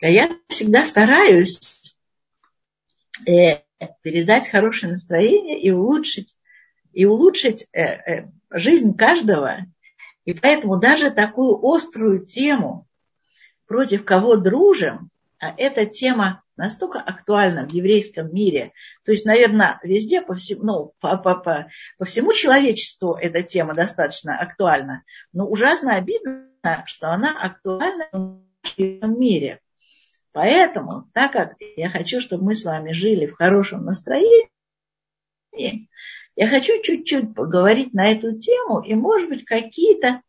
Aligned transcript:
я 0.00 0.36
всегда 0.48 0.84
стараюсь 0.84 1.96
э, 3.26 3.60
передать 4.02 4.48
хорошее 4.48 4.92
настроение 4.92 5.60
и 5.60 5.70
улучшить, 5.70 6.34
и 6.92 7.04
улучшить 7.04 7.68
э, 7.72 7.82
э, 7.82 8.28
жизнь 8.50 8.96
каждого. 8.96 9.66
И 10.24 10.32
поэтому 10.32 10.78
даже 10.78 11.10
такую 11.10 11.58
острую 11.62 12.24
тему, 12.24 12.86
против 13.66 14.04
кого 14.04 14.36
дружим, 14.36 15.10
а 15.38 15.54
эта 15.56 15.86
тема 15.86 16.42
настолько 16.56 17.00
актуальна 17.00 17.66
в 17.68 17.72
еврейском 17.72 18.32
мире. 18.32 18.72
То 19.04 19.12
есть, 19.12 19.26
наверное, 19.26 19.80
везде, 19.82 20.22
по 20.22 20.34
всему, 20.34 20.62
ну, 20.62 20.92
по, 21.00 21.16
по, 21.16 21.34
по, 21.34 21.68
по 21.98 22.04
всему 22.04 22.32
человечеству 22.32 23.14
эта 23.14 23.42
тема 23.42 23.74
достаточно 23.74 24.38
актуальна. 24.38 25.02
Но 25.32 25.46
ужасно 25.46 25.96
обидно, 25.96 26.48
что 26.86 27.10
она 27.10 27.36
актуальна 27.38 28.08
в 28.12 28.40
нашем 28.62 29.20
мире. 29.20 29.60
Поэтому, 30.34 31.08
так 31.14 31.32
как 31.32 31.54
я 31.76 31.88
хочу, 31.88 32.20
чтобы 32.20 32.46
мы 32.46 32.54
с 32.56 32.64
вами 32.64 32.90
жили 32.90 33.26
в 33.26 33.34
хорошем 33.34 33.84
настроении, 33.84 34.50
я 35.52 36.48
хочу 36.48 36.82
чуть-чуть 36.82 37.36
поговорить 37.36 37.94
на 37.94 38.10
эту 38.10 38.36
тему 38.36 38.80
и, 38.80 38.94
может 38.94 39.28
быть, 39.28 39.44
какие-то 39.44 40.22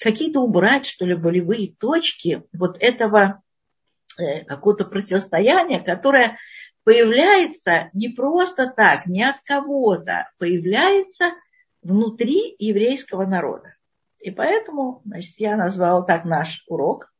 какие-то 0.00 0.40
убрать, 0.40 0.86
что 0.86 1.04
ли, 1.04 1.14
болевые 1.14 1.74
точки 1.78 2.42
вот 2.54 2.78
этого 2.80 3.42
э, 4.18 4.44
какого-то 4.44 4.86
противостояния, 4.86 5.78
которое 5.78 6.38
появляется 6.82 7.90
не 7.92 8.08
просто 8.08 8.72
так, 8.74 9.04
не 9.04 9.22
от 9.22 9.36
кого-то, 9.44 10.30
появляется 10.38 11.32
внутри 11.82 12.56
еврейского 12.58 13.26
народа. 13.26 13.74
И 14.20 14.30
поэтому 14.30 15.02
значит, 15.04 15.34
я 15.36 15.56
назвала 15.58 16.00
так 16.02 16.24
наш 16.24 16.64
урок 16.66 17.13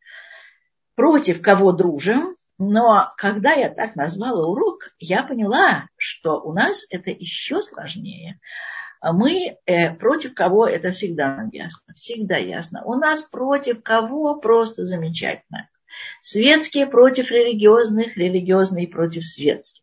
против 0.95 1.43
кого 1.43 1.73
дружим. 1.73 2.37
Но 2.59 3.13
когда 3.17 3.53
я 3.53 3.69
так 3.69 3.97
назвала 3.97 4.47
урок, 4.47 4.91
я 4.99 5.25
поняла, 5.25 5.89
что 5.97 6.41
у 6.41 6.53
нас 6.53 6.87
это 6.91 7.11
еще 7.11 7.61
сложнее. 7.61 8.39
Мы 9.03 9.59
э, 9.67 9.95
против 9.95 10.35
кого, 10.35 10.67
это 10.67 10.93
всегда 10.93 11.47
ясно, 11.53 11.93
всегда 11.95 12.37
ясно. 12.37 12.83
У 12.85 12.95
нас 12.95 13.23
против 13.23 13.83
кого 13.83 14.37
просто 14.37 14.85
замечательно. 14.85 15.69
Светские 16.23 16.87
против 16.87 17.31
религиозных, 17.31 18.17
религиозные 18.17 18.89
против 18.89 19.25
светских. 19.27 19.83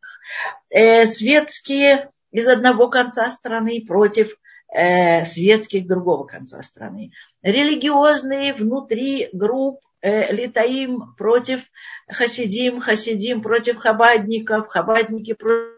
Э, 0.70 1.06
светские 1.06 2.10
из 2.32 2.48
одного 2.48 2.90
конца 2.90 3.30
страны 3.30 3.84
против 3.86 4.36
э, 4.74 5.24
светских 5.26 5.88
другого 5.88 6.26
конца 6.26 6.62
страны. 6.62 7.12
Религиозные 7.44 8.54
внутри 8.54 9.30
групп 9.34 9.82
э, 10.02 10.34
Литаим 10.34 11.16
против 11.16 11.62
Хасидим, 12.08 12.80
Хасидим 12.80 13.42
против 13.42 13.78
Хабадников, 13.78 14.68
Хабадники 14.68 15.34
против 15.34 15.70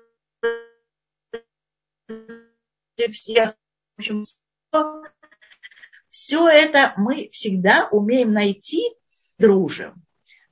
всех. 3.11 3.55
В 3.95 3.99
общем, 3.99 4.23
все 6.09 6.47
это 6.47 6.93
мы 6.97 7.29
всегда 7.31 7.87
умеем 7.91 8.33
найти, 8.33 8.83
дружим. 9.37 10.03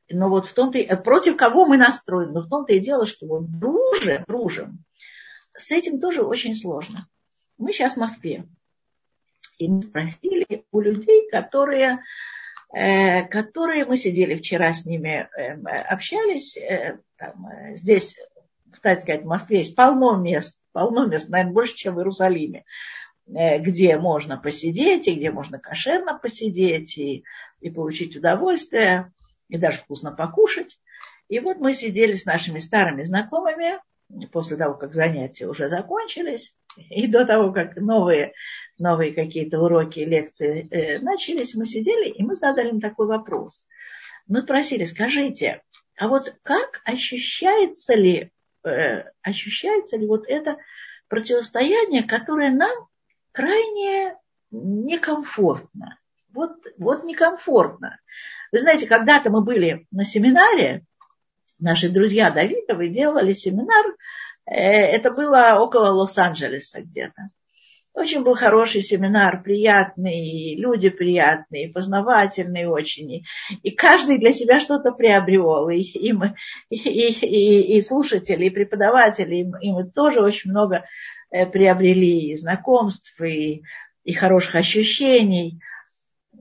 Но 0.09 0.27
вот 0.27 0.47
в 0.47 0.53
том-то 0.53 0.77
и, 0.77 0.95
против 1.01 1.37
кого 1.37 1.65
мы 1.65 1.77
настроены, 1.77 2.33
но 2.33 2.41
в 2.41 2.49
том-то 2.49 2.73
и 2.73 2.79
дело, 2.79 3.05
что 3.05 3.25
вот 3.27 3.49
дружим, 3.49 4.25
дружим, 4.27 4.83
с 5.55 5.71
этим 5.71 6.01
тоже 6.01 6.21
очень 6.23 6.55
сложно. 6.55 7.07
Мы 7.57 7.71
сейчас 7.71 7.93
в 7.93 7.97
Москве. 7.97 8.45
И 9.57 9.67
мы 9.67 9.83
спросили 9.83 10.65
у 10.71 10.81
людей, 10.81 11.29
которые 11.29 11.99
Э, 11.99 12.01
которые 12.73 13.85
мы 13.85 13.97
сидели 13.97 14.35
вчера 14.35 14.73
с 14.73 14.85
ними, 14.85 15.27
эм, 15.37 15.65
общались. 15.67 16.55
Э, 16.55 16.99
там, 17.17 17.47
э, 17.47 17.75
здесь, 17.75 18.17
кстати 18.71 19.01
сказать, 19.01 19.23
в 19.23 19.27
Москве 19.27 19.59
есть 19.59 19.75
полно 19.75 20.15
мест, 20.15 20.57
полно 20.71 21.05
мест, 21.05 21.27
наверное, 21.29 21.53
больше, 21.53 21.75
чем 21.75 21.95
в 21.95 21.99
Иерусалиме, 21.99 22.63
где 23.27 23.97
можно 23.97 24.37
посидеть, 24.37 25.07
и 25.07 25.15
где 25.15 25.31
можно 25.31 25.59
кошерно 25.59 26.17
посидеть, 26.17 26.97
и, 26.97 27.23
и 27.59 27.69
получить 27.69 28.15
удовольствие, 28.15 29.11
и 29.49 29.57
даже 29.57 29.79
вкусно 29.79 30.11
покушать. 30.11 30.79
И 31.27 31.39
вот 31.39 31.57
мы 31.57 31.73
сидели 31.73 32.13
с 32.13 32.25
нашими 32.25 32.59
старыми 32.59 33.03
знакомыми, 33.03 33.79
после 34.31 34.57
того, 34.57 34.75
как 34.75 34.93
занятия 34.93 35.47
уже 35.47 35.69
закончились, 35.69 36.55
и 36.77 37.07
до 37.07 37.25
того, 37.25 37.51
как 37.51 37.75
новые 37.75 38.33
новые 38.81 39.13
какие-то 39.13 39.59
уроки, 39.59 39.99
лекции 39.99 40.67
э, 40.71 40.99
начались, 40.99 41.55
мы 41.55 41.65
сидели, 41.65 42.09
и 42.09 42.23
мы 42.23 42.35
задали 42.35 42.69
им 42.69 42.81
такой 42.81 43.07
вопрос. 43.07 43.65
Мы 44.27 44.41
спросили, 44.41 44.83
скажите, 44.83 45.61
а 45.97 46.07
вот 46.07 46.35
как 46.43 46.81
ощущается 46.83 47.93
ли, 47.93 48.31
э, 48.63 49.03
ощущается 49.21 49.97
ли 49.97 50.07
вот 50.07 50.25
это 50.27 50.57
противостояние, 51.07 52.03
которое 52.03 52.49
нам 52.49 52.87
крайне 53.31 54.15
некомфортно? 54.49 55.99
Вот, 56.33 56.65
вот 56.77 57.03
некомфортно. 57.03 57.99
Вы 58.51 58.59
знаете, 58.59 58.87
когда-то 58.87 59.29
мы 59.29 59.43
были 59.43 59.85
на 59.91 60.03
семинаре, 60.03 60.83
наши 61.59 61.89
друзья 61.89 62.31
Давидовы 62.31 62.89
делали 62.89 63.33
семинар, 63.33 63.85
э, 64.45 64.53
это 64.55 65.11
было 65.11 65.57
около 65.59 65.91
Лос-Анджелеса 65.91 66.81
где-то. 66.81 67.29
Очень 67.93 68.23
был 68.23 68.35
хороший 68.35 68.81
семинар, 68.81 69.43
приятный, 69.43 70.55
люди 70.55 70.89
приятные, 70.89 71.67
познавательные 71.67 72.69
очень. 72.69 73.25
И 73.63 73.71
каждый 73.71 74.17
для 74.17 74.31
себя 74.31 74.61
что-то 74.61 74.93
приобрел. 74.93 75.67
И, 75.67 75.81
и, 75.81 76.13
и, 76.69 76.77
и, 76.77 77.77
и 77.77 77.81
слушатели, 77.81 78.45
и 78.45 78.49
преподаватели, 78.49 79.35
и, 79.35 79.67
и 79.67 79.71
мы 79.71 79.89
тоже 79.89 80.21
очень 80.21 80.51
много 80.51 80.85
э, 81.31 81.45
приобрели 81.45 82.31
и 82.31 82.37
знакомств, 82.37 83.19
и, 83.21 83.63
и 84.05 84.13
хороших 84.13 84.55
ощущений, 84.55 85.59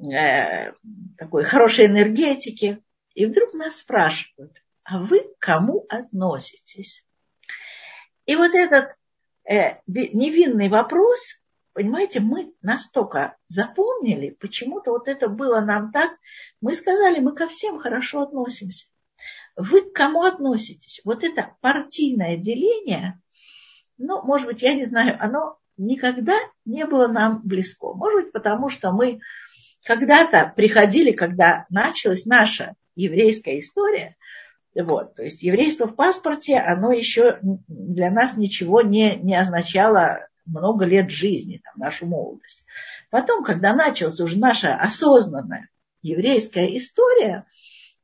э, 0.00 0.72
такой 1.18 1.42
хорошей 1.42 1.86
энергетики. 1.86 2.78
И 3.14 3.26
вдруг 3.26 3.54
нас 3.54 3.78
спрашивают, 3.78 4.52
а 4.84 5.00
вы 5.00 5.20
к 5.20 5.38
кому 5.40 5.84
относитесь? 5.88 7.04
И 8.26 8.36
вот 8.36 8.54
этот 8.54 8.94
э, 9.48 9.78
невинный 9.88 10.68
вопрос 10.68 11.39
Понимаете, 11.72 12.20
мы 12.20 12.52
настолько 12.62 13.36
запомнили, 13.46 14.36
почему-то 14.40 14.90
вот 14.90 15.06
это 15.06 15.28
было 15.28 15.60
нам 15.60 15.92
так, 15.92 16.10
мы 16.60 16.74
сказали, 16.74 17.20
мы 17.20 17.34
ко 17.34 17.46
всем 17.48 17.78
хорошо 17.78 18.22
относимся. 18.22 18.88
Вы 19.56 19.82
к 19.82 19.92
кому 19.92 20.22
относитесь? 20.22 21.00
Вот 21.04 21.22
это 21.22 21.54
партийное 21.60 22.36
деление, 22.36 23.20
ну, 23.98 24.22
может 24.22 24.46
быть, 24.46 24.62
я 24.62 24.74
не 24.74 24.84
знаю, 24.84 25.16
оно 25.20 25.58
никогда 25.76 26.36
не 26.64 26.86
было 26.86 27.06
нам 27.06 27.42
близко. 27.44 27.92
Может 27.92 28.24
быть, 28.24 28.32
потому 28.32 28.68
что 28.68 28.92
мы 28.92 29.20
когда-то 29.84 30.52
приходили, 30.56 31.12
когда 31.12 31.66
началась 31.68 32.24
наша 32.26 32.74
еврейская 32.96 33.58
история, 33.58 34.16
вот, 34.74 35.16
то 35.16 35.22
есть 35.22 35.42
еврейство 35.42 35.86
в 35.86 35.96
паспорте, 35.96 36.56
оно 36.56 36.92
еще 36.92 37.38
для 37.42 38.10
нас 38.10 38.36
ничего 38.36 38.82
не, 38.82 39.16
не 39.16 39.34
означало 39.34 40.28
много 40.50 40.84
лет 40.84 41.10
жизни, 41.10 41.60
там, 41.64 41.74
нашу 41.76 42.06
молодость. 42.06 42.64
Потом, 43.10 43.44
когда 43.44 43.74
началась 43.74 44.20
уже 44.20 44.38
наша 44.38 44.74
осознанная 44.74 45.68
еврейская 46.02 46.76
история, 46.76 47.46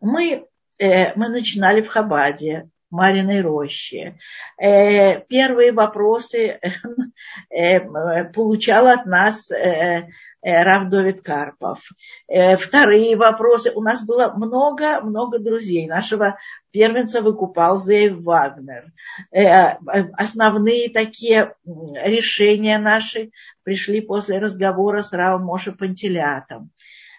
мы, 0.00 0.46
э, 0.78 1.14
мы 1.14 1.28
начинали 1.28 1.82
в 1.82 1.88
Хабаде, 1.88 2.70
Мариной 2.90 3.40
роще. 3.40 4.18
Э, 4.58 5.20
первые 5.20 5.72
вопросы 5.72 6.60
э, 7.50 8.24
получал 8.24 8.86
от 8.86 9.06
нас 9.06 9.50
э, 9.50 10.08
э 10.42 10.62
Рав 10.62 10.88
Довид 10.88 11.22
Карпов. 11.22 11.80
Э, 12.28 12.56
вторые 12.56 13.16
вопросы. 13.16 13.72
У 13.74 13.82
нас 13.82 14.04
было 14.04 14.32
много-много 14.36 15.40
друзей. 15.40 15.88
Нашего 15.88 16.38
первенца 16.76 17.22
выкупал 17.22 17.78
Зейв 17.78 18.22
Вагнер. 18.22 18.92
Э, 19.32 19.76
основные 20.12 20.90
такие 20.90 21.54
решения 21.64 22.76
наши 22.78 23.30
пришли 23.62 24.02
после 24.02 24.38
разговора 24.38 25.00
с 25.00 25.14
Равом 25.14 25.46
Моше 25.46 25.72
Пантелятом. 25.72 26.70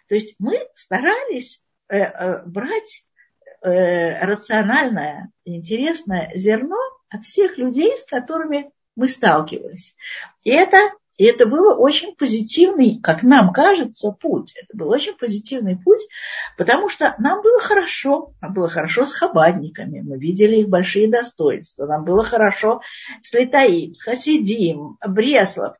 То 0.09 0.13
есть 0.13 0.35
мы 0.37 0.59
старались 0.75 1.59
э, 1.89 1.97
э, 1.97 2.43
брать 2.45 3.03
рациональное, 3.59 5.31
интересное 5.43 6.31
зерно 6.35 6.77
от 7.09 7.25
всех 7.25 7.57
людей, 7.57 7.97
с 7.97 8.05
которыми 8.05 8.69
мы 8.95 9.09
сталкивались. 9.09 9.95
И 10.43 10.51
это 10.51 10.77
и 11.17 11.25
это 11.25 11.47
было 11.47 11.75
очень 11.75 12.15
позитивный, 12.15 12.99
как 13.01 13.23
нам 13.23 13.51
кажется, 13.51 14.11
путь. 14.11 14.53
Это 14.55 14.77
был 14.77 14.89
очень 14.89 15.15
позитивный 15.15 15.75
путь, 15.75 16.07
потому 16.57 16.89
что 16.89 17.15
нам 17.17 17.41
было 17.41 17.59
хорошо. 17.59 18.33
Нам 18.39 18.53
было 18.53 18.69
хорошо 18.69 19.03
с 19.03 19.13
хабадниками. 19.13 20.01
Мы 20.01 20.19
видели 20.19 20.57
их 20.57 20.69
большие 20.69 21.09
достоинства. 21.09 21.87
Нам 21.87 22.05
было 22.05 22.23
хорошо 22.23 22.81
с 23.23 23.33
Литаим, 23.33 23.93
с 23.93 24.03
Хасидим, 24.03 24.97
Бреслов. 25.07 25.75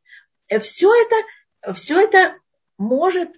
Все 0.62 0.92
это, 0.92 1.74
все 1.74 2.02
это 2.02 2.36
может 2.78 3.30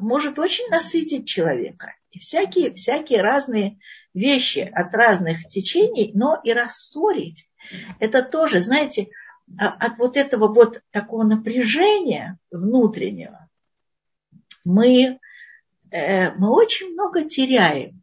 может 0.00 0.38
очень 0.38 0.68
насытить 0.68 1.26
человека. 1.26 1.94
И 2.10 2.18
всякие, 2.18 2.74
всякие 2.74 3.22
разные 3.22 3.78
вещи 4.12 4.70
от 4.74 4.92
разных 4.94 5.46
течений, 5.46 6.10
но 6.14 6.40
и 6.42 6.52
рассорить. 6.52 7.48
Это 8.00 8.22
тоже, 8.22 8.60
знаете, 8.60 9.08
от 9.58 9.98
вот 9.98 10.16
этого 10.16 10.52
вот 10.52 10.82
такого 10.90 11.24
напряжения 11.24 12.38
внутреннего 12.50 13.48
мы, 14.64 15.18
э, 15.90 16.30
мы 16.32 16.50
очень 16.50 16.92
много 16.92 17.24
теряем. 17.24 18.02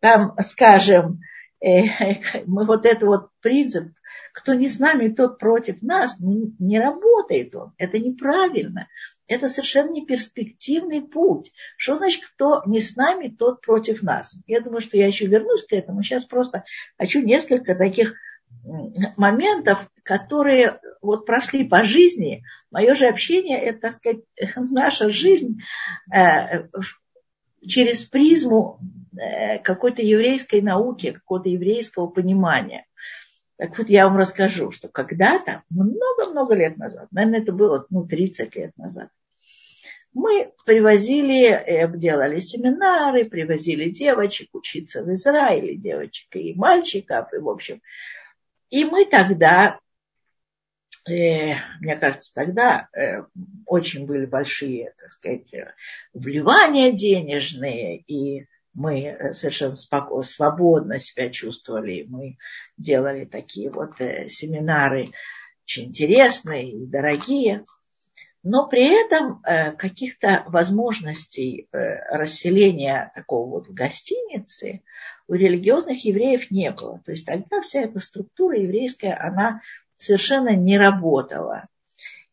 Там, 0.00 0.34
скажем, 0.40 1.20
э, 1.60 1.82
мы 2.46 2.64
вот 2.64 2.86
этот 2.86 3.02
вот 3.04 3.30
принцип, 3.40 3.92
кто 4.32 4.54
не 4.54 4.68
с 4.68 4.78
нами, 4.78 5.08
тот 5.08 5.38
против 5.38 5.82
нас, 5.82 6.18
не 6.20 6.78
работает 6.78 7.54
он. 7.54 7.72
Это 7.78 7.98
неправильно. 7.98 8.86
Это 9.28 9.48
совершенно 9.48 9.90
не 9.90 10.06
перспективный 10.06 11.02
путь. 11.02 11.52
Что 11.76 11.96
значит, 11.96 12.24
кто 12.24 12.62
не 12.66 12.80
с 12.80 12.96
нами, 12.96 13.28
тот 13.28 13.60
против 13.60 14.02
нас? 14.02 14.38
Я 14.46 14.60
думаю, 14.60 14.82
что 14.82 14.98
я 14.98 15.06
еще 15.06 15.26
вернусь 15.26 15.66
к 15.66 15.72
этому. 15.72 16.02
Сейчас 16.02 16.26
просто 16.26 16.64
хочу 16.98 17.22
несколько 17.22 17.74
таких 17.74 18.14
моментов, 19.16 19.90
которые 20.06 20.78
вот 21.02 21.26
прошли 21.26 21.64
по 21.64 21.82
жизни. 21.82 22.44
Мое 22.70 22.94
же 22.94 23.06
общение– 23.06 23.58
это, 23.60 23.80
так 23.80 23.94
сказать, 23.94 24.20
наша 24.56 25.10
жизнь 25.10 25.58
э, 26.14 26.68
через 27.66 28.04
призму 28.04 28.78
э, 29.18 29.58
какой-то 29.58 30.02
еврейской 30.02 30.62
науки, 30.62 31.10
какого-то 31.10 31.48
еврейского 31.48 32.06
понимания. 32.06 32.86
Так 33.58 33.76
вот, 33.78 33.88
я 33.88 34.06
вам 34.06 34.16
расскажу, 34.16 34.70
что 34.70 34.88
когда-то, 34.88 35.64
много-много 35.70 36.54
лет 36.54 36.76
назад, 36.76 37.08
наверное, 37.10 37.40
это 37.40 37.52
было 37.52 37.86
ну, 37.90 38.06
30 38.06 38.54
лет 38.54 38.76
назад, 38.76 39.08
мы 40.12 40.52
привозили, 40.64 41.90
делали 41.96 42.38
семинары, 42.38 43.24
привозили 43.24 43.90
девочек 43.90 44.54
учиться 44.54 45.02
в 45.02 45.12
Израиле, 45.12 45.76
девочек 45.76 46.36
и 46.36 46.54
мальчиков, 46.54 47.32
и, 47.32 47.38
в 47.38 47.48
общем, 47.48 47.82
и 48.70 48.84
мы 48.84 49.04
тогда, 49.04 49.78
мне 51.06 51.96
кажется, 52.00 52.34
тогда 52.34 52.88
э, 52.92 53.22
очень 53.64 54.06
были 54.06 54.26
большие, 54.26 54.92
так 54.98 55.12
сказать, 55.12 55.54
вливания 56.12 56.90
денежные, 56.90 57.98
и 57.98 58.46
мы 58.74 59.32
совершенно 59.32 59.74
спокойно, 59.74 60.22
свободно 60.22 60.98
себя 60.98 61.30
чувствовали. 61.30 62.04
Мы 62.08 62.36
делали 62.76 63.24
такие 63.24 63.70
вот 63.70 64.00
э, 64.00 64.28
семинары 64.28 65.10
очень 65.64 65.86
интересные 65.86 66.70
и 66.70 66.86
дорогие. 66.86 67.64
Но 68.42 68.68
при 68.68 68.84
этом 68.84 69.42
э, 69.42 69.72
каких-то 69.72 70.44
возможностей 70.46 71.68
э, 71.72 71.76
расселения 72.16 73.10
такого 73.16 73.50
вот 73.50 73.66
в 73.66 73.74
гостинице 73.74 74.82
у 75.26 75.34
религиозных 75.34 76.04
евреев 76.04 76.50
не 76.52 76.70
было. 76.70 77.02
То 77.04 77.10
есть 77.10 77.26
тогда 77.26 77.60
вся 77.60 77.80
эта 77.80 77.98
структура 77.98 78.56
еврейская, 78.56 79.14
она 79.14 79.62
совершенно 79.96 80.54
не 80.54 80.78
работала. 80.78 81.66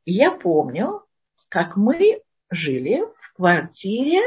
И 0.06 0.14
я 0.14 0.32
помню, 0.32 1.04
как 1.50 1.78
мы 1.78 2.22
жили 2.50 3.04
в 3.20 3.34
квартире 3.34 4.22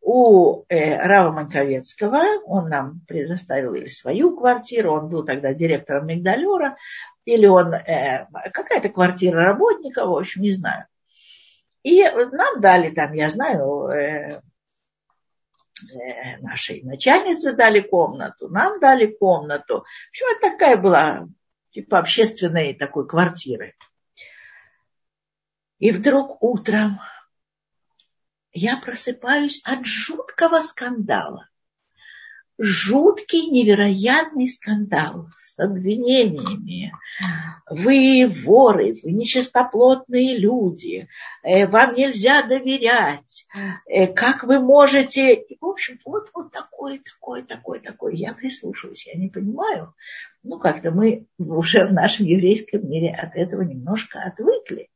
у 0.00 0.64
э, 0.68 0.96
Рава 0.96 1.32
Манковецкого. 1.32 2.42
Он 2.46 2.68
нам 2.68 3.00
предоставил 3.06 3.74
или 3.74 3.86
свою 3.86 4.36
квартиру, 4.36 4.92
он 4.92 5.08
был 5.08 5.24
тогда 5.24 5.52
директором 5.52 6.06
Мигдалера, 6.06 6.76
или 7.24 7.46
он 7.46 7.74
э, 7.74 8.26
какая-то 8.52 8.88
квартира 8.88 9.42
работника, 9.42 10.06
в 10.06 10.16
общем, 10.16 10.42
не 10.42 10.52
знаю. 10.52 10.86
И 11.82 12.02
нам 12.02 12.60
дали 12.60 12.90
там, 12.90 13.12
я 13.14 13.28
знаю, 13.28 13.88
э, 13.88 14.40
Э, 15.88 16.36
нашей 16.38 16.82
начальнице 16.82 17.52
дали 17.52 17.80
комнату, 17.80 18.48
нам 18.48 18.80
дали 18.80 19.06
комнату. 19.06 19.78
В 19.78 20.10
общем, 20.10 20.26
это 20.36 20.50
такая 20.50 20.76
была 20.76 21.26
типа 21.70 21.98
общественной 21.98 22.74
такой 22.74 23.06
квартиры. 23.06 23.76
И 25.78 25.92
вдруг 25.92 26.42
утром 26.42 26.98
я 28.52 28.76
просыпаюсь 28.76 29.60
от 29.64 29.84
жуткого 29.86 30.60
скандала 30.60 31.48
жуткий, 32.62 33.46
невероятный 33.46 34.46
скандал 34.46 35.28
с 35.38 35.58
обвинениями. 35.58 36.92
Вы 37.70 38.30
воры, 38.44 38.96
вы 39.02 39.12
нечистоплотные 39.12 40.36
люди, 40.36 41.08
э, 41.42 41.66
вам 41.66 41.94
нельзя 41.94 42.42
доверять, 42.42 43.46
э, 43.86 44.06
как 44.08 44.44
вы 44.44 44.60
можете... 44.60 45.34
И, 45.34 45.56
в 45.58 45.64
общем, 45.64 45.98
вот, 46.04 46.30
вот 46.34 46.52
такой, 46.52 46.98
такой, 46.98 47.42
такой, 47.42 47.80
такой. 47.80 48.16
Я 48.16 48.34
прислушиваюсь, 48.34 49.06
я 49.06 49.18
не 49.18 49.28
понимаю. 49.28 49.94
Ну, 50.42 50.58
как-то 50.58 50.90
мы 50.90 51.26
уже 51.38 51.86
в 51.86 51.92
нашем 51.94 52.26
еврейском 52.26 52.86
мире 52.88 53.10
от 53.10 53.36
этого 53.36 53.62
немножко 53.62 54.20
отвыкли. 54.20 54.90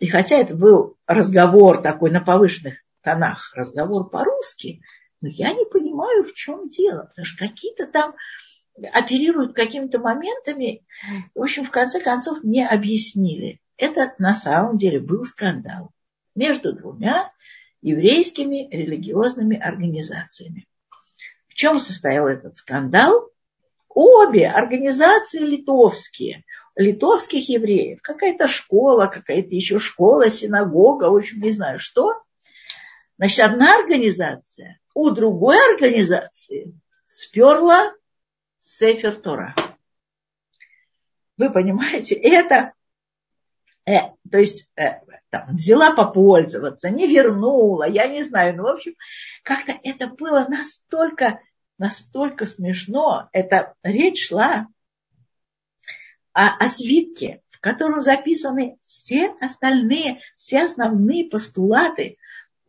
И 0.00 0.08
хотя 0.08 0.38
это 0.38 0.56
был 0.56 0.96
разговор 1.06 1.80
такой 1.80 2.10
на 2.10 2.20
повышенных 2.20 2.74
тонах, 3.02 3.52
разговор 3.54 4.10
по-русски, 4.10 4.82
но 5.24 5.30
я 5.30 5.54
не 5.54 5.64
понимаю, 5.64 6.22
в 6.22 6.34
чем 6.34 6.68
дело, 6.68 7.06
потому 7.06 7.24
что 7.24 7.48
какие-то 7.48 7.86
там 7.86 8.14
оперируют 8.92 9.54
какими-то 9.54 9.98
моментами. 9.98 10.84
В 11.34 11.40
общем, 11.40 11.64
в 11.64 11.70
конце 11.70 11.98
концов, 11.98 12.44
не 12.44 12.62
объяснили. 12.62 13.58
Это 13.78 14.14
на 14.18 14.34
самом 14.34 14.76
деле 14.76 15.00
был 15.00 15.24
скандал 15.24 15.92
между 16.34 16.74
двумя 16.74 17.32
еврейскими 17.80 18.68
религиозными 18.70 19.58
организациями. 19.58 20.66
В 21.48 21.54
чем 21.54 21.78
состоял 21.78 22.28
этот 22.28 22.58
скандал? 22.58 23.30
Обе 23.88 24.48
организации 24.48 25.38
литовские, 25.38 26.44
литовских 26.76 27.48
евреев, 27.48 28.00
какая-то 28.02 28.46
школа, 28.46 29.06
какая-то 29.06 29.54
еще 29.54 29.78
школа, 29.78 30.28
синагога, 30.28 31.04
в 31.04 31.16
общем, 31.16 31.40
не 31.40 31.50
знаю 31.50 31.78
что. 31.78 32.12
Значит, 33.16 33.40
одна 33.40 33.78
организация 33.78 34.80
у 34.94 35.10
другой 35.10 35.56
организации 35.74 36.72
сперла 37.06 37.92
Сефер 38.60 39.16
Тора. 39.16 39.54
Вы 41.36 41.50
понимаете, 41.50 42.14
это, 42.14 42.72
э, 43.84 43.98
то 44.30 44.38
есть 44.38 44.68
э, 44.76 45.00
там, 45.30 45.54
взяла 45.54 45.94
попользоваться, 45.94 46.90
не 46.90 47.08
вернула, 47.08 47.88
я 47.88 48.06
не 48.06 48.22
знаю, 48.22 48.56
ну, 48.56 48.62
в 48.62 48.68
общем, 48.68 48.94
как-то 49.42 49.78
это 49.82 50.06
было 50.06 50.46
настолько, 50.48 51.40
настолько 51.76 52.46
смешно. 52.46 53.28
Это 53.32 53.74
речь 53.82 54.28
шла 54.28 54.68
о, 56.32 56.56
о 56.56 56.68
свитке, 56.68 57.42
в 57.50 57.58
котором 57.58 58.00
записаны 58.00 58.78
все 58.86 59.34
остальные, 59.40 60.20
все 60.36 60.62
основные 60.62 61.28
постулаты 61.28 62.16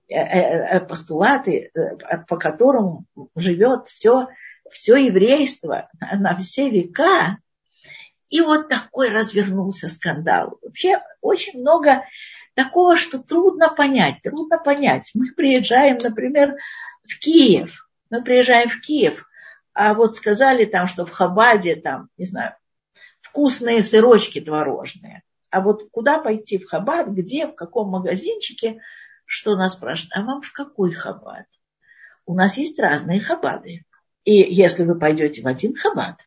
постулаты, 0.08 1.72
по 2.28 2.38
которым 2.38 3.06
живет 3.36 3.88
все, 3.88 4.28
все 4.70 4.98
еврейство 4.98 5.90
на 6.00 6.36
все 6.38 6.70
века. 6.70 7.38
И 8.30 8.42
вот 8.42 8.70
такой 8.70 9.10
развернулся 9.10 9.88
скандал. 9.88 10.58
Вообще 10.62 11.02
очень 11.22 11.60
много 11.60 12.04
такого, 12.54 12.98
что 12.98 13.20
трудно 13.20 13.70
понять, 13.70 14.22
трудно 14.24 14.58
понять. 14.58 15.12
Мы 15.14 15.32
приезжаем, 15.32 15.98
например, 16.02 16.56
в 17.04 17.20
Киев, 17.20 17.88
мы 18.10 18.24
приезжаем 18.24 18.70
в 18.70 18.80
Киев, 18.82 19.28
а 19.74 19.94
вот 19.94 20.16
сказали 20.16 20.66
там, 20.66 20.88
что 20.88 21.06
в 21.06 21.12
Хабаде 21.12 21.76
там, 21.76 22.10
не 22.18 22.26
знаю, 22.26 22.56
вкусные 23.22 23.84
сырочки 23.84 24.42
творожные. 24.42 25.24
А 25.50 25.62
вот 25.62 25.90
куда 25.92 26.20
пойти 26.20 26.58
в 26.58 26.68
Хабад, 26.68 27.10
где, 27.10 27.48
в 27.48 27.56
каком 27.56 27.90
магазинчике– 27.90 28.82
что 29.26 29.56
нас 29.56 29.74
спрашивают, 29.74 30.14
а 30.16 30.22
вам 30.22 30.42
в 30.42 30.52
какой 30.52 30.92
хаббат? 30.92 31.46
У 32.26 32.34
нас 32.34 32.58
есть 32.58 32.80
разные 32.80 33.20
хаббаты. 33.20 33.86
И 34.24 34.34
если 34.34 34.84
вы 34.84 34.98
пойдете 34.98 35.42
в 35.42 35.48
один 35.48 35.76
хаббат, 35.76 36.20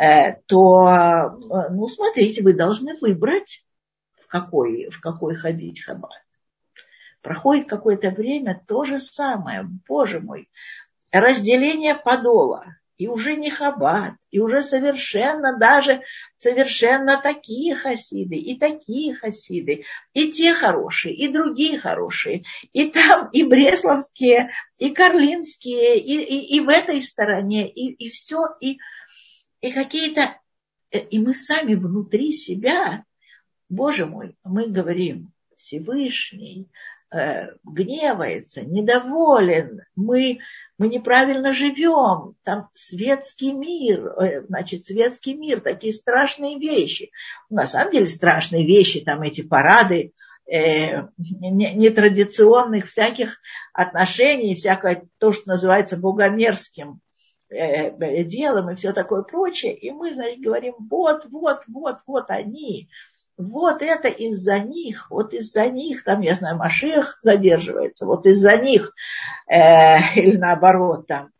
э, 0.00 0.34
то, 0.46 0.88
э, 0.88 1.70
ну, 1.70 1.86
смотрите, 1.86 2.42
вы 2.42 2.54
должны 2.54 2.96
выбрать, 2.96 3.64
в 4.20 4.26
какой, 4.26 4.90
в 4.90 5.00
какой 5.00 5.36
ходить 5.36 5.82
хаббат. 5.82 6.22
Проходит 7.22 7.68
какое-то 7.68 8.10
время 8.10 8.62
то 8.66 8.84
же 8.84 8.98
самое, 8.98 9.68
боже 9.88 10.20
мой, 10.20 10.48
разделение 11.12 11.94
подола 11.94 12.77
и 12.98 13.06
уже 13.06 13.36
не 13.36 13.48
хаббат, 13.48 14.14
и 14.30 14.40
уже 14.40 14.62
совершенно 14.62 15.56
даже 15.56 16.02
совершенно 16.36 17.20
такие 17.22 17.76
хасиды, 17.76 18.36
и 18.36 18.58
такие 18.58 19.14
хасиды, 19.14 19.84
и 20.12 20.32
те 20.32 20.52
хорошие, 20.52 21.14
и 21.14 21.28
другие 21.28 21.78
хорошие, 21.78 22.44
и 22.72 22.90
там 22.90 23.30
и 23.30 23.44
бресловские, 23.44 24.50
и 24.78 24.90
карлинские, 24.90 25.98
и, 25.98 26.16
и, 26.16 26.56
и 26.56 26.60
в 26.60 26.68
этой 26.68 27.00
стороне, 27.00 27.70
и, 27.70 27.92
и 27.92 28.10
все, 28.10 28.48
и, 28.60 28.78
и 29.60 29.70
какие-то, 29.70 30.36
и 30.90 31.20
мы 31.20 31.34
сами 31.34 31.76
внутри 31.76 32.32
себя, 32.32 33.04
Боже 33.68 34.06
мой, 34.06 34.36
мы 34.42 34.66
говорим, 34.66 35.32
Всевышний, 35.54 36.66
э, 36.66 36.97
гневается, 37.10 38.62
недоволен, 38.62 39.80
мы, 39.96 40.40
мы 40.76 40.88
неправильно 40.88 41.52
живем, 41.52 42.34
там 42.44 42.68
светский 42.74 43.52
мир, 43.52 44.06
э, 44.06 44.42
значит, 44.46 44.86
светский 44.86 45.34
мир, 45.34 45.60
такие 45.60 45.92
страшные 45.92 46.58
вещи. 46.58 47.10
На 47.50 47.66
самом 47.66 47.92
деле 47.92 48.06
страшные 48.06 48.66
вещи, 48.66 49.00
там 49.00 49.22
эти 49.22 49.40
парады 49.40 50.12
э, 50.46 51.02
нетрадиционных 51.16 52.86
всяких 52.86 53.38
отношений, 53.72 54.54
всякое 54.54 55.04
то, 55.18 55.32
что 55.32 55.48
называется 55.48 55.96
богомерзким 55.96 57.00
э, 57.50 58.24
делом 58.24 58.70
и 58.70 58.74
все 58.74 58.92
такое 58.92 59.22
прочее. 59.22 59.74
И 59.76 59.90
мы, 59.90 60.12
значит, 60.12 60.40
говорим, 60.40 60.74
вот, 60.90 61.24
вот, 61.30 61.62
вот, 61.66 61.98
вот 62.06 62.30
они, 62.30 62.88
вот 63.38 63.82
это 63.82 64.08
из-за 64.08 64.58
них, 64.58 65.10
вот 65.10 65.32
из-за 65.32 65.68
них, 65.68 66.04
там, 66.04 66.20
я 66.20 66.34
знаю, 66.34 66.58
Машех 66.58 67.18
задерживается, 67.22 68.04
вот 68.04 68.26
из-за 68.26 68.56
них, 68.58 68.92
э, 69.46 69.98
или 70.16 70.36
наоборот, 70.36 71.06
там, 71.06 71.30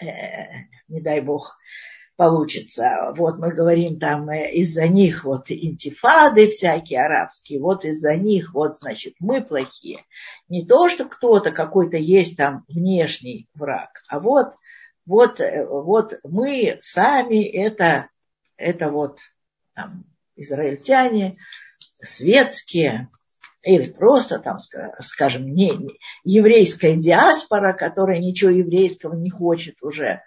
э, 0.00 0.06
не 0.88 1.00
дай 1.00 1.20
бог, 1.20 1.56
получится. 2.16 3.12
Вот 3.16 3.38
мы 3.38 3.52
говорим 3.52 3.98
там 3.98 4.28
э, 4.28 4.52
из-за 4.52 4.86
них 4.86 5.24
вот 5.24 5.50
интифады 5.50 6.48
всякие 6.48 7.04
арабские, 7.04 7.60
вот 7.60 7.84
из-за 7.84 8.14
них 8.16 8.54
вот 8.54 8.76
значит 8.76 9.14
мы 9.18 9.40
плохие. 9.40 10.04
Не 10.48 10.64
то, 10.64 10.88
что 10.88 11.04
кто-то 11.06 11.50
какой-то 11.50 11.96
есть 11.96 12.36
там 12.36 12.64
внешний 12.68 13.48
враг, 13.54 14.02
а 14.08 14.20
вот 14.20 14.54
вот 15.06 15.40
э, 15.40 15.66
вот 15.66 16.20
мы 16.22 16.78
сами 16.82 17.42
это 17.42 18.08
это 18.56 18.90
вот 18.90 19.18
там 19.74 20.04
израильтяне, 20.36 21.38
светские, 22.02 23.08
или 23.62 23.90
просто 23.90 24.38
там, 24.38 24.58
скажем, 25.00 25.46
не, 25.54 25.70
не 25.70 25.98
еврейская 26.24 26.96
диаспора, 26.96 27.72
которая 27.72 28.18
ничего 28.18 28.50
еврейского 28.50 29.14
не 29.14 29.30
хочет 29.30 29.76
уже. 29.82 30.22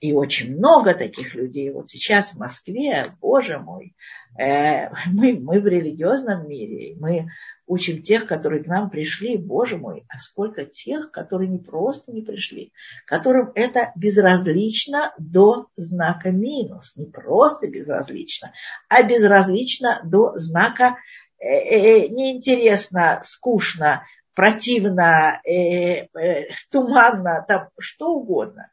И 0.00 0.12
очень 0.12 0.56
много 0.56 0.94
таких 0.94 1.34
людей. 1.34 1.70
Вот 1.70 1.90
сейчас 1.90 2.32
в 2.32 2.38
Москве, 2.38 3.06
боже 3.20 3.58
мой, 3.58 3.94
э, 4.38 4.88
мы, 5.06 5.34
мы 5.34 5.60
в 5.60 5.66
религиозном 5.66 6.48
мире, 6.48 6.96
мы 6.98 7.28
учим 7.70 8.02
тех, 8.02 8.26
которые 8.26 8.64
к 8.64 8.66
нам 8.66 8.90
пришли, 8.90 9.36
боже 9.36 9.78
мой, 9.78 10.04
а 10.08 10.18
сколько 10.18 10.64
тех, 10.64 11.12
которые 11.12 11.48
не 11.48 11.58
просто 11.58 12.10
не 12.10 12.20
пришли, 12.20 12.72
которым 13.06 13.52
это 13.54 13.92
безразлично 13.94 15.14
до 15.18 15.68
знака 15.76 16.32
минус, 16.32 16.96
не 16.96 17.06
просто 17.06 17.68
безразлично, 17.68 18.52
а 18.88 19.04
безразлично 19.04 20.00
до 20.04 20.36
знака 20.36 20.96
э, 21.38 21.46
э, 21.46 22.08
неинтересно, 22.08 23.20
скучно, 23.22 24.04
противно, 24.34 25.40
э, 25.44 26.08
э, 26.12 26.48
туманно, 26.72 27.44
там 27.46 27.68
что 27.78 28.08
угодно. 28.14 28.72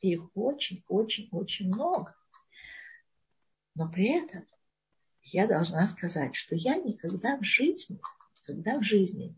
Их 0.00 0.24
очень-очень-очень 0.34 1.68
много. 1.68 2.16
Но 3.76 3.88
при 3.88 4.24
этом 4.24 4.44
я 5.22 5.46
должна 5.46 5.86
сказать, 5.86 6.34
что 6.34 6.56
я 6.56 6.74
никогда 6.74 7.36
в 7.38 7.44
жизни 7.44 8.00
когда 8.44 8.78
в 8.78 8.82
жизни. 8.82 9.34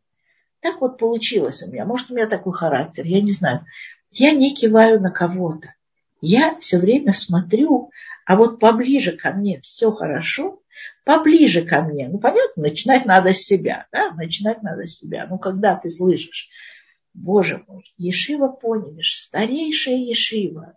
Так 0.61 0.81
вот 0.81 0.99
получилось 0.99 1.63
у 1.63 1.71
меня. 1.71 1.85
Может, 1.85 2.11
у 2.11 2.15
меня 2.15 2.27
такой 2.27 2.53
характер, 2.53 3.05
я 3.05 3.21
не 3.21 3.33
знаю. 3.33 3.65
Я 4.11 4.33
не 4.33 4.55
киваю 4.55 5.01
на 5.01 5.11
кого-то. 5.11 5.75
Я 6.21 6.59
все 6.59 6.79
время 6.79 7.13
смотрю, 7.13 7.91
а 8.25 8.37
вот 8.37 8.59
поближе 8.59 9.17
ко 9.17 9.33
мне 9.33 9.61
все 9.61 9.93
хорошо, 9.93 10.63
поближе 11.05 11.65
ко 11.65 11.83
мне. 11.83 12.09
Ну, 12.09 12.19
понятно, 12.19 12.63
начинать 12.63 13.05
надо 13.05 13.33
с 13.33 13.43
себя, 13.43 13.87
да, 13.93 14.13
начинать 14.13 14.63
надо 14.63 14.87
с 14.87 14.97
себя. 14.97 15.27
Ну, 15.29 15.39
когда 15.39 15.77
ты 15.77 15.91
слышишь, 15.91 16.49
боже 17.13 17.63
мой, 17.69 17.85
Ешива 17.99 18.49
Поневиш, 18.49 19.19
старейшая 19.19 19.97
Ешива, 19.97 20.77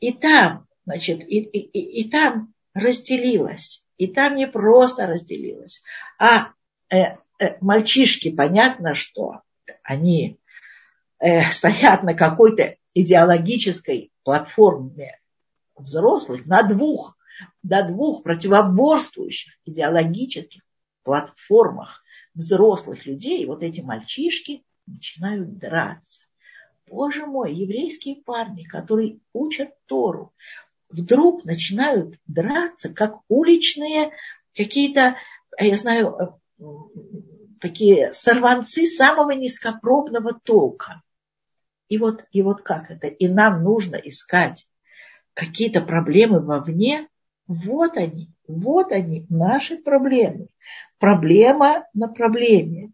и 0.00 0.12
там, 0.12 0.66
значит, 0.84 1.22
и, 1.22 1.38
и, 1.38 1.58
и, 1.60 2.02
и 2.02 2.10
там 2.10 2.52
разделилась, 2.74 3.84
и 3.96 4.08
там 4.08 4.36
не 4.36 4.48
просто 4.48 5.06
разделилась, 5.06 5.82
а 6.18 6.52
Э, 6.90 7.16
мальчишки, 7.60 8.30
понятно, 8.30 8.94
что 8.94 9.42
они 9.82 10.38
э, 11.18 11.50
стоят 11.50 12.02
на 12.02 12.14
какой-то 12.14 12.76
идеологической 12.94 14.10
платформе 14.24 15.18
взрослых, 15.76 16.46
на 16.46 16.62
двух, 16.62 17.16
на 17.62 17.82
двух 17.82 18.22
противоборствующих 18.22 19.58
идеологических 19.64 20.62
платформах 21.04 22.02
взрослых 22.34 23.06
людей, 23.06 23.46
вот 23.46 23.62
эти 23.62 23.80
мальчишки 23.80 24.64
начинают 24.86 25.58
драться. 25.58 26.22
Боже 26.86 27.26
мой, 27.26 27.54
еврейские 27.54 28.16
парни, 28.16 28.64
которые 28.64 29.18
учат 29.32 29.70
Тору, 29.86 30.32
вдруг 30.88 31.44
начинают 31.44 32.18
драться, 32.26 32.88
как 32.88 33.20
уличные 33.28 34.12
какие-то, 34.54 35.16
я 35.58 35.76
знаю, 35.76 36.40
такие 37.60 38.12
сорванцы 38.12 38.86
самого 38.86 39.32
низкопробного 39.32 40.38
толка. 40.42 41.02
И 41.88 41.98
вот, 41.98 42.24
и 42.32 42.42
вот 42.42 42.62
как 42.62 42.90
это? 42.90 43.06
И 43.06 43.28
нам 43.28 43.62
нужно 43.62 43.96
искать 43.96 44.66
какие-то 45.34 45.80
проблемы 45.80 46.40
вовне. 46.40 47.08
Вот 47.46 47.96
они, 47.96 48.30
вот 48.46 48.92
они, 48.92 49.26
наши 49.30 49.78
проблемы. 49.78 50.48
Проблема 50.98 51.86
на 51.94 52.08
проблеме. 52.08 52.92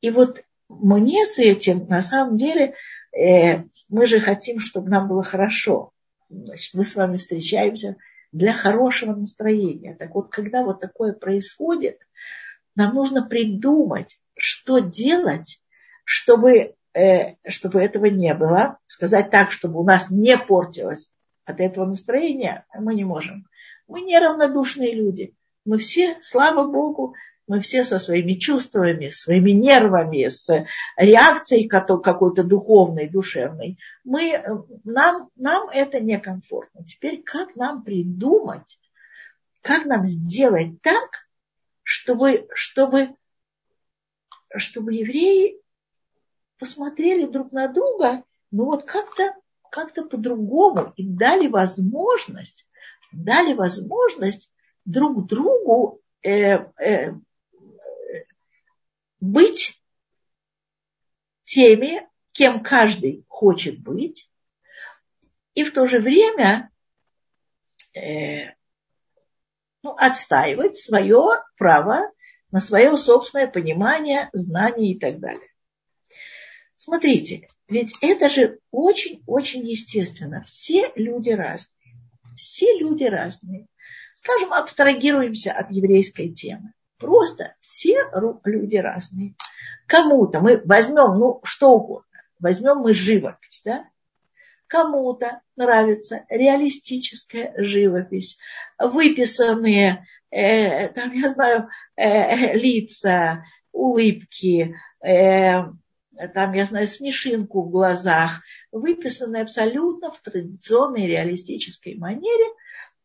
И 0.00 0.10
вот 0.10 0.42
мне 0.68 1.26
с 1.26 1.38
этим, 1.38 1.86
на 1.88 2.00
самом 2.00 2.36
деле, 2.36 2.74
э, 3.12 3.64
мы 3.88 4.06
же 4.06 4.20
хотим, 4.20 4.60
чтобы 4.60 4.88
нам 4.88 5.08
было 5.08 5.22
хорошо. 5.22 5.90
Значит, 6.30 6.72
мы 6.72 6.84
с 6.84 6.96
вами 6.96 7.18
встречаемся 7.18 7.96
для 8.32 8.54
хорошего 8.54 9.14
настроения. 9.14 9.94
Так 9.94 10.14
вот, 10.14 10.30
когда 10.30 10.64
вот 10.64 10.80
такое 10.80 11.12
происходит– 11.12 11.98
нам 12.74 12.94
нужно 12.94 13.26
придумать, 13.26 14.18
что 14.36 14.78
делать, 14.78 15.60
чтобы, 16.04 16.74
э, 16.94 17.34
чтобы 17.46 17.80
этого 17.80 18.06
не 18.06 18.34
было. 18.34 18.78
Сказать 18.86 19.30
так, 19.30 19.52
чтобы 19.52 19.80
у 19.80 19.84
нас 19.84 20.10
не 20.10 20.36
портилось 20.36 21.10
от 21.44 21.60
этого 21.60 21.86
настроения, 21.86 22.64
мы 22.78 22.94
не 22.94 23.04
можем. 23.04 23.46
Мы 23.88 24.02
неравнодушные 24.02 24.94
люди. 24.94 25.34
Мы 25.64 25.78
все, 25.78 26.16
слава 26.20 26.66
Богу, 26.66 27.14
мы 27.46 27.60
все 27.60 27.84
со 27.84 27.98
своими 27.98 28.34
чувствами, 28.34 29.08
своими 29.08 29.50
нервами, 29.50 30.28
с 30.28 30.48
реакцией 30.96 31.68
какой-то 31.68 32.44
духовной, 32.44 33.08
душевной. 33.08 33.78
Мы, 34.04 34.42
нам, 34.84 35.28
нам 35.36 35.68
это 35.68 36.00
некомфортно. 36.00 36.84
Теперь 36.84 37.22
как 37.22 37.56
нам 37.56 37.82
придумать, 37.82 38.78
как 39.60 39.84
нам 39.84 40.04
сделать 40.04 40.80
так, 40.82 41.26
чтобы, 41.92 42.48
чтобы, 42.54 43.14
чтобы 44.56 44.94
евреи 44.94 45.60
посмотрели 46.58 47.26
друг 47.26 47.52
на 47.52 47.68
друга, 47.68 48.24
ну 48.50 48.64
вот 48.64 48.84
как-то 48.84 49.34
как 49.70 49.92
по-другому 49.92 50.94
и 50.96 51.06
дали 51.06 51.48
возможность, 51.48 52.66
дали 53.12 53.52
возможность 53.52 54.50
друг 54.86 55.26
другу 55.26 56.00
э, 56.22 56.64
э, 56.80 57.12
быть 59.20 59.82
теми, 61.44 62.08
кем 62.32 62.62
каждый 62.62 63.26
хочет 63.28 63.82
быть, 63.82 64.30
и 65.54 65.62
в 65.62 65.74
то 65.74 65.84
же 65.84 65.98
время 65.98 66.70
э, 67.94 68.54
ну, 69.82 69.94
отстаивать 69.96 70.76
свое 70.76 71.42
право 71.56 72.10
на 72.50 72.60
свое 72.60 72.96
собственное 72.96 73.48
понимание, 73.48 74.28
знание 74.32 74.92
и 74.92 74.98
так 74.98 75.18
далее. 75.18 75.48
Смотрите, 76.76 77.48
ведь 77.68 77.94
это 78.00 78.28
же 78.28 78.58
очень-очень 78.70 79.66
естественно. 79.66 80.42
Все 80.42 80.92
люди 80.96 81.30
разные. 81.30 81.96
Все 82.36 82.76
люди 82.78 83.04
разные. 83.04 83.66
Скажем, 84.16 84.52
абстрагируемся 84.52 85.52
от 85.52 85.70
еврейской 85.70 86.28
темы. 86.28 86.72
Просто 86.98 87.54
все 87.60 87.96
люди 88.44 88.76
разные. 88.76 89.34
Кому-то 89.86 90.40
мы 90.40 90.60
возьмем, 90.64 91.18
ну, 91.18 91.40
что 91.44 91.70
угодно. 91.72 92.06
Возьмем 92.38 92.78
мы 92.78 92.92
живопись, 92.94 93.62
да? 93.64 93.86
Кому-то 94.72 95.42
нравится 95.54 96.24
реалистическая 96.30 97.52
живопись, 97.58 98.38
выписанные, 98.78 100.06
э, 100.30 100.88
там, 100.88 101.12
я 101.12 101.28
знаю, 101.28 101.68
э, 101.94 102.56
лица, 102.56 103.44
улыбки, 103.70 104.74
э, 105.04 105.64
там, 106.32 106.54
я 106.54 106.64
знаю, 106.64 106.88
смешинку 106.88 107.64
в 107.64 107.70
глазах, 107.70 108.40
выписанные 108.70 109.42
абсолютно 109.42 110.10
в 110.10 110.18
традиционной 110.20 111.06
реалистической 111.06 111.96
манере. 111.96 112.54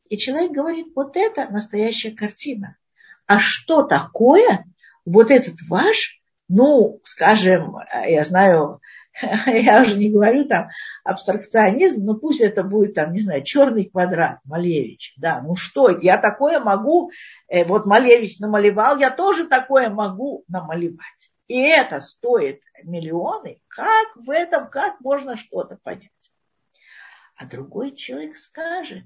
И 0.08 0.18
человек 0.18 0.54
говорит, 0.54 0.94
вот 0.96 1.18
это 1.18 1.50
настоящая 1.50 2.12
картина. 2.12 2.78
А 3.26 3.40
что 3.40 3.84
такое 3.84 4.64
вот 5.04 5.32
этот 5.32 5.56
ваш 5.68 6.18
ну, 6.50 7.02
скажем, 7.04 7.76
я 8.06 8.24
знаю, 8.24 8.80
я 9.48 9.82
уже 9.82 9.98
не 9.98 10.10
говорю 10.10 10.46
там 10.46 10.70
абстракционизм, 11.04 12.06
но 12.06 12.16
пусть 12.16 12.42
это 12.42 12.64
будет 12.64 12.94
там, 12.96 13.14
не 13.14 13.22
знаю, 13.22 13.44
черный 13.44 13.86
квадрат 13.86 14.40
Малевич. 14.46 15.14
Да, 15.18 15.42
ну 15.42 15.56
что, 15.56 15.90
я 15.90 16.18
такое 16.18 16.60
могу, 16.60 17.12
э, 17.48 17.66
вот 17.66 17.86
Малевич 17.86 18.40
намалевал, 18.40 18.98
я 18.98 19.10
тоже 19.10 19.48
такое 19.48 19.90
могу 19.90 20.44
намалевать. 20.48 21.32
И 21.48 21.60
это 21.60 22.00
стоит 22.00 22.62
миллионы. 22.84 23.62
Как 23.68 24.16
в 24.16 24.30
этом, 24.30 24.70
как 24.70 25.00
можно 25.00 25.36
что-то 25.36 25.78
понять? 25.82 26.12
А 27.38 27.46
другой 27.46 27.92
человек 27.92 28.36
скажет, 28.36 29.06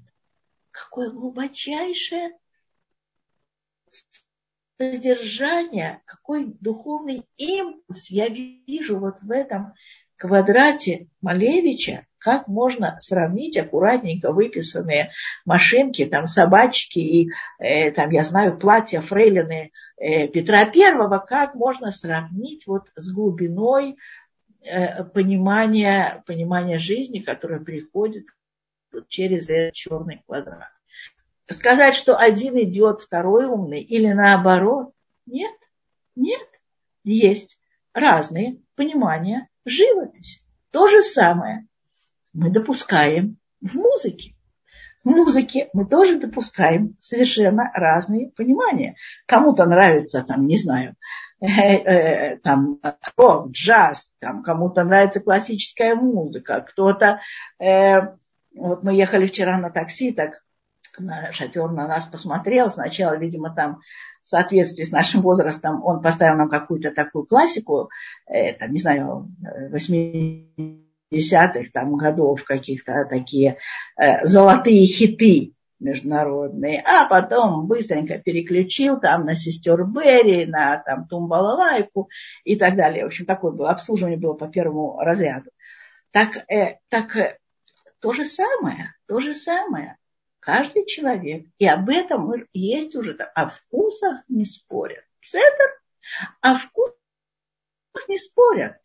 какое 0.70 1.10
глубочайшее 1.10 2.32
содержание, 4.78 6.02
какой 6.06 6.46
духовный 6.60 7.26
импульс 7.36 8.10
я 8.10 8.28
вижу 8.28 8.98
вот 8.98 9.22
в 9.22 9.30
этом 9.30 9.74
квадрате 10.22 11.08
Малевича, 11.20 12.06
как 12.18 12.46
можно 12.46 12.96
сравнить 13.00 13.56
аккуратненько 13.56 14.30
выписанные 14.30 15.10
машинки, 15.44 16.06
там 16.06 16.26
собачки 16.26 17.00
и, 17.00 17.30
э, 17.58 17.90
там, 17.90 18.10
я 18.10 18.22
знаю, 18.22 18.56
платья 18.56 19.00
фрейлины 19.00 19.72
э, 19.96 20.28
Петра 20.28 20.64
Первого, 20.66 21.18
как 21.18 21.56
можно 21.56 21.90
сравнить 21.90 22.68
вот 22.68 22.84
с 22.94 23.12
глубиной 23.12 23.96
э, 24.60 25.02
понимания, 25.02 26.22
понимания 26.24 26.78
жизни, 26.78 27.18
которая 27.18 27.58
приходит 27.58 28.26
через 29.08 29.48
этот 29.48 29.74
черный 29.74 30.22
квадрат. 30.24 30.70
Сказать, 31.48 31.96
что 31.96 32.16
один 32.16 32.56
идет, 32.60 33.00
второй 33.00 33.46
умный, 33.46 33.80
или 33.80 34.12
наоборот, 34.12 34.92
нет, 35.26 35.56
нет, 36.14 36.48
есть 37.02 37.58
разные 37.92 38.58
понимания 38.76 39.48
живопись. 39.64 40.44
То 40.70 40.88
же 40.88 41.02
самое 41.02 41.66
мы 42.32 42.50
допускаем 42.50 43.38
в 43.60 43.74
музыке. 43.74 44.34
В 45.04 45.08
музыке 45.08 45.68
мы 45.72 45.84
тоже 45.84 46.18
допускаем 46.18 46.96
совершенно 47.00 47.70
разные 47.74 48.30
понимания. 48.30 48.96
Кому-то 49.26 49.64
нравится, 49.66 50.22
там, 50.22 50.46
не 50.46 50.56
знаю, 50.56 50.94
э, 51.40 51.46
э, 51.46 52.36
там, 52.38 52.80
рок, 53.16 53.50
джаз, 53.50 54.14
там, 54.20 54.42
кому-то 54.42 54.84
нравится 54.84 55.20
классическая 55.20 55.94
музыка, 55.94 56.60
кто-то... 56.60 57.20
Э, 57.58 58.16
вот 58.54 58.84
мы 58.84 58.94
ехали 58.94 59.26
вчера 59.26 59.58
на 59.58 59.70
такси, 59.70 60.12
так 60.12 60.42
шофер 61.30 61.70
на 61.70 61.88
нас 61.88 62.04
посмотрел. 62.04 62.70
Сначала, 62.70 63.16
видимо, 63.16 63.54
там 63.54 63.80
в 64.22 64.28
соответствии 64.28 64.84
с 64.84 64.92
нашим 64.92 65.22
возрастом 65.22 65.84
он 65.84 66.00
поставил 66.02 66.36
нам 66.36 66.48
какую-то 66.48 66.90
такую 66.90 67.26
классику, 67.26 67.90
это, 68.26 68.68
не 68.68 68.78
знаю, 68.78 69.28
80-х 69.72 71.70
там, 71.72 71.96
годов 71.96 72.44
каких-то 72.44 73.04
такие 73.08 73.58
э, 73.96 74.24
золотые 74.24 74.86
хиты 74.86 75.54
международные, 75.82 76.80
а 76.80 77.06
потом 77.06 77.66
быстренько 77.66 78.18
переключил 78.18 79.00
там 79.00 79.24
на 79.24 79.34
сестер 79.34 79.84
Берри, 79.84 80.46
на 80.46 80.78
там 80.78 81.06
Тумбалалайку 81.08 82.08
и 82.44 82.56
так 82.56 82.76
далее. 82.76 83.04
В 83.04 83.08
общем, 83.08 83.26
такое 83.26 83.52
было, 83.52 83.70
обслуживание 83.70 84.18
было 84.18 84.34
по 84.34 84.48
первому 84.48 84.98
разряду. 85.00 85.50
Так, 86.12 86.36
э, 86.48 86.76
так 86.88 87.16
э, 87.16 87.38
то 88.00 88.12
же 88.12 88.24
самое, 88.24 88.94
то 89.06 89.18
же 89.18 89.34
самое. 89.34 89.96
Каждый 90.42 90.86
человек. 90.86 91.46
И 91.58 91.68
об 91.68 91.88
этом 91.88 92.32
есть 92.52 92.96
уже. 92.96 93.12
О 93.12 93.46
вкусах 93.46 94.22
не 94.26 94.44
спорят. 94.44 95.04
Центр. 95.24 95.80
О 96.40 96.56
вкусах 96.56 96.96
не 98.08 98.18
спорят. 98.18 98.76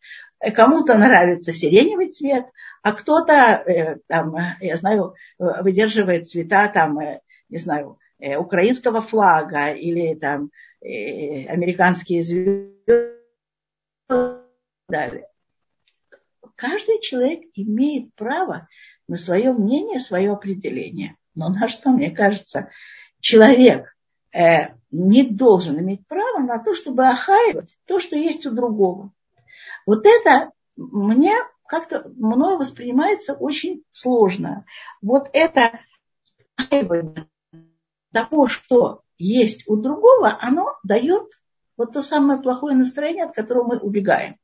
Кому-то 0.54 0.96
нравится 0.96 1.52
сиреневый 1.52 2.12
цвет, 2.12 2.46
а 2.84 2.92
кто-то, 2.92 3.32
э, 3.32 3.96
там, 4.06 4.36
я 4.60 4.76
знаю, 4.76 5.16
выдерживает 5.36 6.28
цвета, 6.28 6.68
там, 6.68 7.00
э, 7.00 7.22
не 7.48 7.58
знаю, 7.58 7.98
э, 8.20 8.36
украинского 8.36 9.02
флага 9.02 9.72
или 9.72 10.14
там 10.14 10.52
американские 10.80 12.22
звезды. 12.22 13.16
Каждый 16.54 17.00
человек 17.00 17.40
имеет 17.54 18.14
право 18.14 18.68
на 19.08 19.16
свое 19.16 19.52
мнение, 19.52 19.98
свое 19.98 20.30
определение. 20.30 21.16
Но 21.38 21.50
на 21.50 21.68
что, 21.68 21.90
мне 21.90 22.10
кажется, 22.10 22.68
человек 23.20 23.94
э, 24.34 24.74
не 24.90 25.22
должен 25.22 25.78
иметь 25.78 26.04
права 26.08 26.40
на 26.40 26.58
то, 26.58 26.74
чтобы 26.74 27.06
охаивать 27.06 27.76
то, 27.86 28.00
что 28.00 28.16
есть 28.16 28.44
у 28.44 28.50
другого. 28.50 29.12
Вот 29.86 30.04
это 30.04 30.50
мне 30.76 31.32
как-то 31.68 32.10
мною 32.16 32.58
воспринимается 32.58 33.34
очень 33.34 33.84
сложно. 33.92 34.64
Вот 35.00 35.30
это 35.32 35.78
того, 38.12 38.48
что 38.48 39.02
есть 39.16 39.68
у 39.68 39.76
другого, 39.76 40.36
оно 40.40 40.76
дает 40.82 41.40
вот 41.76 41.92
то 41.92 42.02
самое 42.02 42.42
плохое 42.42 42.74
настроение, 42.74 43.26
от 43.26 43.34
которого 43.34 43.74
мы 43.74 43.78
убегаем. 43.78 44.38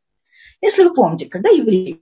Если 0.60 0.84
вы 0.84 0.94
помните, 0.94 1.26
когда 1.26 1.50
евреи 1.50 2.00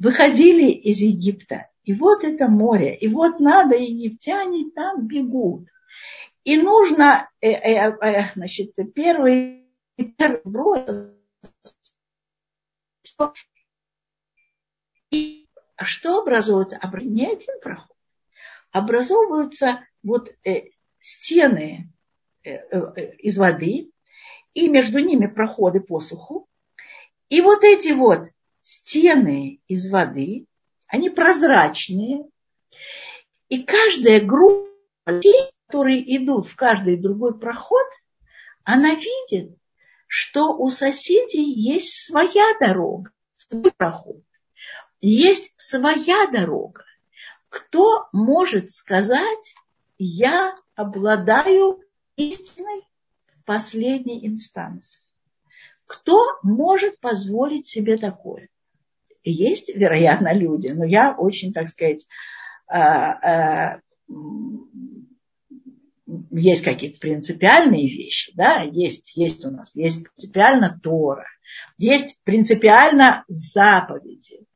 выходили 0.00 0.68
из 0.68 0.98
Египта, 0.98 1.68
и 1.86 1.94
вот 1.94 2.24
это 2.24 2.48
море, 2.48 2.96
и 2.96 3.06
вот 3.06 3.38
надо, 3.38 3.76
египтяне 3.76 4.70
там 4.72 5.06
бегут. 5.06 5.68
И 6.42 6.58
нужно, 6.58 7.30
э, 7.40 7.50
э, 7.50 7.96
э, 8.00 8.24
значит, 8.34 8.74
первый, 8.92 9.64
первый 9.96 10.40
брод. 10.44 11.14
И 15.12 15.48
что 15.76 16.22
образуется? 16.22 16.80
Не 17.02 17.26
один 17.26 17.60
проход. 17.62 17.96
Образовываются 18.72 19.86
вот 20.02 20.28
э, 20.44 20.70
стены 20.98 21.92
э, 22.42 22.50
э, 22.50 23.14
из 23.18 23.38
воды, 23.38 23.92
и 24.54 24.68
между 24.68 24.98
ними 24.98 25.26
проходы 25.26 25.80
по 25.80 26.00
суху. 26.00 26.48
И 27.28 27.40
вот 27.40 27.62
эти 27.62 27.92
вот 27.92 28.28
стены 28.62 29.60
из 29.68 29.88
воды, 29.88 30.46
они 30.86 31.10
прозрачные. 31.10 32.24
И 33.48 33.62
каждая 33.62 34.20
группа 34.20 34.68
людей, 35.06 35.50
которые 35.66 36.16
идут 36.16 36.48
в 36.48 36.56
каждый 36.56 36.96
другой 36.96 37.38
проход, 37.38 37.86
она 38.64 38.94
видит, 38.94 39.56
что 40.06 40.56
у 40.56 40.68
соседей 40.70 41.52
есть 41.52 42.06
своя 42.06 42.56
дорога, 42.60 43.10
свой 43.36 43.72
проход. 43.72 44.22
Есть 45.00 45.52
своя 45.56 46.26
дорога. 46.28 46.84
Кто 47.48 48.08
может 48.12 48.70
сказать, 48.70 49.54
я 49.98 50.56
обладаю 50.74 51.82
истиной 52.16 52.86
последней 53.44 54.26
инстанции? 54.26 55.02
Кто 55.86 56.38
может 56.42 56.98
позволить 56.98 57.68
себе 57.68 57.96
такое? 57.96 58.48
Есть, 59.30 59.74
вероятно, 59.74 60.32
люди, 60.32 60.68
но 60.68 60.84
я 60.84 61.14
очень, 61.16 61.52
так 61.52 61.68
сказать, 61.68 62.06
а, 62.68 63.72
а, 63.74 63.80
есть 66.30 66.62
какие-то 66.62 66.98
принципиальные 66.98 67.88
вещи, 67.88 68.32
да, 68.34 68.60
есть, 68.60 69.16
есть 69.16 69.44
у 69.44 69.50
нас, 69.50 69.74
есть 69.74 70.04
принципиально 70.04 70.78
Тора, 70.82 71.26
есть 71.78 72.22
принципиально 72.24 73.24
заповеди. 73.28 74.46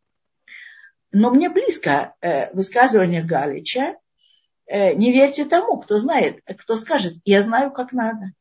Но 1.13 1.31
мне 1.31 1.49
близко 1.49 2.15
э, 2.21 2.53
высказывание 2.55 3.25
Галича, 3.25 3.97
э, 4.67 4.95
не 4.95 5.13
верьте 5.13 5.45
тому, 5.45 5.79
кто 5.81 5.99
знает, 5.99 6.41
кто 6.59 6.77
скажет, 6.77 7.15
я 7.25 7.43
знаю, 7.43 7.73
как 7.73 7.93
надо. 7.93 8.33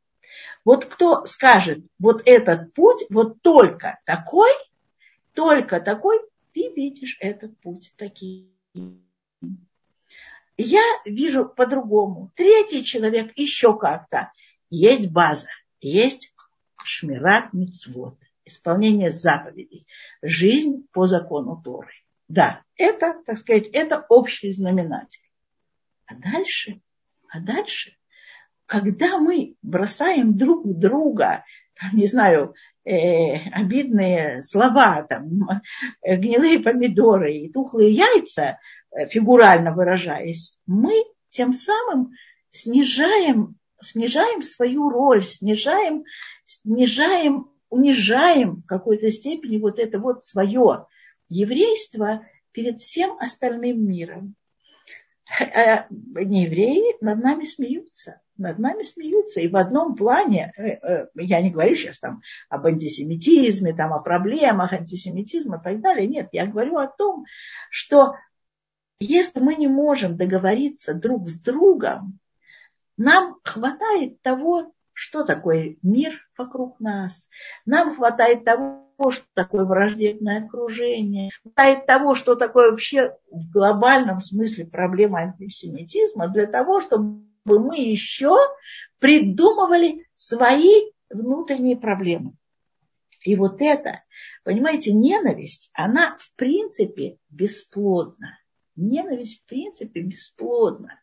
Вот 0.63 0.85
кто 0.85 1.25
скажет, 1.25 1.79
вот 1.97 2.21
этот 2.25 2.73
путь, 2.73 3.05
вот 3.09 3.41
только 3.41 3.99
такой– 4.05 4.51
только 5.39 5.79
такой 5.79 6.19
ты 6.53 6.69
видишь 6.75 7.15
этот 7.21 7.57
путь 7.61 7.93
таким. 7.95 8.51
Я 10.57 10.83
вижу 11.05 11.47
по-другому. 11.47 12.33
Третий 12.35 12.83
человек 12.83 13.31
еще 13.37 13.79
как-то. 13.79 14.33
Есть 14.69 15.09
база, 15.09 15.47
есть 15.79 16.33
шмират 16.83 17.53
мицвод, 17.53 18.19
исполнение 18.43 19.11
заповедей, 19.11 19.87
жизнь 20.21 20.85
по 20.91 21.05
закону 21.05 21.61
Торы. 21.63 21.93
Да, 22.27 22.61
это, 22.75 23.15
так 23.25 23.37
сказать, 23.37 23.69
это 23.69 24.05
общий 24.09 24.51
знаменатель. 24.51 25.23
А 26.05 26.15
дальше, 26.15 26.81
а 27.29 27.39
дальше, 27.39 27.95
когда 28.65 29.19
мы 29.19 29.55
бросаем 29.61 30.37
друг 30.37 30.67
друга, 30.67 31.45
там, 31.79 31.91
не 31.93 32.07
знаю, 32.07 32.55
э, 32.89 33.49
обидные 33.51 34.41
слова, 34.41 35.03
там, 35.03 35.47
гнилые 36.03 36.59
помидоры 36.59 37.33
и 37.33 37.51
тухлые 37.51 37.91
яйца, 37.91 38.59
э, 38.91 39.07
фигурально 39.07 39.73
выражаясь, 39.73 40.57
мы 40.65 41.03
тем 41.29 41.53
самым 41.53 42.11
снижаем, 42.51 43.55
снижаем 43.79 44.41
свою 44.41 44.89
роль, 44.89 45.21
снижаем, 45.21 46.03
снижаем 46.45 47.49
унижаем 47.69 48.57
в 48.57 48.65
какой-то 48.65 49.11
степени 49.11 49.57
вот 49.57 49.79
это 49.79 49.99
вот 49.99 50.23
свое 50.23 50.87
еврейство 51.29 52.25
перед 52.51 52.81
всем 52.81 53.17
остальным 53.19 53.85
миром. 53.85 54.35
А 55.37 55.85
неевреи 55.91 56.97
над 57.01 57.19
нами 57.19 57.45
смеются, 57.45 58.19
над 58.37 58.57
нами 58.57 58.83
смеются. 58.83 59.41
И 59.41 59.47
в 59.47 59.55
одном 59.55 59.95
плане, 59.95 60.53
э, 60.57 60.67
э, 60.67 61.07
я 61.15 61.41
не 61.41 61.51
говорю 61.51 61.75
сейчас 61.75 61.99
там 61.99 62.21
об 62.49 62.65
антисемитизме, 62.65 63.73
там 63.73 63.93
о 63.93 64.01
проблемах 64.01 64.73
антисемитизма 64.73 65.57
и 65.57 65.63
так 65.63 65.81
далее. 65.81 66.07
Нет, 66.07 66.29
я 66.31 66.47
говорю 66.47 66.77
о 66.77 66.87
том, 66.87 67.25
что 67.69 68.15
если 68.99 69.39
мы 69.39 69.55
не 69.55 69.67
можем 69.67 70.17
договориться 70.17 70.93
друг 70.93 71.29
с 71.29 71.39
другом, 71.39 72.19
нам 72.97 73.37
хватает 73.43 74.21
того, 74.21 74.73
что 74.93 75.23
такое 75.23 75.77
мир 75.81 76.27
вокруг 76.37 76.79
нас. 76.79 77.29
Нам 77.65 77.95
хватает 77.95 78.43
того, 78.43 78.88
что 79.09 79.25
такое 79.33 79.63
враждебное 79.63 80.45
окружение, 80.45 81.31
хватает 81.41 81.85
того, 81.85 82.15
что 82.15 82.35
такое 82.35 82.71
вообще 82.71 83.15
в 83.31 83.51
глобальном 83.51 84.19
смысле 84.19 84.65
проблема 84.65 85.19
антисемитизма, 85.19 86.27
для 86.27 86.45
того, 86.45 86.81
чтобы 86.81 87.23
мы 87.45 87.77
еще 87.77 88.35
придумывали 88.99 90.07
свои 90.15 90.91
внутренние 91.09 91.77
проблемы. 91.77 92.33
И 93.23 93.35
вот 93.35 93.61
это, 93.61 94.03
понимаете, 94.43 94.93
ненависть, 94.93 95.69
она 95.73 96.17
в 96.19 96.33
принципе 96.35 97.17
бесплодна. 97.29 98.37
Ненависть 98.75 99.41
в 99.41 99.45
принципе 99.45 100.01
бесплодна. 100.01 100.99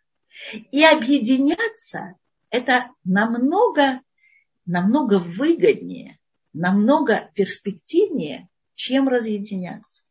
И 0.71 0.85
объединяться 0.85 2.15
это 2.51 2.91
намного, 3.05 4.01
намного 4.65 5.19
выгоднее, 5.19 6.19
намного 6.57 7.31
перспективнее, 7.35 8.49
чем 8.75 9.09
разъединяться. 9.09 10.03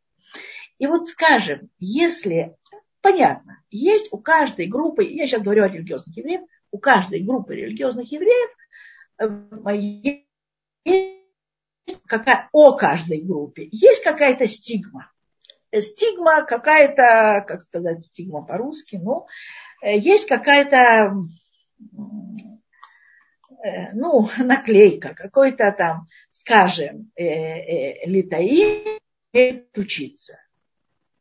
И 0.78 0.86
вот 0.86 1.06
скажем, 1.06 1.70
если, 1.78 2.56
понятно, 3.00 3.62
есть 3.70 4.08
у 4.12 4.18
каждой 4.18 4.66
группы, 4.66 5.04
я 5.04 5.26
сейчас 5.26 5.42
говорю 5.42 5.64
о 5.64 5.68
религиозных 5.68 6.16
евреях, 6.16 6.42
у 6.70 6.78
каждой 6.78 7.20
группы 7.20 7.54
религиозных 7.54 8.10
евреев 8.10 8.50
э, 9.18 10.24
какая, 12.06 12.48
о 12.52 12.76
каждой 12.76 13.22
группе 13.22 13.68
есть 13.70 14.02
какая-то 14.02 14.46
стигма. 14.48 15.10
Стигма 15.72 16.42
какая-то, 16.42 17.44
как 17.46 17.62
сказать, 17.62 18.04
стигма 18.04 18.46
по-русски, 18.46 18.96
ну, 18.96 19.26
э, 19.82 19.98
есть 19.98 20.26
какая-то 20.26 21.12
Э, 21.78 22.55
ну, 23.94 24.28
наклейка, 24.38 25.14
какой-то 25.14 25.72
там, 25.72 26.06
скажем, 26.30 27.10
э, 27.16 27.24
э, 27.24 28.06
литаим 28.06 28.98
умеет 29.32 29.76
учиться. 29.76 30.38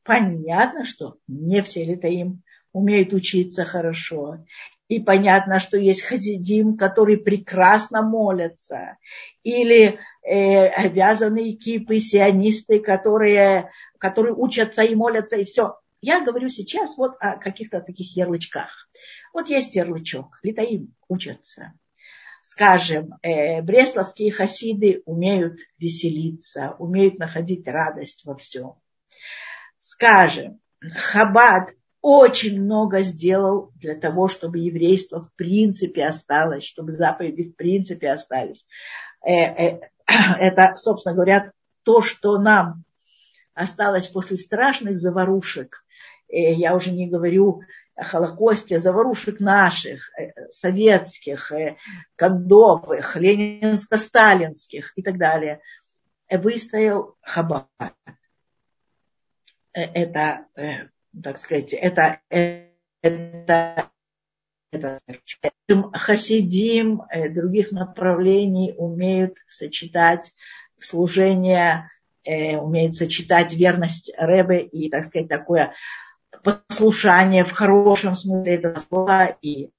Понятно, 0.03 0.85
что 0.85 1.17
не 1.27 1.61
все 1.61 1.83
литаим 1.83 2.43
умеют 2.73 3.13
учиться 3.13 3.65
хорошо. 3.65 4.45
И 4.87 4.99
понятно, 4.99 5.59
что 5.59 5.77
есть 5.79 6.03
хазидим, 6.03 6.77
которые 6.77 7.17
прекрасно 7.17 8.03
молятся. 8.03 8.97
Или 9.41 9.97
э, 10.21 10.67
обязанные 10.67 11.53
кипы, 11.53 11.97
сионисты, 11.99 12.79
которые, 12.79 13.71
которые 13.97 14.35
учатся 14.35 14.83
и 14.83 14.93
молятся, 14.93 15.37
и 15.37 15.43
все. 15.43 15.79
Я 16.01 16.23
говорю 16.23 16.49
сейчас 16.49 16.97
вот 16.97 17.15
о 17.19 17.37
каких-то 17.37 17.81
таких 17.81 18.15
ярлычках. 18.15 18.89
Вот 19.33 19.49
есть 19.49 19.75
ярлычок. 19.75 20.39
Литаим 20.43 20.93
учатся 21.07 21.73
скажем, 22.47 23.15
э, 23.23 23.61
бресловские 23.63 24.31
хасиды 24.31 25.01
умеют 25.05 25.57
веселиться, 25.79 26.75
умеют 26.77 27.17
находить 27.17 27.67
радость 27.67 28.23
во 28.23 28.35
всем. 28.35 28.75
Скажем, 29.75 30.59
Хабад 30.79 31.71
очень 32.01 32.61
много 32.61 33.01
сделал 33.01 33.71
для 33.77 33.95
того, 33.95 34.27
чтобы 34.27 34.59
еврейство 34.59 35.23
в 35.23 35.33
принципе 35.33 36.05
осталось, 36.05 36.63
чтобы 36.63 36.91
заповеди 36.91 37.49
в 37.49 37.55
принципе 37.55 38.11
остались. 38.11 38.63
Э, 39.25 39.31
э, 39.31 39.79
это, 40.39 40.75
собственно 40.75 41.15
говоря, 41.15 41.51
то, 41.81 42.03
что 42.03 42.37
нам 42.37 42.83
осталось 43.55 44.07
после 44.07 44.35
страшных 44.35 44.97
заварушек. 44.97 45.83
Я 46.27 46.75
уже 46.75 46.91
не 46.91 47.07
говорю 47.07 47.61
Холокосте, 47.97 48.77
заварушек 48.77 49.39
наших, 49.39 50.11
э, 50.19 50.51
советских, 50.51 51.51
э, 51.53 51.77
кондовых, 52.17 53.15
ленинско-сталинских 53.15 54.91
и 54.95 55.01
так 55.01 55.17
далее, 55.17 55.61
выстоял 56.29 57.15
Хаббат. 57.21 57.69
Э, 59.73 59.81
это, 59.81 60.47
так 61.23 61.37
сказать, 61.37 61.71
это, 61.71 62.19
это, 62.29 63.89
это 64.71 64.99
хасидим 65.93 67.03
других 67.29 67.71
направлений 67.71 68.73
умеют 68.77 69.37
сочетать 69.47 70.33
служение, 70.79 71.89
умеют 72.25 72.95
сочетать 72.95 73.53
верность 73.53 74.11
Рэбе 74.17 74.63
и, 74.63 74.89
так 74.89 75.05
сказать, 75.05 75.29
такое 75.29 75.73
послушание 76.45 77.43
в 77.43 77.51
хорошем 77.51 78.15
смысле 78.15 78.55
этого 78.55 78.77
слова 78.77 79.25
и 79.41 79.71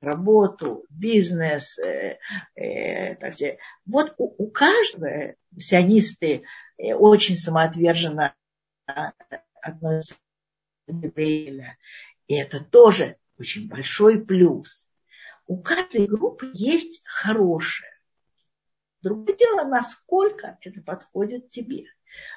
работу, 0.00 0.84
бизнес, 0.90 1.78
э, 1.78 2.18
э, 2.54 3.14
так 3.16 3.34
сказать. 3.34 3.58
Вот 3.86 4.14
у, 4.18 4.34
у 4.44 4.50
каждого 4.50 5.34
сионисты 5.58 6.42
э, 6.76 6.94
очень 6.94 7.36
самоотверженно 7.36 8.34
относятся 9.62 10.16
к 10.86 10.90
Израиля. 10.90 11.78
И 12.26 12.36
это 12.36 12.62
тоже 12.62 13.16
очень 13.38 13.68
большой 13.68 14.24
плюс. 14.24 14.88
У 15.46 15.60
каждой 15.62 16.06
группы 16.06 16.50
есть 16.52 17.02
хорошее. 17.04 17.95
Другое 19.06 19.36
дело, 19.36 19.62
насколько 19.62 20.58
это 20.60 20.82
подходит 20.82 21.48
тебе. 21.48 21.84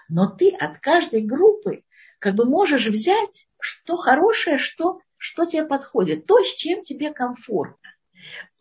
Но 0.07 0.27
ты 0.27 0.51
от 0.51 0.77
каждой 0.77 1.21
группы 1.21 1.83
как 2.19 2.35
бы 2.35 2.45
можешь 2.45 2.85
взять, 2.85 3.47
что 3.59 3.97
хорошее, 3.97 4.59
что, 4.59 5.01
что 5.17 5.45
тебе 5.45 5.65
подходит, 5.65 6.27
то, 6.27 6.43
с 6.43 6.53
чем 6.53 6.83
тебе 6.83 7.11
комфортно. 7.11 7.89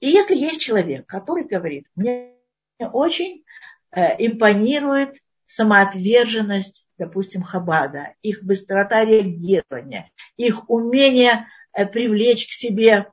И 0.00 0.08
если 0.08 0.34
есть 0.34 0.58
человек, 0.58 1.06
который 1.06 1.44
говорит, 1.44 1.84
мне 1.96 2.32
очень 2.78 3.44
э, 3.90 4.14
импонирует 4.26 5.18
самоотверженность, 5.44 6.86
допустим, 6.96 7.42
Хабада, 7.42 8.14
их 8.22 8.42
быстрота 8.42 9.04
реагирования, 9.04 10.10
их 10.38 10.70
умение 10.70 11.46
э, 11.74 11.84
привлечь 11.84 12.48
к 12.48 12.52
себе 12.52 13.12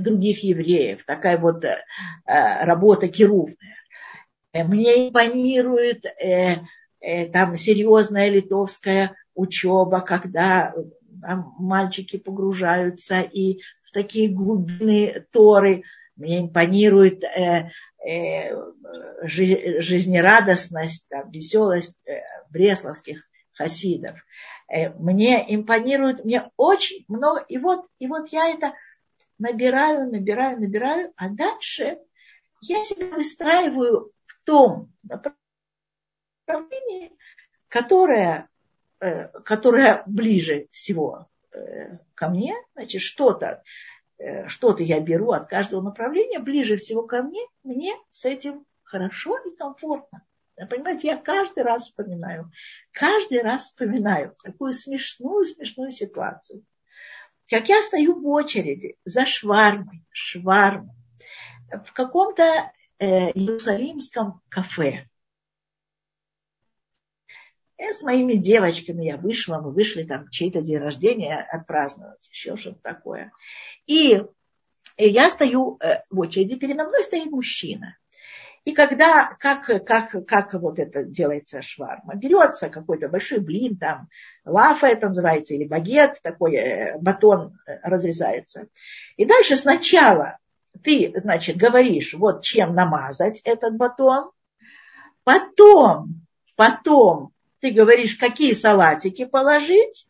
других 0.00 0.42
евреев, 0.42 1.04
такая 1.04 1.38
вот 1.38 1.64
э, 1.64 1.78
э 2.26 2.64
работа 2.64 3.08
керувная. 3.08 3.56
Э, 4.52 4.64
мне 4.64 5.08
импонирует 5.08 6.04
э, 6.06 6.58
э, 7.00 7.26
там 7.26 7.56
серьезная 7.56 8.28
литовская 8.28 9.16
учеба, 9.34 10.00
когда 10.00 10.74
мальчики 11.58 12.18
погружаются 12.18 13.20
и 13.20 13.60
в 13.84 13.92
такие 13.92 14.28
глубины 14.28 15.26
Торы. 15.30 15.84
Мне 16.16 16.40
импонирует 16.40 17.24
э, 17.24 17.70
э, 18.06 18.54
жизнерадостность, 19.22 21.06
там, 21.08 21.30
веселость 21.30 21.96
э, 22.06 22.20
бресловских 22.50 23.24
хасидов. 23.52 24.18
Э, 24.68 24.90
мне 24.90 25.44
импонирует, 25.54 26.24
мне 26.24 26.50
очень 26.56 27.04
много. 27.08 27.44
И 27.48 27.58
вот, 27.58 27.86
и 27.98 28.06
вот 28.06 28.28
я 28.28 28.50
это 28.50 28.74
набираю, 29.42 30.10
набираю, 30.10 30.60
набираю, 30.60 31.12
а 31.16 31.28
дальше 31.28 31.98
я 32.60 32.84
себя 32.84 33.08
выстраиваю 33.08 34.12
том 34.44 34.92
направлении, 36.46 37.16
которое, 37.68 38.48
э, 39.00 39.28
которое 39.44 40.02
ближе 40.06 40.68
всего 40.70 41.28
э, 41.52 41.98
ко 42.14 42.28
мне, 42.28 42.54
значит, 42.74 43.02
что-то, 43.02 43.62
э, 44.18 44.48
что-то 44.48 44.82
я 44.82 45.00
беру 45.00 45.32
от 45.32 45.48
каждого 45.48 45.80
направления, 45.82 46.38
ближе 46.38 46.76
всего 46.76 47.06
ко 47.06 47.22
мне, 47.22 47.40
мне 47.62 47.94
с 48.10 48.24
этим 48.24 48.66
хорошо 48.82 49.38
и 49.38 49.56
комфортно. 49.56 50.24
Понимаете, 50.68 51.08
я 51.08 51.16
каждый 51.16 51.64
раз 51.64 51.84
вспоминаю, 51.84 52.52
каждый 52.92 53.40
раз 53.42 53.64
вспоминаю 53.64 54.34
такую 54.44 54.72
смешную, 54.72 55.44
смешную 55.44 55.92
ситуацию. 55.92 56.62
Как 57.48 57.68
я 57.68 57.82
стою 57.82 58.20
в 58.20 58.26
очереди 58.28 58.96
за 59.04 59.26
швармой, 59.26 60.04
швармой, 60.10 60.94
в 61.84 61.92
каком-то 61.92 62.72
э, 62.98 63.30
Иерусалимском 63.32 64.40
кафе. 64.48 65.08
И 67.78 67.92
с 67.92 68.02
моими 68.02 68.34
девочками 68.34 69.04
я 69.04 69.16
вышла, 69.16 69.60
мы 69.60 69.72
вышли 69.72 70.04
там 70.04 70.28
чей-то 70.28 70.62
день 70.62 70.78
рождения 70.78 71.36
отпраздновать, 71.36 72.28
еще 72.30 72.56
что-то 72.56 72.80
такое. 72.80 73.32
И, 73.86 74.22
я 74.96 75.30
стою 75.30 75.78
э, 75.80 76.02
в 76.10 76.20
очереди, 76.20 76.56
передо 76.56 76.84
мной 76.84 77.02
стоит 77.02 77.30
мужчина. 77.30 77.96
И 78.64 78.72
когда, 78.72 79.36
как, 79.40 79.66
как, 79.84 80.26
как 80.26 80.54
вот 80.54 80.78
это 80.78 81.02
делается 81.02 81.62
шварма, 81.62 82.14
берется 82.14 82.68
какой-то 82.68 83.08
большой 83.08 83.40
блин, 83.40 83.76
там, 83.76 84.08
лафа 84.44 84.86
это 84.86 85.08
называется, 85.08 85.54
или 85.54 85.64
багет, 85.64 86.20
такой 86.22 86.54
э, 86.54 86.98
батон 86.98 87.58
э, 87.66 87.78
разрезается. 87.82 88.68
И 89.16 89.24
дальше 89.24 89.56
сначала 89.56 90.38
ты, 90.84 91.12
значит, 91.16 91.56
говоришь, 91.56 92.14
вот 92.14 92.42
чем 92.42 92.74
намазать 92.74 93.40
этот 93.44 93.76
батон, 93.76 94.30
потом, 95.24 96.26
потом 96.54 97.32
ты 97.58 97.72
говоришь, 97.72 98.16
какие 98.16 98.54
салатики 98.54 99.24
положить, 99.24 100.06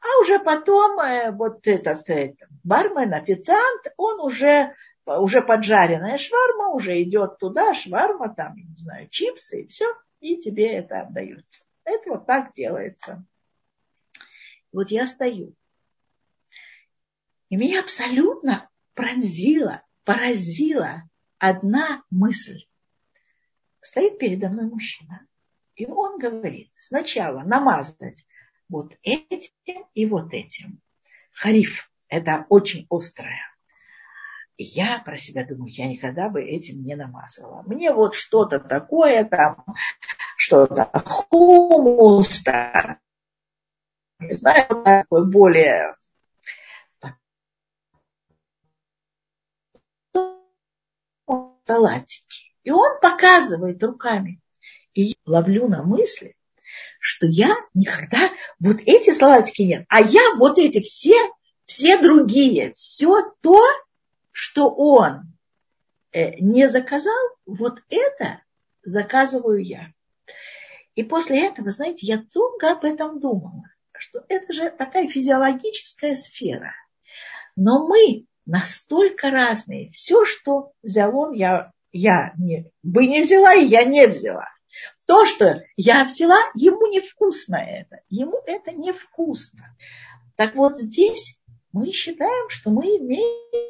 а 0.00 0.20
уже 0.20 0.38
потом 0.38 1.00
э, 1.00 1.30
вот 1.32 1.66
этот, 1.66 2.10
этот 2.10 2.48
бармен, 2.62 3.14
официант, 3.14 3.86
он 3.96 4.20
уже 4.20 4.74
уже 5.16 5.42
поджаренная 5.42 6.18
шварма, 6.18 6.68
уже 6.68 7.02
идет 7.02 7.38
туда, 7.38 7.74
шварма, 7.74 8.34
там, 8.34 8.56
не 8.56 8.76
знаю, 8.76 9.08
чипсы 9.08 9.62
и 9.62 9.66
все, 9.66 9.86
и 10.20 10.36
тебе 10.36 10.66
это 10.72 11.02
отдаются. 11.02 11.60
Это 11.84 12.10
вот 12.10 12.26
так 12.26 12.52
делается. 12.54 13.24
Вот 14.72 14.90
я 14.90 15.06
стою. 15.06 15.54
И 17.48 17.56
меня 17.56 17.80
абсолютно 17.80 18.68
пронзила, 18.94 19.82
поразила 20.04 21.08
одна 21.38 22.04
мысль. 22.10 22.66
Стоит 23.80 24.18
передо 24.18 24.48
мной 24.48 24.66
мужчина, 24.66 25.26
и 25.74 25.86
он 25.86 26.18
говорит, 26.18 26.70
сначала 26.76 27.40
намазать 27.42 28.26
вот 28.68 28.94
этим 29.02 29.86
и 29.94 30.04
вот 30.04 30.34
этим. 30.34 30.82
Хариф– 31.32 31.90
это 32.08 32.44
очень 32.50 32.86
острое 32.90 33.57
я 34.58 35.00
про 35.04 35.16
себя 35.16 35.46
думаю, 35.46 35.72
я 35.72 35.86
никогда 35.86 36.28
бы 36.28 36.42
этим 36.42 36.82
не 36.82 36.96
намазала. 36.96 37.62
Мне 37.62 37.92
вот 37.92 38.14
что-то 38.14 38.58
такое 38.58 39.24
там, 39.24 39.64
что-то 40.36 40.90
хумус, 41.04 42.42
там, 42.42 42.98
не 44.18 44.34
знаю, 44.34 44.66
такое 44.84 45.24
более 45.24 45.94
салатики. 51.64 52.52
И 52.64 52.70
он 52.70 53.00
показывает 53.00 53.82
руками. 53.82 54.40
И 54.94 55.02
я 55.02 55.14
ловлю 55.26 55.68
на 55.68 55.84
мысли, 55.84 56.34
что 56.98 57.26
я 57.26 57.54
никогда 57.74 58.30
вот 58.58 58.80
эти 58.80 59.12
салатики 59.12 59.62
нет, 59.62 59.84
а 59.88 60.00
я 60.00 60.34
вот 60.36 60.58
эти 60.58 60.80
все, 60.80 61.30
все 61.64 61.98
другие, 61.98 62.72
все 62.74 63.22
то, 63.40 63.62
что 64.38 64.70
он 64.70 65.36
э, 66.12 66.36
не 66.38 66.68
заказал, 66.68 67.12
вот 67.44 67.82
это 67.90 68.40
заказываю 68.84 69.64
я. 69.64 69.88
И 70.94 71.02
после 71.02 71.44
этого, 71.44 71.70
знаете, 71.70 72.06
я 72.06 72.24
долго 72.32 72.70
об 72.70 72.84
этом 72.84 73.18
думала, 73.18 73.64
что 73.98 74.24
это 74.28 74.52
же 74.52 74.70
такая 74.70 75.08
физиологическая 75.08 76.14
сфера. 76.14 76.72
Но 77.56 77.88
мы 77.88 78.26
настолько 78.46 79.30
разные. 79.30 79.90
Все, 79.90 80.24
что 80.24 80.70
взял 80.84 81.18
он, 81.18 81.32
я, 81.32 81.72
я 81.90 82.32
не, 82.38 82.70
бы 82.84 83.08
не 83.08 83.22
взяла, 83.22 83.54
и 83.54 83.66
я 83.66 83.82
не 83.82 84.06
взяла. 84.06 84.46
То, 85.08 85.26
что 85.26 85.64
я 85.74 86.04
взяла, 86.04 86.38
ему 86.54 86.86
невкусно 86.86 87.56
это. 87.56 88.02
Ему 88.08 88.40
это 88.46 88.70
невкусно. 88.70 89.76
Так 90.36 90.54
вот 90.54 90.78
здесь 90.78 91.36
мы 91.72 91.90
считаем, 91.90 92.48
что 92.50 92.70
мы 92.70 92.84
имеем 92.98 93.67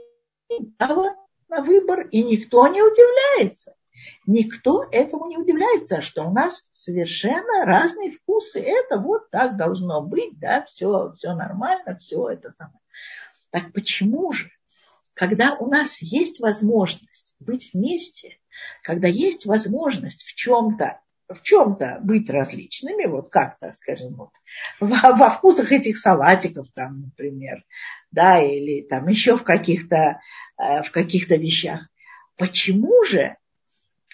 право 0.78 1.16
на 1.48 1.62
выбор, 1.62 2.08
и 2.08 2.22
никто 2.22 2.66
не 2.68 2.82
удивляется. 2.82 3.74
Никто 4.26 4.86
этому 4.92 5.26
не 5.26 5.36
удивляется, 5.36 6.00
что 6.00 6.24
у 6.24 6.32
нас 6.32 6.66
совершенно 6.70 7.64
разные 7.64 8.12
вкусы. 8.12 8.60
Это 8.60 8.98
вот 8.98 9.30
так 9.30 9.56
должно 9.56 10.02
быть, 10.02 10.38
да, 10.38 10.64
все, 10.64 11.12
все 11.12 11.34
нормально, 11.34 11.96
все 11.96 12.28
это 12.28 12.50
самое. 12.50 12.78
Так 13.50 13.72
почему 13.72 14.32
же, 14.32 14.50
когда 15.14 15.54
у 15.54 15.66
нас 15.66 16.00
есть 16.00 16.40
возможность 16.40 17.34
быть 17.40 17.70
вместе, 17.72 18.38
когда 18.82 19.08
есть 19.08 19.46
возможность 19.46 20.22
в 20.22 20.34
чем-то 20.34 21.00
в 21.28 21.42
чем-то 21.42 21.98
быть 22.02 22.30
различными, 22.30 23.06
вот 23.06 23.28
как-то, 23.28 23.72
скажем, 23.72 24.14
вот, 24.14 24.30
во, 24.80 25.14
во 25.14 25.30
вкусах 25.30 25.72
этих 25.72 25.98
салатиков, 25.98 26.68
там, 26.74 27.02
например, 27.02 27.64
да, 28.10 28.42
или 28.42 28.82
там 28.82 29.08
еще 29.08 29.36
в 29.36 29.44
каких-то, 29.44 30.20
э, 30.58 30.82
в 30.82 30.90
каких-то 30.90 31.36
вещах. 31.36 31.88
Почему 32.36 33.04
же 33.04 33.36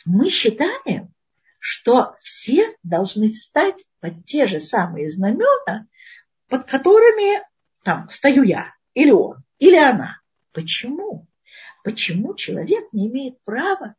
мы 0.05 0.29
считаем, 0.29 1.13
что 1.59 2.17
все 2.21 2.77
должны 2.83 3.33
встать 3.33 3.85
под 4.01 4.25
те 4.25 4.47
же 4.47 4.61
самые 4.61 5.09
знамена, 5.09 5.87
под 6.49 6.65
которыми 6.65 7.43
там 7.85 8.09
стою 8.11 8.43
я, 8.43 8.75
или 8.95 9.11
он, 9.11 9.45
или 9.59 9.77
она. 9.77 10.21
Почему? 10.53 11.27
Почему 11.85 12.35
человек 12.35 12.93
не 12.93 13.09
имеет 13.09 13.43
права 13.45 13.95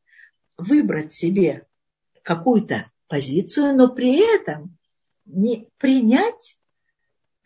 выбрать 0.58 1.14
себе 1.14 1.66
какую-то 2.24 2.92
позицию, 3.08 3.76
но 3.76 3.90
при 3.90 4.20
этом 4.36 4.78
не 5.26 5.68
принять, 5.78 6.58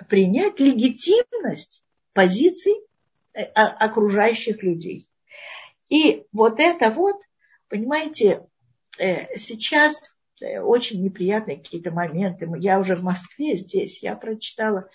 принять 0.07 0.59
легитимность 0.59 1.83
позиций 2.13 2.75
э, 3.33 3.43
окружающих 3.43 4.63
людей. 4.63 5.07
И 5.89 6.25
вот 6.31 6.59
это 6.59 6.89
вот, 6.91 7.17
понимаете, 7.67 8.45
э, 8.97 9.37
сейчас 9.37 10.15
э, 10.41 10.59
очень 10.59 11.03
неприятные 11.03 11.57
какие-то 11.57 11.91
моменты. 11.91 12.49
Я 12.57 12.79
уже 12.79 12.95
в 12.95 13.03
Москве 13.03 13.55
здесь, 13.55 14.01
я 14.03 14.15
прочитала 14.15 14.89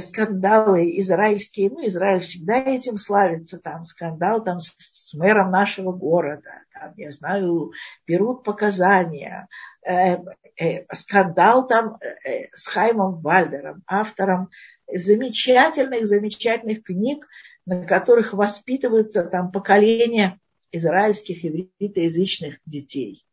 скандалы 0.00 0.98
израильские, 1.00 1.70
ну, 1.70 1.86
Израиль 1.86 2.20
всегда 2.20 2.58
этим 2.58 2.98
славится, 2.98 3.58
там 3.58 3.84
скандал 3.84 4.44
там 4.44 4.60
с, 4.60 4.74
с 4.78 5.14
мэром 5.14 5.50
нашего 5.50 5.92
города, 5.92 6.50
там, 6.72 6.92
я 6.96 7.10
знаю, 7.10 7.72
берут 8.06 8.44
показания, 8.44 9.48
э, 9.84 10.18
э, 10.56 10.84
скандал 10.92 11.66
там 11.66 11.96
э, 12.00 12.48
с 12.54 12.66
Хаймом 12.68 13.20
Вальдером, 13.20 13.82
автором 13.86 14.50
замечательных, 14.92 16.06
замечательных 16.06 16.84
книг, 16.84 17.26
на 17.66 17.84
которых 17.84 18.32
воспитываются 18.34 19.24
там 19.24 19.50
поколения 19.50 20.38
израильских 20.70 21.44
еврейскоязычных 21.44 22.58
детей. 22.66 23.24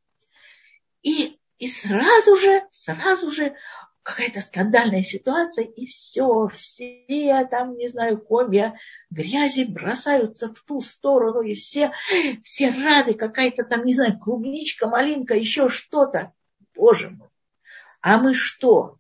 И, 1.04 1.38
и 1.58 1.68
сразу 1.68 2.36
же, 2.38 2.64
сразу 2.72 3.32
же 3.32 3.54
какая-то 4.04 4.42
скандальная 4.42 5.04
ситуация, 5.04 5.66
и 5.66 5.86
все, 5.86 6.48
все 6.48 7.48
там, 7.50 7.76
не 7.76 7.88
знаю, 7.88 8.20
комья 8.20 8.76
грязи 9.10 9.66
бросаются 9.66 10.54
в 10.54 10.60
ту 10.62 10.82
сторону, 10.82 11.42
и 11.42 11.56
все, 11.56 11.92
все 12.44 12.72
рады, 12.72 13.14
какая-то 13.14 13.64
там, 13.64 13.86
не 13.86 13.94
знаю, 13.94 14.18
клубничка, 14.18 14.88
малинка, 14.88 15.36
еще 15.36 15.70
что-то. 15.70 16.34
Боже 16.76 17.10
мой. 17.10 17.30
А 18.02 18.18
мы 18.18 18.34
что? 18.34 18.98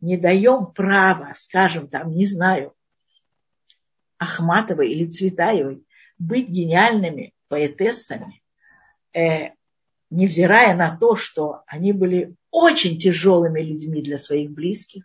Не 0.00 0.16
даем 0.16 0.66
права, 0.72 1.32
скажем, 1.36 1.88
там, 1.88 2.12
не 2.12 2.26
знаю, 2.26 2.74
Ахматовой 4.18 4.90
или 4.90 5.06
Цветаевой 5.06 5.84
быть 6.18 6.48
гениальными 6.48 7.34
поэтессами, 7.48 8.42
э, 9.12 9.52
невзирая 10.10 10.74
на 10.74 10.96
то, 10.96 11.16
что 11.16 11.62
они 11.66 11.92
были 11.92 12.34
очень 12.50 12.98
тяжелыми 12.98 13.60
людьми 13.60 14.02
для 14.02 14.18
своих 14.18 14.50
близких, 14.50 15.04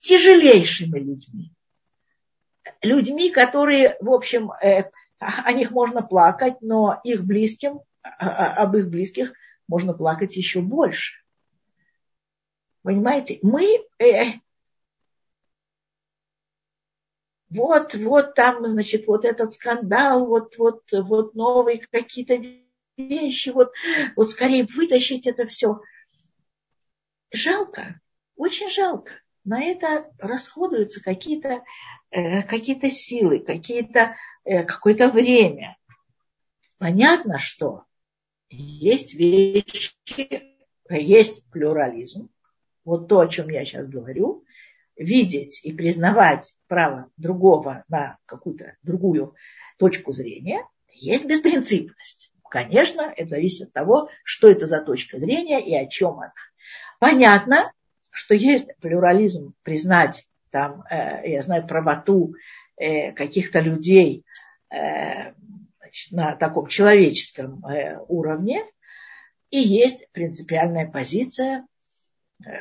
тяжелейшими 0.00 0.98
людьми, 0.98 1.52
людьми, 2.82 3.30
которые, 3.30 3.96
в 4.00 4.10
общем, 4.10 4.52
э, 4.52 4.90
о 5.18 5.52
них 5.52 5.70
можно 5.70 6.02
плакать, 6.02 6.60
но 6.60 7.00
их 7.04 7.24
близким, 7.24 7.80
об 8.02 8.76
их 8.76 8.88
близких 8.88 9.32
можно 9.68 9.92
плакать 9.92 10.36
еще 10.36 10.60
больше. 10.60 11.14
Понимаете, 12.82 13.38
мы 13.42 13.84
э, 13.98 14.38
вот, 17.50 17.94
вот 17.94 18.34
там, 18.34 18.66
значит, 18.66 19.06
вот 19.06 19.26
этот 19.26 19.52
скандал, 19.52 20.26
вот, 20.26 20.56
вот, 20.56 20.82
вот 20.92 21.34
новые 21.34 21.86
какие-то 21.90 22.38
вещи, 23.08 23.50
вот, 23.50 23.72
вот 24.16 24.30
скорее 24.30 24.66
вытащить 24.66 25.26
это 25.26 25.46
все. 25.46 25.80
Жалко, 27.32 28.00
очень 28.36 28.70
жалко. 28.70 29.12
На 29.44 29.62
это 29.64 30.10
расходуются 30.18 31.02
какие-то 31.02 31.62
э, 32.10 32.42
какие 32.42 32.78
силы, 32.90 33.40
какие-то, 33.40 34.16
э, 34.44 34.64
какое-то 34.64 35.08
время. 35.10 35.76
Понятно, 36.78 37.38
что 37.38 37.84
есть 38.48 39.14
вещи, 39.14 39.94
есть 40.88 41.44
плюрализм. 41.50 42.30
Вот 42.84 43.08
то, 43.08 43.20
о 43.20 43.28
чем 43.28 43.48
я 43.48 43.64
сейчас 43.64 43.86
говорю. 43.86 44.44
видеть 44.96 45.60
и 45.64 45.72
признавать 45.72 46.54
право 46.66 47.10
другого 47.16 47.84
на 47.88 48.18
какую-то 48.26 48.76
другую 48.82 49.34
точку 49.78 50.12
зрения, 50.12 50.66
есть 50.92 51.24
беспринципность. 51.24 52.29
Конечно, 52.50 53.02
это 53.16 53.28
зависит 53.28 53.68
от 53.68 53.72
того, 53.72 54.10
что 54.24 54.50
это 54.50 54.66
за 54.66 54.80
точка 54.80 55.20
зрения 55.20 55.60
и 55.64 55.72
о 55.74 55.86
чем 55.86 56.18
она. 56.18 56.32
Понятно, 56.98 57.72
что 58.10 58.34
есть 58.34 58.76
плюрализм 58.80 59.54
признать 59.62 60.26
там, 60.50 60.82
э, 60.90 61.30
я 61.30 61.42
знаю, 61.42 61.64
правоту 61.68 62.34
э, 62.76 63.12
каких-то 63.12 63.60
людей 63.60 64.24
э, 64.68 65.32
значит, 65.78 66.10
на 66.10 66.34
таком 66.34 66.66
человеческом 66.66 67.64
уровне, 68.08 68.64
и 69.50 69.58
есть 69.58 70.10
принципиальная 70.10 70.90
позиция, 70.90 71.66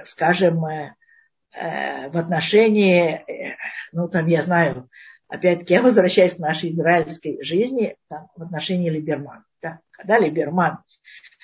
скажем, 0.03 0.61
в 1.51 2.17
отношении, 2.17 3.55
ну 3.91 4.07
там 4.07 4.27
я 4.27 4.41
знаю, 4.41 4.89
опять-таки 5.29 5.73
я 5.73 5.81
возвращаюсь 5.81 6.33
к 6.33 6.39
нашей 6.39 6.71
израильской 6.71 7.41
жизни, 7.41 7.95
там, 8.09 8.27
в 8.35 8.43
отношении 8.43 8.89
Либермана. 8.89 9.45
Да, 9.61 9.79
когда 9.91 10.19
Либерман 10.19 10.79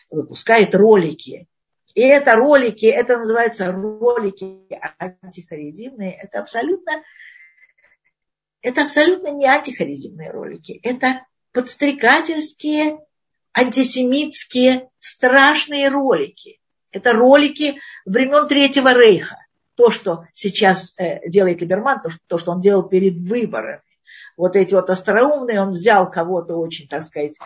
выпускает 0.10 0.76
ролики 0.76 1.48
и 1.96 2.02
это 2.02 2.36
ролики, 2.36 2.86
это 2.88 3.18
называется 3.18 3.72
ролики 3.72 4.68
антихаридимные. 5.00 6.12
Это 6.12 6.42
абсолютно, 6.42 7.02
это 8.62 8.84
абсолютно 8.84 9.30
не 9.30 9.48
антихаридимные 9.48 10.30
ролики. 10.30 10.78
Это 10.84 11.26
подстрекательские, 11.54 13.00
антисемитские, 13.54 14.90
страшные 15.00 15.88
ролики. 15.88 16.60
Это 16.92 17.14
ролики 17.14 17.80
времен 18.06 18.50
Третьего 18.50 18.94
Рейха. 18.94 19.38
То, 19.76 19.90
что 19.90 20.26
сейчас 20.34 20.94
э, 20.98 21.28
делает 21.28 21.62
Либерман, 21.62 22.02
то, 22.02 22.10
то, 22.28 22.38
что 22.38 22.52
он 22.52 22.62
делал 22.62 22.84
перед 22.84 23.18
выборами. 23.18 23.82
Вот 24.38 24.56
эти 24.56 24.74
вот 24.74 24.90
остроумные, 24.90 25.62
он 25.62 25.72
взял 25.72 26.10
кого-то 26.10 26.56
очень, 26.56 26.88
так 26.88 27.04
сказать, 27.04 27.38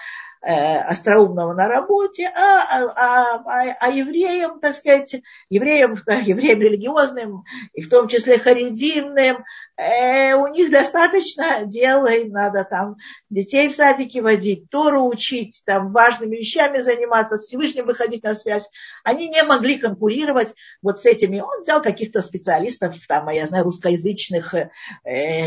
Э, 0.41 0.77
остроумного 0.83 1.53
на 1.53 1.67
работе, 1.67 2.31
а, 2.33 2.61
а, 2.61 2.93
а, 2.95 3.43
а, 3.45 3.75
а 3.77 3.89
евреям, 3.89 4.61
так 4.61 4.73
сказать, 4.73 5.21
евреям, 5.49 5.95
евреям 6.07 6.61
религиозным, 6.61 7.43
и 7.73 7.81
в 7.81 7.89
том 7.89 8.07
числе 8.07 8.39
харидимным, 8.39 9.43
э, 9.79 10.33
у 10.35 10.47
них 10.47 10.71
достаточно 10.71 11.65
дела, 11.65 12.11
им 12.11 12.29
надо 12.29 12.65
там 12.65 12.97
детей 13.29 13.69
в 13.69 13.73
садике 13.73 14.21
водить, 14.21 14.69
Тору 14.69 15.07
учить, 15.07 15.61
там 15.65 15.93
важными 15.93 16.35
вещами 16.35 16.79
заниматься, 16.79 17.37
с 17.37 17.45
Всевышним 17.45 17.85
выходить 17.85 18.23
на 18.23 18.35
связь. 18.35 18.69
Они 19.03 19.29
не 19.29 19.41
могли 19.43 19.79
конкурировать 19.79 20.53
вот 20.81 20.99
с 20.99 21.05
этими. 21.05 21.39
Он 21.39 21.61
взял 21.61 21.81
каких-то 21.81 22.21
специалистов, 22.21 22.95
там, 23.07 23.29
я 23.29 23.47
знаю, 23.47 23.63
русскоязычных, 23.63 24.53
э, 24.53 24.69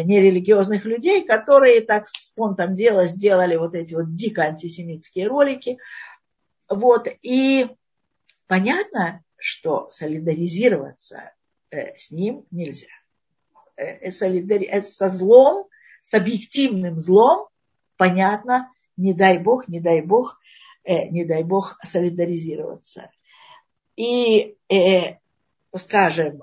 нерелигиозных 0.03 0.87
людей, 0.87 1.25
которые 1.25 1.83
так 1.83 2.09
спонтом 2.09 2.75
дела 2.75 3.07
сделали 3.07 3.57
вот 3.57 3.75
эти 3.75 3.95
вот 3.95 4.15
дико 4.15 4.43
антисемитские 4.43 5.29
ролики. 5.29 5.77
Вот. 6.71 7.07
И 7.21 7.69
понятно, 8.47 9.23
что 9.37 9.91
солидаризироваться 9.91 11.33
э, 11.71 11.95
с 11.97 12.11
ним 12.11 12.47
нельзя. 12.51 13.02
Э. 13.77 14.09
Э, 14.09 14.83
со 14.83 15.09
злом, 15.09 15.69
с 16.01 16.15
объективным 16.15 16.99
злом, 16.99 17.49
понятно, 17.97 18.71
не 18.97 19.15
дай 19.15 19.39
бог, 19.39 19.69
не 19.69 19.81
дай 19.81 20.03
бог, 20.03 20.39
не 20.85 21.25
дай 21.25 21.45
бог 21.45 21.79
солидаризироваться. 21.85 23.11
И, 23.97 24.57
скажем, 25.77 26.43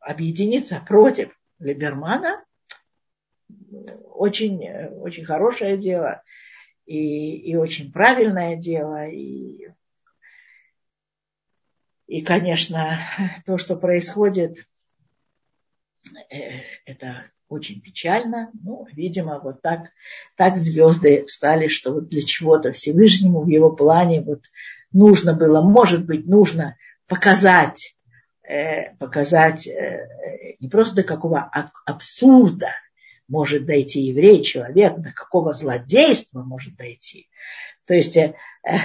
объединиться 0.00 0.84
против 0.86 1.36
Либермана 1.58 2.44
очень, 4.10 4.68
очень 5.00 5.24
хорошее 5.24 5.78
дело 5.78 6.22
и, 6.86 7.36
и 7.50 7.56
очень 7.56 7.92
правильное 7.92 8.56
дело. 8.56 9.06
И, 9.08 9.68
и, 12.06 12.22
конечно, 12.22 12.98
то, 13.44 13.58
что 13.58 13.76
происходит, 13.76 14.58
э, 14.58 14.62
это 16.84 17.26
очень 17.48 17.80
печально. 17.80 18.50
Ну, 18.62 18.86
видимо, 18.92 19.40
вот 19.40 19.62
так, 19.62 19.90
так 20.36 20.56
звезды 20.56 21.24
встали, 21.26 21.68
что 21.68 21.92
вот 21.92 22.08
для 22.08 22.20
чего-то 22.20 22.72
Всевышнему 22.72 23.42
в 23.42 23.48
его 23.48 23.70
плане 23.70 24.20
вот 24.20 24.42
нужно 24.92 25.34
было, 25.34 25.60
может 25.60 26.06
быть, 26.06 26.26
нужно 26.26 26.76
показать, 27.06 27.96
э, 28.42 28.94
показать 28.96 29.66
э, 29.66 30.56
не 30.60 30.68
просто 30.68 30.96
до 30.96 31.02
какого 31.02 31.50
абсурда, 31.84 32.70
может 33.28 33.66
дойти 33.66 34.02
еврей, 34.02 34.42
человек, 34.42 34.98
до 34.98 35.12
какого 35.12 35.52
злодейства 35.52 36.42
может 36.42 36.76
дойти. 36.76 37.28
То 37.86 37.94
есть, 37.94 38.16
э, 38.16 38.34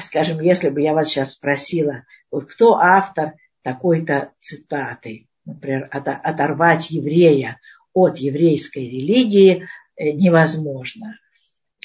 скажем, 0.01 0.41
если 0.41 0.69
бы 0.69 0.81
я 0.81 0.93
вас 0.93 1.07
сейчас 1.07 1.33
спросила, 1.33 2.05
вот 2.29 2.51
кто 2.51 2.75
автор 2.75 3.33
такой-то 3.63 4.31
цитаты, 4.39 5.27
например, 5.45 5.89
оторвать 5.91 6.91
еврея 6.91 7.59
от 7.93 8.17
еврейской 8.17 8.89
религии 8.89 9.67
э, 9.95 10.11
невозможно. 10.11 11.17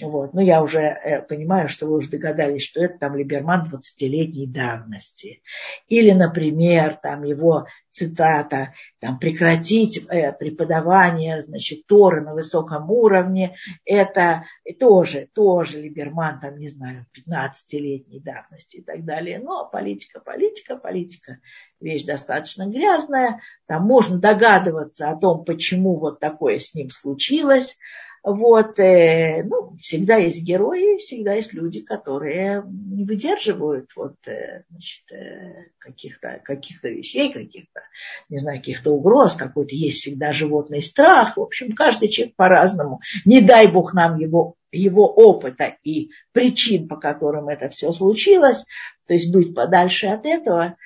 Вот. 0.03 0.35
Но 0.35 0.43
я 0.43 0.63
уже 0.63 0.81
э, 0.81 1.23
понимаю, 1.23 1.69
что 1.69 1.87
вы 1.87 1.97
уже 1.97 2.11
догадались, 2.11 2.65
что 2.65 2.85
это 2.85 2.99
там 2.99 3.17
Либерман 3.17 3.63
20-летней 3.63 4.47
давности. 4.47 5.43
Или, 5.89 6.11
например, 6.11 6.99
там 7.03 7.23
его 7.23 7.67
цитата, 7.91 8.75
там, 9.01 9.19
прекратить 9.19 10.05
э, 10.09 10.33
преподавание 10.33 11.41
значит, 11.41 11.87
Торы 11.87 12.21
на 12.21 12.35
высоком 12.35 12.91
уровне, 12.91 13.57
это 13.87 14.45
тоже, 14.79 15.29
тоже 15.33 15.81
Либерман, 15.81 16.41
там, 16.41 16.59
не 16.59 16.69
знаю, 16.69 17.07
15-летней 17.17 18.21
давности 18.21 18.77
и 18.77 18.83
так 18.83 19.03
далее. 19.03 19.39
Но 19.39 19.67
политика, 19.67 20.21
политика, 20.21 20.77
политика, 20.77 21.39
вещь 21.81 22.05
достаточно 22.05 22.67
грязная. 22.67 23.41
Там 23.67 23.85
можно 23.85 24.19
догадываться 24.19 25.09
о 25.09 25.17
том, 25.17 25.47
почему 25.47 25.99
вот 25.99 26.21
такое 26.21 26.59
с 26.59 26.75
ним 26.75 26.91
случилось. 26.91 27.79
Вот, 28.27 28.81
э, 28.81 29.45
ну, 29.45 29.77
всегда 29.81 30.17
есть 30.17 30.43
герои, 30.43 30.99
всегда 30.99 31.35
есть 31.35 31.53
люди, 31.53 31.81
которые 31.81 32.65
не 32.67 33.05
выдерживают 33.05 33.93
вот, 33.95 34.17
э, 34.27 34.65
значит, 34.69 35.13
э, 35.13 35.69
каких-то 35.79 36.41
каких 36.43 36.83
вещей, 36.83 37.33
каких-то, 37.33 37.83
не 38.29 38.39
знаю, 38.39 38.59
каких-то 38.59 38.91
угроз, 38.91 39.37
какой-то 39.37 39.77
есть 39.77 40.01
всегда 40.01 40.33
животный 40.33 40.83
страх. 40.83 41.37
В 41.37 41.41
общем, 41.41 41.71
каждый 41.71 42.09
человек 42.09 42.35
по-разному. 42.35 42.99
Не 43.25 43.41
дай 43.41 43.69
бог 43.69 43.95
нам 43.95 44.19
его, 44.19 44.57
его 44.73 45.07
опыта 45.07 45.77
и 45.85 46.11
причин, 46.33 46.89
по 46.89 46.97
которым 46.97 47.47
это 47.49 47.69
все 47.69 47.93
случилось, 47.93 48.65
то 49.07 49.15
есть 49.15 49.33
быть 49.33 49.55
подальше 49.55 50.09
от 50.09 50.27
этого, 50.27 50.77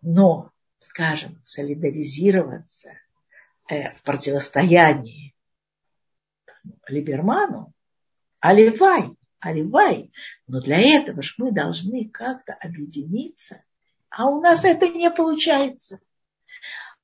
но, 0.00 0.52
скажем, 0.80 1.38
солидаризироваться 1.44 2.92
э, 3.68 3.92
в 3.92 4.02
противостоянии 4.02 5.35
Либерману, 6.88 7.72
Оливай, 8.40 9.16
Оливай. 9.40 10.12
Но 10.46 10.60
для 10.60 10.78
этого 10.78 11.22
же 11.22 11.34
мы 11.38 11.52
должны 11.52 12.08
как-то 12.08 12.52
объединиться. 12.54 13.62
А 14.10 14.26
у 14.26 14.40
нас 14.40 14.64
это 14.64 14.88
не 14.88 15.10
получается. 15.10 16.00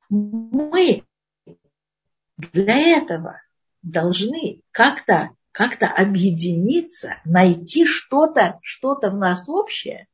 Мы 0.09 1.05
для 2.37 2.99
этого 2.99 3.41
должны 3.83 4.63
как-то 4.71 5.31
как 5.53 5.83
объединиться, 5.83 7.21
найти 7.27 7.85
что-то, 7.85 8.59
что-то 8.63 9.11
в 9.11 9.17
нас 9.17 9.49
общее, 9.49 10.09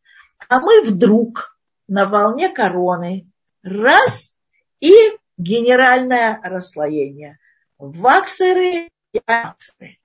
а 0.49 0.61
мы 0.61 0.83
вдруг 0.83 1.57
на 1.87 2.07
волне 2.07 2.49
короны 2.49 3.31
раз 3.63 4.37
и 4.81 4.93
генеральное 5.37 6.41
расслоение. 6.43 7.39
Ваксеры 7.79 8.89
реакции. 9.27 10.01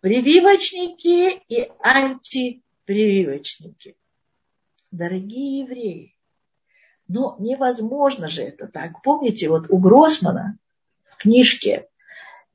Прививочники 0.00 1.42
и 1.48 1.70
антипрививочники. 1.80 3.96
Дорогие 4.90 5.60
евреи, 5.60 6.14
ну 7.08 7.36
невозможно 7.38 8.28
же 8.28 8.42
это 8.42 8.66
так. 8.66 9.02
Помните, 9.02 9.48
вот 9.48 9.70
у 9.70 9.78
Гроссмана 9.78 10.58
в 11.04 11.16
книжке, 11.16 11.88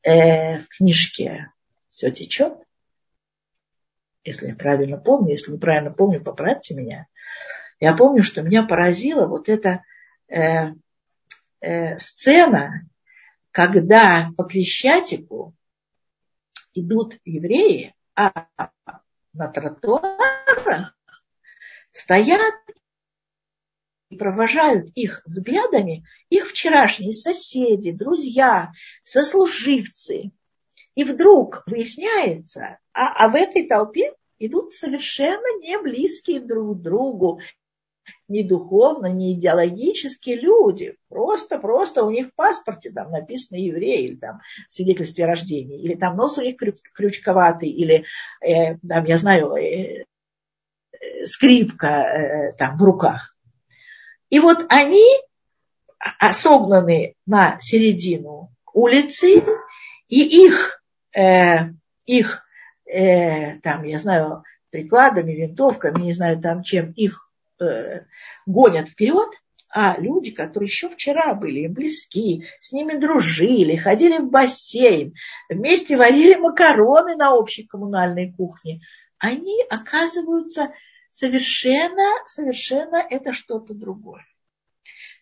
э, 0.03 0.59
в 0.59 0.67
книжке 0.69 1.51
«Все 1.89 2.11
течет», 2.11 2.53
если 4.23 4.49
я 4.49 4.55
правильно 4.55 4.97
помню, 4.97 5.31
если 5.31 5.51
неправильно 5.51 5.91
помню, 5.91 6.23
поправьте 6.23 6.75
меня. 6.75 7.07
Я 7.79 7.95
помню, 7.95 8.23
что 8.23 8.41
меня 8.41 8.63
поразила 8.63 9.25
вот 9.25 9.49
эта 9.49 9.83
э, 10.27 10.73
э, 11.61 11.97
сцена, 11.97 12.85
когда 13.51 14.29
по 14.37 14.43
Крещатику 14.43 15.55
идут 16.73 17.17
евреи, 17.25 17.93
а 18.15 18.47
на 19.33 19.47
тротуарах 19.47 20.97
стоят 21.91 22.55
провожают 24.17 24.91
их 24.95 25.21
взглядами 25.25 26.05
их 26.29 26.47
вчерашние 26.47 27.13
соседи, 27.13 27.91
друзья, 27.91 28.71
сослуживцы. 29.03 30.31
И 30.95 31.03
вдруг 31.03 31.63
выясняется, 31.67 32.79
а, 32.93 33.25
а 33.25 33.29
в 33.29 33.35
этой 33.35 33.67
толпе 33.67 34.13
идут 34.39 34.73
совершенно 34.73 35.59
не 35.59 35.79
близкие 35.79 36.39
друг 36.39 36.81
другу, 36.81 37.39
ни 38.27 38.43
духовно, 38.43 39.07
ни 39.07 39.33
идеологически 39.33 40.31
люди. 40.31 40.95
Просто, 41.09 41.59
просто 41.59 42.03
у 42.03 42.11
них 42.11 42.27
в 42.27 42.35
паспорте 42.35 42.91
там 42.91 43.11
написано 43.11 43.57
еврей, 43.57 44.07
или 44.07 44.15
там 44.15 44.39
в 44.67 44.73
свидетельстве 44.73 45.25
о 45.25 45.27
рождении, 45.27 45.81
или 45.81 45.95
там 45.95 46.15
нос 46.15 46.37
у 46.37 46.41
них 46.41 46.55
крючковатый, 46.93 47.69
или 47.69 48.05
э, 48.41 48.77
там, 48.87 49.05
я 49.05 49.17
знаю, 49.17 49.53
э, 49.55 50.05
э, 50.91 51.25
скрипка 51.25 51.87
э, 51.87 52.51
там 52.57 52.77
в 52.77 52.83
руках. 52.83 53.35
И 54.29 54.39
вот 54.39 54.65
они 54.69 55.05
согнаны 56.31 57.15
на 57.25 57.59
середину 57.59 58.51
улицы, 58.73 59.43
и 60.07 60.45
их, 60.45 60.81
э, 61.15 61.71
их 62.05 62.43
э, 62.85 63.59
там, 63.59 63.83
я 63.83 63.97
знаю, 63.97 64.43
прикладами, 64.69 65.33
винтовками, 65.33 66.03
не 66.03 66.13
знаю 66.13 66.39
там 66.39 66.63
чем, 66.63 66.91
их 66.91 67.28
э, 67.61 68.05
гонят 68.45 68.89
вперед, 68.89 69.29
а 69.69 69.99
люди, 69.99 70.31
которые 70.31 70.67
еще 70.67 70.89
вчера 70.89 71.33
были 71.35 71.61
им 71.61 71.73
близки, 71.73 72.45
с 72.59 72.71
ними 72.71 72.97
дружили, 72.97 73.75
ходили 73.75 74.17
в 74.17 74.29
бассейн, 74.29 75.13
вместе 75.47 75.95
варили 75.95 76.35
макароны 76.35 77.15
на 77.15 77.35
общей 77.35 77.65
коммунальной 77.65 78.33
кухне, 78.33 78.81
они 79.19 79.61
оказываются 79.69 80.73
совершенно, 81.11 82.09
совершенно 82.25 82.95
это 82.95 83.33
что-то 83.33 83.73
другое. 83.73 84.25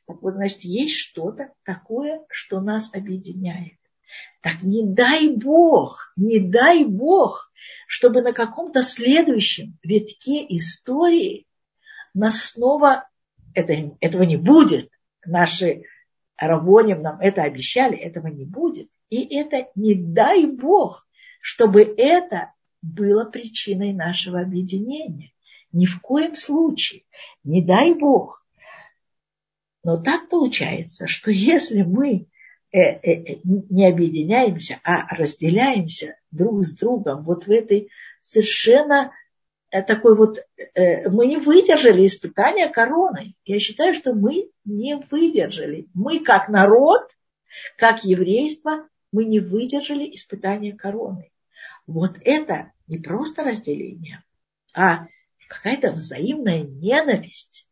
Так 0.06 0.22
вот, 0.22 0.34
значит, 0.34 0.62
есть 0.62 0.96
что-то 0.96 1.52
такое, 1.64 2.22
что 2.30 2.62
нас 2.62 2.94
объединяет. 2.94 3.78
Так 4.42 4.64
не 4.64 4.86
дай 4.86 5.28
Бог, 5.30 6.14
не 6.16 6.40
дай 6.40 6.86
Бог, 6.86 7.52
чтобы 7.88 8.22
на 8.22 8.32
каком-то 8.32 8.84
следующем 8.84 9.78
витке 9.84 10.46
истории 10.58 11.47
нас 12.18 12.42
снова, 12.42 13.08
это, 13.54 13.74
этого 14.00 14.24
не 14.24 14.38
будет, 14.38 14.90
наши 15.26 15.84
Рабоним 16.38 17.02
нам 17.02 17.20
это 17.20 17.44
обещали, 17.44 17.98
этого 17.98 18.28
не 18.28 18.46
будет. 18.46 18.90
И 19.10 19.36
это 19.36 19.70
не 19.76 19.96
дай 19.96 20.46
Бог, 20.46 21.08
чтобы 21.42 21.82
это 21.82 22.54
было 22.82 23.26
причиной 23.26 23.94
нашего 23.94 24.40
объединения. 24.40 25.32
Ни 25.72 25.86
в 25.86 26.00
коем 26.00 26.36
случае. 26.36 27.04
Не 27.44 27.62
дай 27.62 27.94
Бог. 27.94 28.46
Но 29.84 29.98
так 29.98 30.30
получается, 30.30 31.08
что 31.08 31.32
если 31.32 31.82
мы 31.82 32.28
э, 32.72 32.80
э, 32.80 33.40
не 33.44 33.88
объединяемся, 33.88 34.80
а 34.84 35.08
разделяемся 35.16 36.18
друг 36.32 36.64
с 36.64 36.72
другом 36.72 37.24
вот 37.24 37.48
в 37.48 37.52
этой 37.52 37.90
совершенно 38.22 39.06
э, 39.06 39.10
такой 39.70 40.16
вот, 40.16 40.40
мы 40.76 41.28
не 41.28 41.38
выдержали 41.38 42.08
испытания 42.08 42.70
короной. 42.70 43.36
Я 43.46 43.60
считаю, 43.60 43.94
что 43.94 44.14
мы 44.14 44.50
не 44.66 44.96
выдержали. 44.96 45.88
Мы 45.94 46.20
как 46.20 46.50
народ, 46.50 47.12
как 47.78 48.04
еврейство, 48.04 48.88
мы 49.12 49.26
не 49.26 49.40
выдержали 49.40 50.10
испытания 50.14 50.74
короны. 50.74 51.32
Вот 51.86 52.18
это 52.24 52.72
не 52.88 52.98
просто 52.98 53.44
разделение, 53.44 54.24
а 54.74 55.08
какая-то 55.48 55.92
взаимная 55.92 56.62
ненависть. 56.62 57.68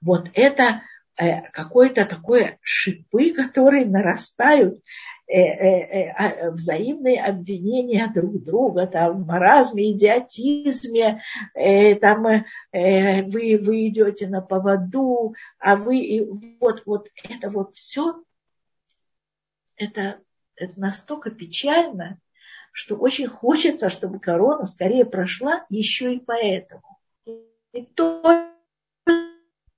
Вот 0.00 0.28
это 0.34 0.82
Э, 1.16 1.42
какое-то 1.52 2.06
такое 2.06 2.58
шипы, 2.60 3.32
которые 3.32 3.86
нарастают, 3.86 4.74
э, 4.74 4.78
э, 4.78 4.82
взаимные 5.26 7.22
обвинения 7.22 8.10
друг 8.14 8.42
друга, 8.42 8.86
там, 8.86 9.22
в 9.22 9.26
маразме, 9.26 9.92
идиотизме, 9.92 11.22
там, 12.00 12.22
вы, 12.72 13.58
вы 13.62 13.88
идете 13.88 14.28
на 14.28 14.42
поводу, 14.42 15.34
а 15.58 15.76
вы, 15.76 16.28
вот, 16.60 16.82
вот 16.84 17.08
это 17.28 17.48
вот 17.48 17.74
все, 17.74 18.22
это, 19.76 20.18
это 20.56 20.78
настолько 20.78 21.30
печально, 21.30 22.18
что 22.72 22.96
очень 22.96 23.28
хочется, 23.28 23.88
чтобы 23.88 24.20
корона 24.20 24.66
скорее 24.66 25.04
прошла 25.04 25.64
еще 25.70 26.14
и 26.14 26.20
поэтому. 26.20 26.98
И 27.72 27.82
то 27.94 28.50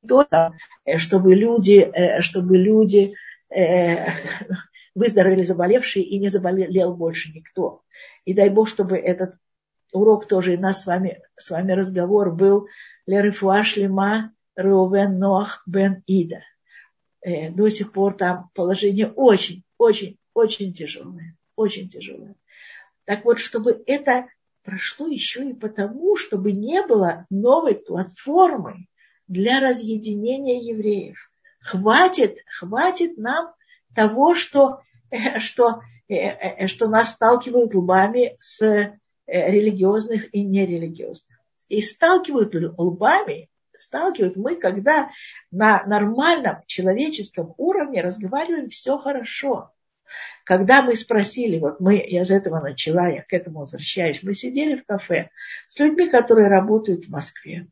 то, 0.07 0.27
э, 0.85 0.97
чтобы 0.99 1.35
люди, 1.35 1.79
э, 1.81 2.21
чтобы 2.21 2.57
люди 2.57 3.15
э, 3.51 4.07
выздоровели 4.97 5.43
заболевшие 5.43 6.05
и 6.05 6.19
не 6.19 6.29
заболел 6.29 6.95
больше 6.95 7.31
никто. 7.33 7.83
И 8.25 8.35
дай 8.35 8.51
Бог, 8.51 8.69
чтобы 8.69 8.97
этот 8.97 9.35
урок 9.93 10.27
тоже 10.27 10.55
и 10.55 10.57
нас 10.57 10.83
с 10.83 10.87
вами, 10.87 11.21
с 11.37 11.51
вами 11.51 11.73
разговор 11.73 12.35
был 12.35 12.67
Лерифуа 13.07 13.63
Шлема 13.63 14.33
Реувен 14.57 15.19
Ноах 15.19 15.63
Бен 15.67 16.03
Ида. 16.07 16.41
До 17.25 17.69
сих 17.69 17.93
пор 17.93 18.15
там 18.15 18.51
положение 18.55 19.09
очень, 19.09 19.63
очень, 19.79 20.19
очень 20.35 20.73
тяжелое. 20.73 21.37
Очень 21.55 21.89
тяжелое. 21.89 22.35
Так 23.05 23.25
вот, 23.25 23.39
чтобы 23.39 23.83
это 23.87 24.27
прошло 24.65 25.07
еще 25.07 25.49
и 25.49 25.55
потому, 25.55 26.17
чтобы 26.17 26.53
не 26.53 26.83
было 26.85 27.27
новой 27.31 27.77
платформы, 27.77 28.87
для 29.29 29.61
разъединения 29.61 30.61
евреев. 30.61 31.19
Хватит, 31.61 32.39
хватит 32.47 33.17
нам 33.17 33.53
того, 33.95 34.35
что, 34.35 34.75
э, 34.75 34.86
что, 35.39 35.81
э, 36.09 36.15
э, 36.15 36.67
что 36.67 36.89
нас 36.89 37.11
сталкивают 37.11 37.75
лбами 37.75 38.37
с 38.39 38.93
религиозных 39.27 40.33
и 40.33 40.43
нерелигиозных. 40.43 41.41
И 41.69 41.83
сталкивают 41.83 42.55
лбами, 42.79 43.51
сталкивают 43.77 44.37
мы, 44.37 44.55
когда 44.55 45.11
на 45.51 45.85
нормальном 45.85 46.63
человеческом 46.67 47.55
уровне 47.57 48.03
разговариваем 48.03 48.69
все 48.69 48.99
хорошо. 48.99 49.73
Когда 50.45 50.83
мы 50.83 50.95
спросили, 50.95 51.59
вот 51.59 51.81
мы, 51.81 52.05
я 52.09 52.25
с 52.25 52.31
этого 52.31 52.61
начала, 52.61 53.09
я 53.09 53.23
к 53.23 53.33
этому 53.33 53.61
возвращаюсь, 53.61 54.23
мы 54.23 54.33
сидели 54.33 54.77
в 54.77 54.87
кафе 54.87 55.31
с 55.67 55.79
людьми, 55.81 56.09
которые 56.09 56.47
работают 56.47 57.07
в 57.07 57.11
Москве. 57.11 57.67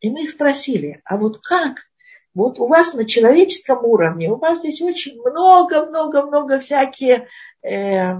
И 0.00 0.10
мы 0.10 0.22
их 0.22 0.30
спросили, 0.30 1.02
а 1.04 1.18
вот 1.18 1.42
как? 1.42 1.89
Вот 2.34 2.60
у 2.60 2.68
вас 2.68 2.94
на 2.94 3.04
человеческом 3.04 3.84
уровне, 3.84 4.30
у 4.30 4.36
вас 4.36 4.58
здесь 4.58 4.80
очень 4.80 5.20
много-много-много 5.20 6.60
всякие 6.60 7.26
э, 7.62 8.14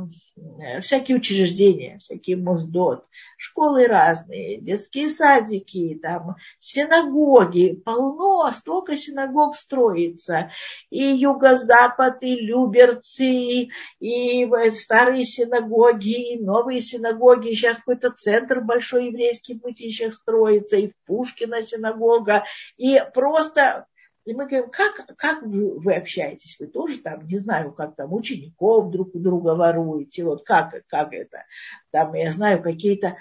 всякие 0.80 1.16
учреждения, 1.16 1.98
всякие 1.98 2.36
Моздот, 2.36 3.06
школы 3.36 3.86
разные, 3.86 4.61
детские 4.61 5.08
садики, 5.08 5.98
там, 6.02 6.36
синагоги, 6.58 7.80
полно, 7.84 8.50
столько 8.50 8.96
синагог 8.96 9.54
строится, 9.54 10.50
и 10.90 11.02
юго-запад, 11.02 12.22
и 12.22 12.34
Люберцы, 12.34 13.68
и 14.00 14.50
старые 14.72 15.24
синагоги, 15.24 16.34
и 16.34 16.42
новые 16.42 16.80
синагоги, 16.80 17.54
сейчас 17.54 17.76
какой-то 17.76 18.11
центр 18.11 18.61
большой 18.61 19.06
еврейский 19.06 19.54
в 19.54 19.62
Мытищах 19.62 20.14
строится, 20.14 20.76
и 20.76 20.88
в 20.88 20.92
Пушкина 21.06 21.62
синагога, 21.62 22.44
и 22.76 23.00
просто 23.14 23.86
и 24.24 24.34
мы 24.34 24.46
говорим, 24.46 24.70
как, 24.70 25.16
как 25.16 25.42
вы, 25.42 25.78
вы 25.78 25.94
общаетесь? 25.94 26.56
Вы 26.58 26.66
тоже 26.66 26.98
там, 26.98 27.26
не 27.26 27.38
знаю, 27.38 27.72
как 27.72 27.96
там 27.96 28.12
учеников 28.12 28.90
друг 28.90 29.14
у 29.14 29.18
друга 29.18 29.54
воруете, 29.54 30.24
вот 30.24 30.44
как, 30.44 30.74
как 30.86 31.12
это? 31.12 31.44
Там, 31.90 32.14
я 32.14 32.30
знаю, 32.30 32.62
какие-то 32.62 33.16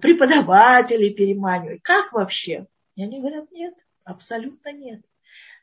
преподаватели 0.00 1.10
переманивают. 1.10 1.82
Как 1.82 2.12
вообще? 2.12 2.66
И 2.96 3.02
они 3.02 3.20
говорят, 3.20 3.50
нет, 3.50 3.74
абсолютно 4.04 4.72
нет. 4.72 5.02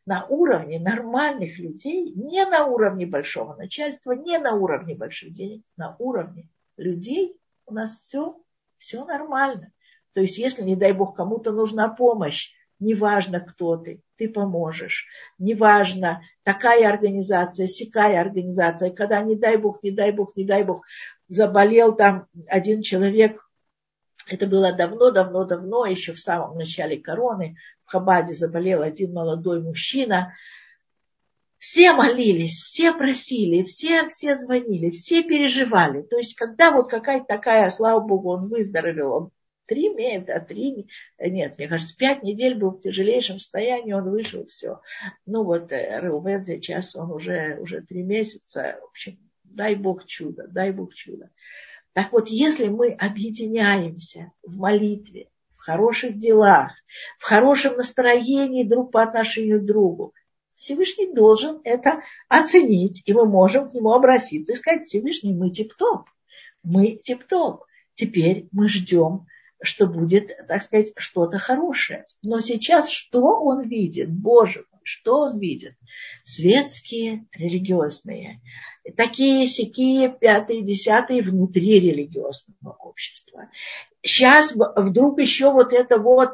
На 0.05 0.25
уровне 0.25 0.79
нормальных 0.79 1.59
людей, 1.59 2.11
не 2.11 2.43
на 2.45 2.65
уровне 2.65 3.05
большого 3.05 3.55
начальства, 3.55 4.13
не 4.13 4.37
на 4.39 4.53
уровне 4.53 4.95
больших 4.95 5.31
денег, 5.31 5.63
на 5.77 5.95
уровне 5.99 6.49
людей 6.77 7.37
у 7.65 7.73
нас 7.73 7.97
все, 7.97 8.37
все 8.77 9.05
нормально. 9.05 9.71
То 10.13 10.21
есть, 10.21 10.37
если, 10.37 10.63
не 10.63 10.75
дай 10.75 10.91
бог, 10.93 11.15
кому-то 11.15 11.51
нужна 11.51 11.87
помощь, 11.87 12.51
неважно, 12.79 13.39
кто 13.39 13.77
ты, 13.77 14.01
ты 14.21 14.29
поможешь. 14.29 15.07
Неважно, 15.39 16.21
такая 16.43 16.87
организация, 16.87 17.65
сякая 17.65 18.21
организация. 18.21 18.91
Когда, 18.91 19.19
не 19.23 19.35
дай 19.35 19.57
бог, 19.57 19.81
не 19.81 19.89
дай 19.89 20.11
бог, 20.11 20.35
не 20.35 20.45
дай 20.45 20.63
бог, 20.63 20.85
заболел 21.27 21.95
там 21.95 22.27
один 22.47 22.83
человек, 22.83 23.49
это 24.27 24.45
было 24.45 24.73
давно-давно-давно, 24.73 25.85
еще 25.85 26.13
в 26.13 26.19
самом 26.19 26.55
начале 26.55 26.99
короны, 26.99 27.57
в 27.83 27.89
Хабаде 27.89 28.35
заболел 28.35 28.83
один 28.83 29.11
молодой 29.11 29.59
мужчина. 29.59 30.35
Все 31.57 31.93
молились, 31.93 32.61
все 32.61 32.93
просили, 32.93 33.63
все, 33.63 34.07
все 34.07 34.35
звонили, 34.35 34.91
все 34.91 35.23
переживали. 35.23 36.03
То 36.03 36.17
есть, 36.17 36.35
когда 36.35 36.71
вот 36.71 36.91
какая-то 36.91 37.25
такая, 37.25 37.71
слава 37.71 37.99
богу, 37.99 38.29
он 38.29 38.49
выздоровел, 38.49 39.13
он 39.13 39.31
Три 39.67 39.89
месяца, 39.89 40.43
три, 40.45 40.87
нет, 41.19 41.57
мне 41.57 41.67
кажется, 41.67 41.95
пять 41.95 42.23
недель 42.23 42.55
был 42.55 42.71
в 42.71 42.81
тяжелейшем 42.81 43.39
состоянии, 43.39 43.93
он 43.93 44.09
вышел, 44.09 44.45
все. 44.45 44.81
Ну 45.25 45.43
вот 45.43 45.71
э, 45.71 45.99
Реувен 46.01 46.43
сейчас 46.43 46.95
он 46.95 47.11
уже, 47.11 47.57
уже 47.59 47.81
три 47.81 48.03
месяца, 48.03 48.77
в 48.81 48.89
общем, 48.89 49.17
дай 49.43 49.75
Бог 49.75 50.05
чудо, 50.05 50.47
дай 50.47 50.71
Бог 50.71 50.93
чудо. 50.93 51.29
Так 51.93 52.11
вот, 52.11 52.27
если 52.27 52.67
мы 52.67 52.91
объединяемся 52.91 54.31
в 54.43 54.57
молитве, 54.57 55.29
в 55.53 55.59
хороших 55.59 56.17
делах, 56.17 56.71
в 57.19 57.23
хорошем 57.23 57.75
настроении 57.75 58.63
друг 58.63 58.91
по 58.91 59.03
отношению 59.03 59.61
к 59.61 59.65
другу, 59.65 60.13
Всевышний 60.61 61.11
должен 61.11 61.59
это 61.63 62.01
оценить, 62.29 63.01
и 63.05 63.13
мы 63.13 63.25
можем 63.25 63.67
к 63.67 63.73
нему 63.73 63.93
обратиться 63.93 64.53
и 64.53 64.55
сказать, 64.55 64.85
Всевышний, 64.85 65.33
мы 65.33 65.49
тип-топ, 65.49 66.07
мы 66.63 66.99
тип-топ. 67.03 67.63
Теперь 67.95 68.47
мы 68.51 68.69
ждем, 68.69 69.25
что 69.61 69.87
будет, 69.87 70.31
так 70.47 70.63
сказать, 70.63 70.91
что-то 70.97 71.37
хорошее. 71.37 72.05
Но 72.23 72.39
сейчас 72.39 72.89
что 72.89 73.21
он 73.21 73.67
видит? 73.67 74.09
Боже 74.09 74.65
мой, 74.71 74.81
что 74.83 75.21
он 75.21 75.39
видит? 75.39 75.75
Светские, 76.23 77.27
религиозные, 77.33 78.41
такие 78.97 79.45
сякие 79.45 80.09
пятые, 80.09 80.63
десятые 80.63 81.21
внутри 81.21 81.79
религиозного 81.79 82.73
общества. 82.79 83.49
Сейчас 84.01 84.53
вдруг 84.53 85.19
еще 85.19 85.51
вот 85.51 85.73
это 85.73 85.99
вот 85.99 86.31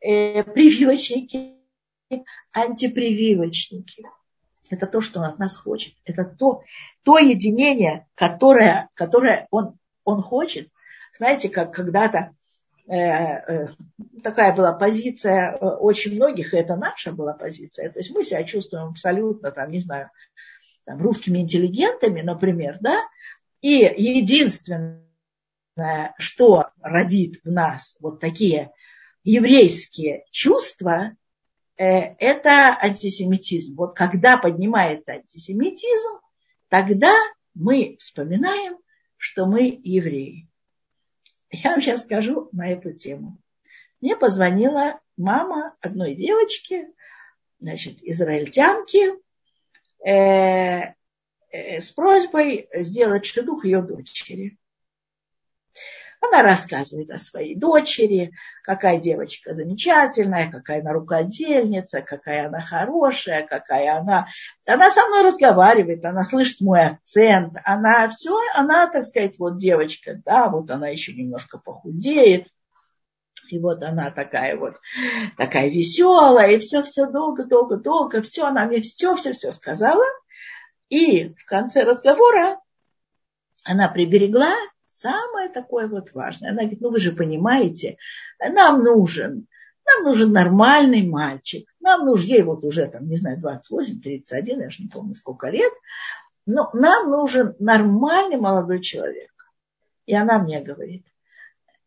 э, 0.00 0.42
прививочники, 0.42 1.54
антипрививочники. 2.52 4.04
Это 4.70 4.86
то, 4.86 5.00
что 5.00 5.20
он 5.20 5.26
от 5.26 5.38
нас 5.38 5.56
хочет. 5.56 5.94
Это 6.04 6.24
то, 6.24 6.62
то 7.04 7.18
единение, 7.18 8.08
которое, 8.14 8.88
которое 8.94 9.46
он, 9.50 9.78
он 10.04 10.22
хочет. 10.22 10.70
Знаете, 11.16 11.48
как 11.48 11.72
когда-то 11.72 12.34
такая 12.86 14.54
была 14.54 14.72
позиция 14.72 15.52
э, 15.52 15.64
очень 15.64 16.14
многих, 16.14 16.52
и 16.52 16.58
это 16.58 16.76
наша 16.76 17.12
была 17.12 17.32
позиция. 17.32 17.90
То 17.90 18.00
есть 18.00 18.10
мы 18.14 18.24
себя 18.24 18.44
чувствуем 18.44 18.88
абсолютно, 18.88 19.50
там, 19.50 19.70
не 19.70 19.80
знаю, 19.80 20.10
там, 20.84 21.00
русскими 21.00 21.38
интеллигентами, 21.38 22.20
например, 22.20 22.76
да, 22.80 23.00
и 23.62 23.92
единственное, 23.96 25.02
что 26.18 26.68
родит 26.80 27.40
в 27.42 27.50
нас 27.50 27.96
вот 28.00 28.20
такие 28.20 28.72
еврейские 29.22 30.24
чувства, 30.30 31.16
э, 31.76 31.86
это 32.18 32.76
антисемитизм. 32.80 33.76
Вот 33.76 33.96
когда 33.96 34.36
поднимается 34.36 35.12
антисемитизм, 35.12 36.20
тогда 36.68 37.14
мы 37.54 37.96
вспоминаем, 37.98 38.76
что 39.16 39.46
мы 39.46 39.80
евреи. 39.82 40.48
Я 41.50 41.70
вам 41.70 41.80
сейчас 41.80 42.02
скажу 42.02 42.48
на 42.52 42.70
эту 42.70 42.92
тему. 42.92 43.38
Мне 44.00 44.16
позвонила 44.16 45.00
мама 45.16 45.76
одной 45.80 46.14
девочки, 46.14 46.88
значит, 47.58 48.02
израильтянки, 48.02 49.12
Э, 50.04 50.92
э, 51.50 51.80
с 51.80 51.90
просьбой 51.92 52.68
сделать 52.74 53.24
шедух 53.24 53.64
ее 53.64 53.80
дочери. 53.80 54.58
Она 56.26 56.42
рассказывает 56.42 57.10
о 57.10 57.18
своей 57.18 57.54
дочери, 57.54 58.32
какая 58.62 58.98
девочка 58.98 59.54
замечательная, 59.54 60.50
какая 60.50 60.80
она 60.80 60.92
рукодельница, 60.92 62.02
какая 62.02 62.48
она 62.48 62.60
хорошая, 62.60 63.46
какая 63.46 63.98
она... 63.98 64.28
Она 64.66 64.90
со 64.90 65.06
мной 65.06 65.22
разговаривает, 65.22 66.04
она 66.04 66.24
слышит 66.24 66.60
мой 66.60 66.82
акцент, 66.82 67.54
она 67.64 68.08
все, 68.08 68.36
она, 68.54 68.86
так 68.88 69.04
сказать, 69.04 69.38
вот 69.38 69.58
девочка, 69.58 70.20
да, 70.24 70.48
вот 70.48 70.70
она 70.70 70.88
еще 70.88 71.12
немножко 71.12 71.58
похудеет, 71.58 72.48
и 73.48 73.58
вот 73.58 73.82
она 73.82 74.10
такая 74.10 74.56
вот, 74.56 74.80
такая 75.36 75.68
веселая, 75.68 76.52
и 76.52 76.58
все-все 76.58 77.06
долго-долго-долго, 77.06 78.22
все, 78.22 78.44
она 78.44 78.66
мне 78.66 78.80
все-все-все 78.80 79.52
сказала. 79.52 80.04
И 80.88 81.34
в 81.34 81.44
конце 81.46 81.82
разговора 81.82 82.60
она 83.64 83.88
приберегла 83.88 84.54
самое 84.94 85.48
такое 85.48 85.88
вот 85.88 86.12
важное. 86.12 86.50
Она 86.50 86.62
говорит, 86.62 86.80
ну 86.80 86.90
вы 86.90 87.00
же 87.00 87.12
понимаете, 87.12 87.98
нам 88.38 88.82
нужен, 88.82 89.46
нам 89.84 90.04
нужен 90.04 90.32
нормальный 90.32 91.06
мальчик. 91.06 91.68
Нам 91.80 92.06
нужен, 92.06 92.28
ей 92.28 92.42
вот 92.42 92.64
уже 92.64 92.86
там, 92.86 93.08
не 93.08 93.16
знаю, 93.16 93.40
28, 93.40 94.00
31, 94.00 94.60
я 94.60 94.70
же 94.70 94.82
не 94.82 94.88
помню 94.88 95.14
сколько 95.14 95.48
лет. 95.48 95.72
Но 96.46 96.70
нам 96.72 97.10
нужен 97.10 97.56
нормальный 97.58 98.36
молодой 98.36 98.80
человек. 98.80 99.32
И 100.06 100.14
она 100.14 100.38
мне 100.38 100.60
говорит, 100.60 101.04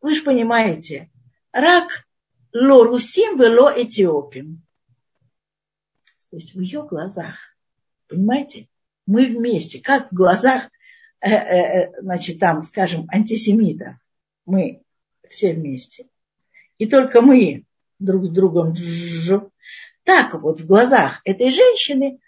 вы 0.01 0.13
же 0.13 0.23
понимаете, 0.23 1.09
рак 1.51 2.05
ло 2.53 2.83
русим 2.83 3.39
вело 3.39 3.69
этиопим. 3.69 4.63
То 6.29 6.35
есть 6.35 6.55
в 6.55 6.59
ее 6.59 6.83
глазах, 6.83 7.37
понимаете, 8.09 8.67
мы 9.05 9.27
вместе, 9.27 9.79
как 9.79 10.11
в 10.11 10.15
глазах, 10.15 10.69
значит, 11.21 12.39
там, 12.39 12.63
скажем, 12.63 13.07
антисемитов, 13.09 13.95
мы 14.45 14.81
все 15.29 15.53
вместе. 15.53 16.07
И 16.77 16.87
только 16.87 17.21
мы 17.21 17.65
друг 17.99 18.25
с 18.25 18.29
другом, 18.29 18.73
так 20.03 20.33
вот 20.41 20.59
в 20.59 20.65
глазах 20.65 21.21
этой 21.25 21.49
женщины 21.49 22.19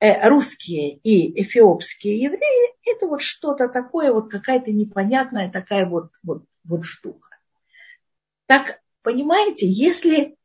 русские 0.00 0.96
и 0.96 1.42
эфиопские 1.42 2.20
евреи, 2.20 2.74
это 2.84 3.06
вот 3.06 3.22
что-то 3.22 3.68
такое, 3.68 4.12
вот 4.12 4.30
какая-то 4.30 4.72
непонятная 4.72 5.50
такая 5.50 5.86
вот, 5.86 6.10
вот, 6.22 6.44
вот 6.64 6.84
штука. 6.84 7.28
Так, 8.46 8.80
понимаете, 9.02 9.68
если, 9.68 10.36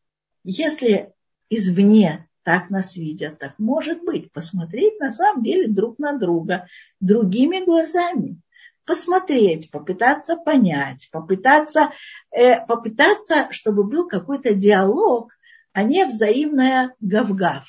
если 0.44 1.14
извне 1.50 2.28
так 2.44 2.70
нас 2.70 2.96
видят, 2.96 3.40
так 3.40 3.58
может 3.58 4.04
быть, 4.04 4.32
посмотреть 4.32 5.00
на 5.00 5.12
самом 5.12 5.44
деле 5.44 5.68
друг 5.68 6.00
на 6.00 6.18
друга 6.18 6.68
другими 7.00 7.64
глазами. 7.64 8.38
Посмотреть, 8.86 9.70
попытаться 9.70 10.36
понять, 10.36 11.10
попытаться, 11.12 11.92
э, 12.32 12.66
попытаться, 12.66 13.48
чтобы 13.52 13.84
был 13.84 14.08
какой-то 14.08 14.54
диалог, 14.54 15.32
а 15.72 15.84
не 15.84 16.06
взаимная 16.06 16.96
гав-гав. 17.00 17.66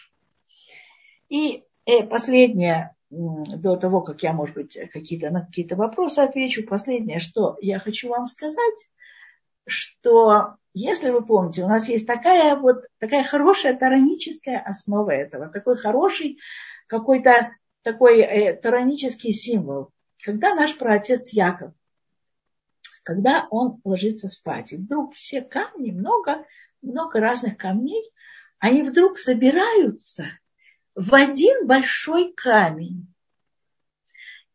И 1.28 1.64
э, 1.86 2.04
последнее, 2.04 2.94
до 3.10 3.76
того, 3.76 4.00
как 4.00 4.22
я, 4.22 4.32
может 4.32 4.54
быть, 4.54 4.78
какие-то, 4.90 5.30
на 5.30 5.44
какие-то 5.44 5.76
вопросы 5.76 6.20
отвечу, 6.20 6.66
последнее, 6.66 7.18
что 7.18 7.58
я 7.60 7.78
хочу 7.78 8.08
вам 8.08 8.26
сказать, 8.26 8.88
что, 9.66 10.56
если 10.74 11.10
вы 11.10 11.24
помните, 11.24 11.64
у 11.64 11.68
нас 11.68 11.88
есть 11.88 12.06
такая 12.06 12.56
вот 12.56 12.84
такая 12.98 13.22
хорошая 13.24 13.76
тараническая 13.76 14.58
основа 14.58 15.10
этого, 15.10 15.48
такой 15.48 15.76
хороший 15.76 16.38
какой-то 16.86 17.52
такой 17.82 18.20
э, 18.20 18.54
таранический 18.54 19.32
символ. 19.32 19.90
Когда 20.22 20.54
наш 20.54 20.76
праотец 20.76 21.30
Яков, 21.30 21.72
когда 23.02 23.48
он 23.50 23.80
ложится 23.84 24.28
спать, 24.28 24.72
и 24.72 24.76
вдруг 24.76 25.14
все 25.14 25.42
камни, 25.42 25.90
много, 25.90 26.46
много 26.80 27.20
разных 27.20 27.56
камней, 27.56 28.10
они 28.58 28.82
вдруг 28.82 29.18
собираются 29.18 30.26
в 30.94 31.14
один 31.14 31.66
большой 31.66 32.32
камень. 32.32 33.12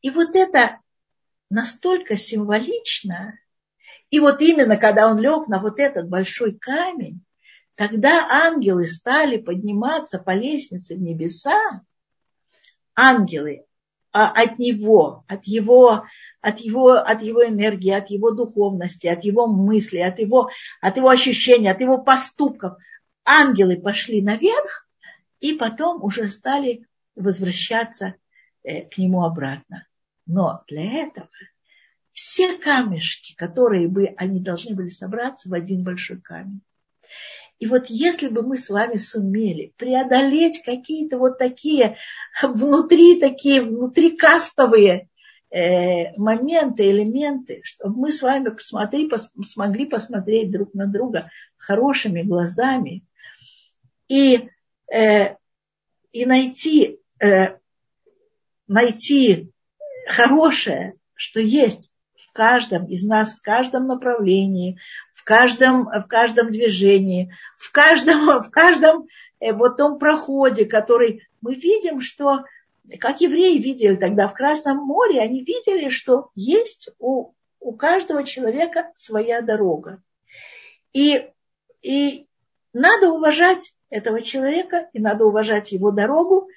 И 0.01 0.09
вот 0.09 0.35
это 0.35 0.79
настолько 1.49 2.15
символично, 2.15 3.37
и 4.09 4.19
вот 4.19 4.41
именно, 4.41 4.77
когда 4.77 5.09
он 5.09 5.19
лег 5.19 5.47
на 5.47 5.59
вот 5.59 5.79
этот 5.79 6.07
большой 6.09 6.53
камень, 6.53 7.21
тогда 7.75 8.27
ангелы 8.29 8.87
стали 8.87 9.37
подниматься 9.37 10.19
по 10.19 10.31
лестнице 10.31 10.95
в 10.95 11.01
небеса, 11.01 11.81
ангелы 12.95 13.67
а 14.19 14.31
от 14.31 14.57
него, 14.57 15.23
от 15.27 15.45
его, 15.45 16.05
от 16.41 16.59
его, 16.59 16.93
от 16.93 17.21
его 17.21 17.45
энергии, 17.45 17.91
от 17.91 18.09
его 18.09 18.31
духовности, 18.31 19.05
от 19.05 19.23
его 19.23 19.45
мыслей, 19.45 20.01
от 20.01 20.17
его, 20.17 20.49
от 20.81 20.97
его 20.97 21.09
ощущений, 21.09 21.69
от 21.69 21.81
его 21.81 21.99
поступков. 21.99 22.77
Ангелы 23.25 23.77
пошли 23.77 24.23
наверх 24.23 24.89
и 25.39 25.53
потом 25.53 26.03
уже 26.03 26.29
стали 26.29 26.87
возвращаться 27.15 28.15
э, 28.63 28.85
к 28.85 28.97
нему 28.97 29.23
обратно. 29.23 29.85
Но 30.25 30.63
для 30.67 31.03
этого 31.03 31.29
все 32.17 32.57
камешки, 32.57 33.35
которые 33.35 33.87
бы 33.87 34.07
они 34.17 34.39
должны 34.39 34.73
были 34.73 34.87
собраться 34.87 35.49
в 35.49 35.53
один 35.53 35.83
большой 35.83 36.19
камень. 36.19 36.61
И 37.59 37.67
вот 37.67 37.85
если 37.89 38.27
бы 38.27 38.41
мы 38.41 38.57
с 38.57 38.71
вами 38.71 38.97
сумели 38.97 39.71
преодолеть 39.77 40.63
какие-то 40.63 41.19
вот 41.19 41.37
такие 41.37 41.97
внутри, 42.41 43.19
такие 43.19 43.61
внутри 43.61 44.17
кастовые 44.17 45.09
э, 45.51 46.17
моменты, 46.17 46.89
элементы, 46.89 47.61
чтобы 47.63 47.99
мы 47.99 48.11
с 48.11 48.23
вами 48.23 48.49
посмотри, 48.49 49.07
пос, 49.07 49.29
смогли 49.45 49.85
посмотреть 49.85 50.49
друг 50.49 50.73
на 50.73 50.87
друга 50.87 51.29
хорошими 51.55 52.23
глазами 52.23 53.05
и, 54.07 54.49
э, 54.91 55.35
и 56.13 56.25
найти, 56.25 56.99
э, 57.19 57.57
найти 58.67 59.51
хорошее, 60.07 60.95
что 61.13 61.41
есть 61.41 61.91
каждом 62.37 62.85
из 62.85 63.03
нас, 63.03 63.33
в 63.33 63.41
каждом 63.41 63.87
направлении, 63.87 64.77
каждом, 65.27 65.87
в 65.87 66.07
каждом 66.07 66.51
движении, 66.51 67.33
в 67.57 67.69
каждом, 67.73 68.41
в 68.41 68.49
каждом 68.49 69.07
э, 69.41 69.51
вот 69.51 69.75
том 69.75 69.99
проходе, 69.99 70.63
который 70.63 71.27
мы 71.41 71.53
видим, 71.53 71.99
что, 71.99 72.45
как 73.01 73.19
евреи 73.19 73.59
видели 73.59 73.95
тогда 73.95 74.29
в 74.29 74.33
Красном 74.33 74.77
море, 74.77 75.19
они 75.19 75.43
видели, 75.43 75.89
что 75.89 76.29
есть 76.33 76.89
у, 76.97 77.33
у 77.59 77.73
каждого 77.73 78.23
человека 78.23 78.89
своя 78.95 79.41
дорога. 79.41 80.01
И, 80.93 81.29
и 81.81 82.25
надо 82.71 83.11
уважать 83.11 83.73
этого 83.89 84.21
человека, 84.21 84.89
и 84.93 84.99
надо 84.99 85.25
уважать 85.25 85.73
его 85.73 85.91
дорогу. 85.91 86.47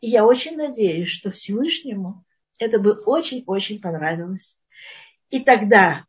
И 0.00 0.06
я 0.06 0.24
очень 0.24 0.56
надеюсь, 0.56 1.08
что 1.08 1.32
Всевышнему 1.32 2.24
это 2.60 2.78
бы 2.78 2.92
очень-очень 2.92 3.80
понравилось. 3.80 4.56
И 5.30 5.40
тогда 5.40 6.04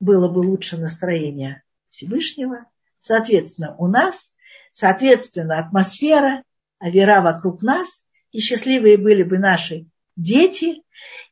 было 0.00 0.28
бы 0.28 0.38
лучше 0.38 0.76
настроение 0.76 1.62
Всевышнего. 1.90 2.66
Соответственно, 2.98 3.76
у 3.78 3.86
нас, 3.86 4.32
соответственно, 4.70 5.58
атмосфера, 5.58 6.44
а 6.78 6.90
вера 6.90 7.20
вокруг 7.20 7.62
нас, 7.62 8.02
и 8.32 8.40
счастливые 8.40 8.96
были 8.96 9.22
бы 9.22 9.38
наши 9.38 9.86
дети. 10.16 10.82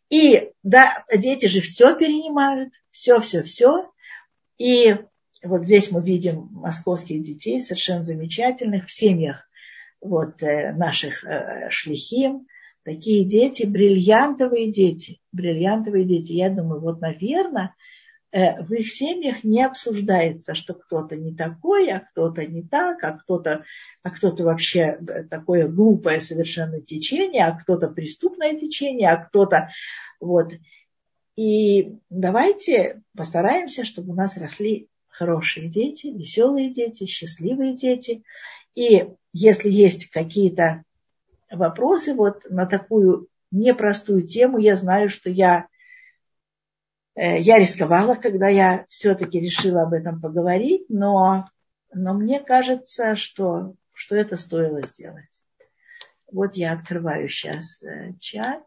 И 0.09 0.51
да, 0.62 1.05
дети 1.12 1.46
же 1.46 1.61
все 1.61 1.96
перенимают, 1.96 2.72
все-все-все. 2.90 3.90
И 4.59 4.96
вот 5.42 5.64
здесь 5.64 5.90
мы 5.90 6.03
видим 6.03 6.48
московских 6.53 7.22
детей, 7.22 7.61
совершенно 7.61 8.03
замечательных, 8.03 8.86
в 8.86 8.92
семьях 8.92 9.48
вот, 10.01 10.42
э, 10.42 10.72
наших 10.72 11.24
э, 11.24 11.68
шлихим, 11.70 12.46
такие 12.84 13.24
дети, 13.24 13.64
бриллиантовые 13.64 14.70
дети, 14.70 15.20
бриллиантовые 15.32 16.04
дети. 16.04 16.32
Я 16.32 16.50
думаю, 16.50 16.80
вот, 16.80 17.00
наверное, 17.00 17.74
э, 18.32 18.62
в 18.62 18.72
их 18.72 18.90
семьях 18.90 19.44
не 19.44 19.62
обсуждается, 19.62 20.54
что 20.54 20.74
кто-то 20.74 21.16
не 21.16 21.34
такой, 21.34 21.90
а 21.90 22.00
кто-то 22.00 22.44
не 22.46 22.62
так, 22.62 23.02
а 23.04 23.12
кто-то, 23.12 23.64
а 24.02 24.10
кто-то 24.10 24.44
вообще 24.44 24.98
такое 25.30 25.68
глупое 25.68 26.20
совершенно 26.20 26.80
течение, 26.80 27.44
а 27.44 27.58
кто-то 27.58 27.88
преступное 27.88 28.56
течение, 28.56 29.10
а 29.10 29.16
кто-то 29.16 29.70
вот. 30.20 30.52
И 31.36 31.94
давайте 32.10 33.02
постараемся, 33.16 33.84
чтобы 33.84 34.12
у 34.12 34.14
нас 34.14 34.36
росли 34.36 34.88
хорошие 35.08 35.68
дети, 35.68 36.08
веселые 36.08 36.70
дети, 36.70 37.06
счастливые 37.06 37.74
дети. 37.74 38.22
И 38.74 39.06
если 39.32 39.70
есть 39.70 40.10
какие-то 40.10 40.84
вопросы 41.51 42.14
вот 42.14 42.48
на 42.51 42.66
такую 42.66 43.28
непростую 43.51 44.22
тему, 44.26 44.59
я 44.59 44.76
знаю, 44.76 45.11
что 45.11 45.30
я, 45.30 45.66
э, 47.14 47.38
я 47.40 47.59
рисковала, 47.59 48.14
когда 48.14 48.48
я 48.48 48.86
все-таки 48.88 49.40
решила 49.40 49.82
об 49.82 49.92
этом 49.92 50.20
поговорить, 50.20 50.86
но, 50.88 51.48
но 51.92 52.14
мне 52.14 52.40
кажется, 52.40 53.16
что, 53.16 53.74
что 53.92 54.16
это 54.16 54.36
стоило 54.36 54.82
сделать. 54.82 55.42
Вот 56.30 56.55
я 56.55 56.72
открываю 56.72 57.28
сейчас 57.28 57.82
э, 57.82 58.12
чат. 58.20 58.64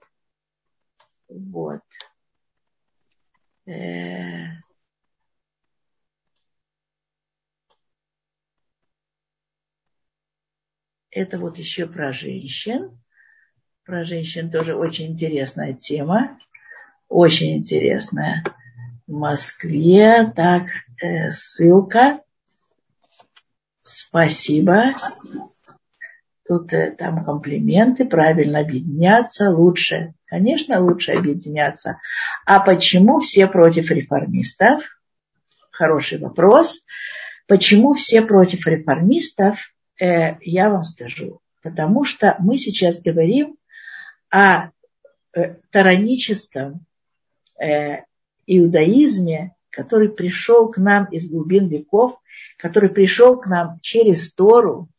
Вот. 1.30 1.82
Это 11.14 11.38
вот 11.38 11.60
еще 11.60 11.86
про 11.86 12.12
женщин. 12.12 13.00
Про 13.86 14.04
женщин 14.04 14.50
тоже 14.50 14.76
очень 14.76 15.12
интересная 15.12 15.74
тема. 15.74 16.40
Очень 17.08 17.58
интересная. 17.58 18.44
В 19.06 19.12
Москве. 19.12 20.32
Так, 20.36 20.70
э, 21.02 21.30
ссылка. 21.30 22.22
Спасибо. 23.84 24.94
Тут 26.48 26.74
э, 26.74 26.92
там 26.98 27.24
комплименты, 27.24 28.06
правильно 28.06 28.60
объединяться, 28.60 29.52
лучше. 29.52 30.16
Конечно, 30.26 30.80
лучше 30.80 31.12
объединяться. 31.12 32.00
А 32.48 32.60
почему 32.60 33.20
все 33.20 33.46
против 33.46 33.92
реформистов? 33.92 34.84
Хороший 35.70 36.18
вопрос. 36.18 36.84
Почему 37.48 37.94
все 37.94 38.24
против 38.24 38.66
реформистов? 38.66 39.73
Э, 40.00 40.38
я 40.42 40.70
вам 40.70 40.84
скажу. 40.84 41.42
Потому 41.62 42.04
что 42.04 42.36
мы 42.40 42.58
сейчас 42.58 43.00
говорим 43.00 43.58
о 44.30 44.70
э, 45.34 45.56
тараническом 45.72 46.86
э, 47.60 48.04
иудаизме, 48.46 49.56
который 49.70 50.10
пришел 50.10 50.70
к 50.70 50.78
нам 50.78 51.06
из 51.06 51.30
глубин 51.30 51.68
веков, 51.68 52.20
который 52.58 52.90
пришел 52.90 53.40
к 53.40 53.48
нам 53.48 53.80
через 53.82 54.32
Тору, 54.34 54.90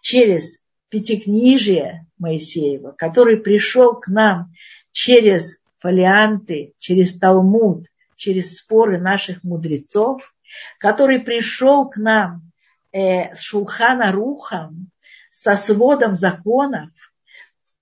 через 0.00 0.60
Пятикнижие 0.88 2.06
Моисеева, 2.18 2.92
который 2.92 3.38
пришел 3.38 3.98
к 3.98 4.08
нам 4.08 4.52
через 4.92 5.58
фолианты, 5.78 6.74
через 6.78 7.18
Талмуд, 7.18 7.86
через 8.16 8.58
споры 8.58 9.00
наших 9.00 9.42
мудрецов, 9.42 10.34
который 10.78 11.18
пришел 11.20 11.88
к 11.88 11.96
нам 11.96 12.51
э, 12.92 13.34
с 13.34 13.40
Шулхана 13.40 14.12
Рухом, 14.12 14.90
со 15.30 15.56
сводом 15.56 16.14
законов, 16.16 16.90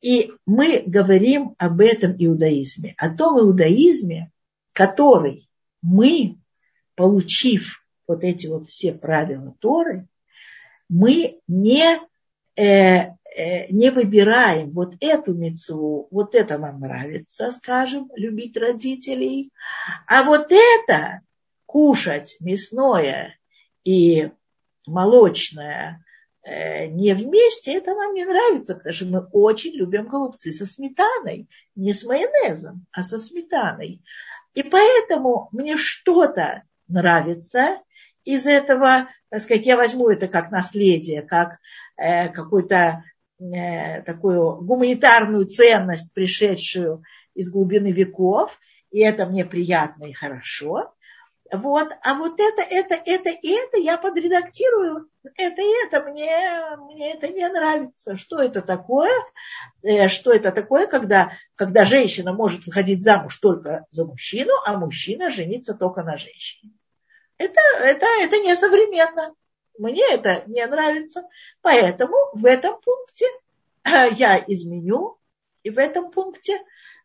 и 0.01 0.33
мы 0.47 0.83
говорим 0.87 1.55
об 1.59 1.81
этом 1.81 2.15
иудаизме, 2.17 2.95
о 2.97 3.11
том 3.11 3.39
иудаизме, 3.39 4.31
который 4.73 5.49
мы, 5.83 6.39
получив 6.95 7.85
вот 8.07 8.25
эти 8.25 8.47
вот 8.47 8.67
все 8.67 8.93
правила 8.93 9.55
Торы, 9.61 10.07
мы 10.89 11.41
не, 11.47 12.01
э, 12.57 12.63
э, 12.63 13.71
не 13.71 13.91
выбираем 13.91 14.71
вот 14.71 14.95
эту 15.01 15.35
мецву, 15.35 16.09
вот 16.11 16.35
это 16.35 16.59
нам 16.59 16.81
нравится, 16.81 17.53
скажем, 17.53 18.11
любить 18.15 18.57
родителей, 18.57 19.51
а 20.07 20.25
вот 20.25 20.51
это 20.51 21.21
кушать 21.67 22.37
мясное 22.41 23.39
и 23.85 24.31
молочное 24.91 26.05
э, 26.43 26.87
не 26.87 27.15
вместе, 27.15 27.75
это 27.75 27.95
нам 27.95 28.15
не 28.15 28.25
нравится, 28.25 28.75
потому 28.75 28.93
что 28.93 29.07
мы 29.07 29.21
очень 29.33 29.73
любим 29.73 30.09
голубцы 30.09 30.53
со 30.53 30.67
сметаной, 30.67 31.49
не 31.75 31.95
с 31.95 32.05
майонезом, 32.05 32.87
а 32.93 33.03
со 33.03 33.19
сметаной. 33.19 34.03
И 34.55 34.63
поэтому 34.63 35.49
мне 35.53 35.77
что-то 35.77 36.65
нравится 36.89 37.79
из 38.25 38.47
этого, 38.47 39.09
так 39.29 39.43
сказать, 39.43 39.67
я 39.67 39.77
возьму 39.77 40.09
это 40.11 40.29
как 40.29 40.51
наследие, 40.51 41.23
как 41.23 41.59
э, 41.97 42.29
какую-то 42.29 43.05
э, 43.39 44.03
такую 44.03 44.57
гуманитарную 44.57 45.47
ценность, 45.47 46.13
пришедшую 46.13 47.03
из 47.35 47.51
глубины 47.51 47.93
веков, 47.93 48.59
и 48.91 49.01
это 49.01 49.27
мне 49.27 49.45
приятно 49.45 50.05
и 50.05 50.13
хорошо. 50.13 50.93
Вот, 51.53 51.89
а 52.03 52.15
вот 52.15 52.39
это, 52.39 52.63
это, 52.63 52.95
это 52.95 53.31
и 53.31 53.49
это 53.51 53.79
я 53.79 53.99
подредактирую. 53.99 55.09
Это 55.37 55.61
и 55.61 55.87
это 55.87 56.03
мне, 56.05 56.77
мне 56.87 57.15
это 57.15 57.29
не 57.29 57.49
нравится. 57.49 58.15
Что 58.15 58.41
это 58.41 58.63
такое? 58.63 59.13
Э, 59.83 60.07
что 60.07 60.33
это 60.33 60.53
такое, 60.53 60.87
когда, 60.87 61.33
когда 61.57 61.85
женщина 61.85 62.33
может 62.33 62.67
выходить 62.67 63.03
замуж 63.03 63.37
только 63.39 63.87
за 63.91 64.05
мужчину, 64.05 64.53
а 64.65 64.77
мужчина 64.77 65.31
жениться 65.31 65.75
только 65.75 66.05
на 66.05 66.17
женщине? 66.17 66.73
Это, 67.37 67.61
это, 67.81 68.07
это 68.21 68.37
не 68.39 68.55
современно. 68.55 69.35
Мне 69.77 70.05
это 70.09 70.45
не 70.47 70.65
нравится. 70.67 71.25
Поэтому 71.63 72.15
в 72.35 72.47
этом 72.47 72.81
пункте 72.81 73.27
я 73.85 74.45
изменю. 74.47 75.17
И 75.63 75.71
в 75.71 75.79
этом 75.79 76.11
пункте 76.11 76.59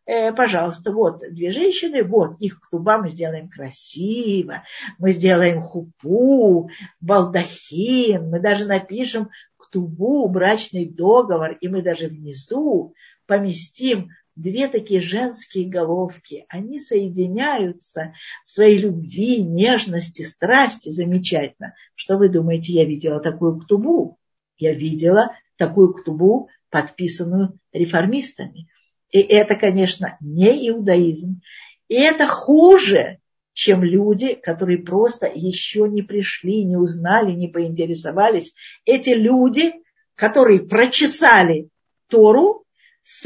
э, 0.06 0.32
пожалуйста, 0.32 0.92
вот 0.92 1.20
две 1.30 1.50
женщины, 1.50 2.02
вот 2.02 2.40
их 2.40 2.60
ктуба 2.60 2.98
мы 2.98 3.10
сделаем 3.10 3.48
красиво, 3.48 4.62
мы 4.98 5.12
сделаем 5.12 5.60
хупу, 5.60 6.70
балдахин, 7.00 8.30
мы 8.30 8.40
даже 8.40 8.64
напишем 8.66 9.30
ктубу, 9.56 10.28
брачный 10.28 10.86
договор, 10.86 11.58
и 11.60 11.68
мы 11.68 11.82
даже 11.82 12.08
внизу 12.08 12.94
поместим 13.26 14.10
две 14.36 14.68
такие 14.68 15.00
женские 15.00 15.68
головки. 15.68 16.44
Они 16.48 16.78
соединяются 16.78 18.12
в 18.44 18.50
своей 18.50 18.78
любви, 18.78 19.42
нежности, 19.42 20.22
страсти. 20.22 20.90
Замечательно. 20.90 21.74
Что 21.94 22.16
вы 22.16 22.28
думаете, 22.28 22.72
я 22.72 22.84
видела 22.84 23.18
такую 23.20 23.58
ктубу? 23.58 24.18
Я 24.58 24.72
видела 24.72 25.32
такую 25.56 25.94
ктубу, 25.94 26.48
подписанную 26.70 27.58
реформистами. 27.72 28.68
И 29.10 29.20
это, 29.20 29.54
конечно, 29.54 30.16
не 30.20 30.68
иудаизм. 30.68 31.40
И 31.88 31.94
это 31.94 32.26
хуже, 32.26 33.18
чем 33.52 33.82
люди, 33.82 34.34
которые 34.34 34.78
просто 34.78 35.30
еще 35.32 35.88
не 35.88 36.02
пришли, 36.02 36.64
не 36.64 36.76
узнали, 36.76 37.32
не 37.32 37.48
поинтересовались. 37.48 38.54
Эти 38.84 39.10
люди, 39.10 39.72
которые 40.14 40.60
прочесали 40.60 41.68
Тору 42.08 42.64
с, 43.02 43.24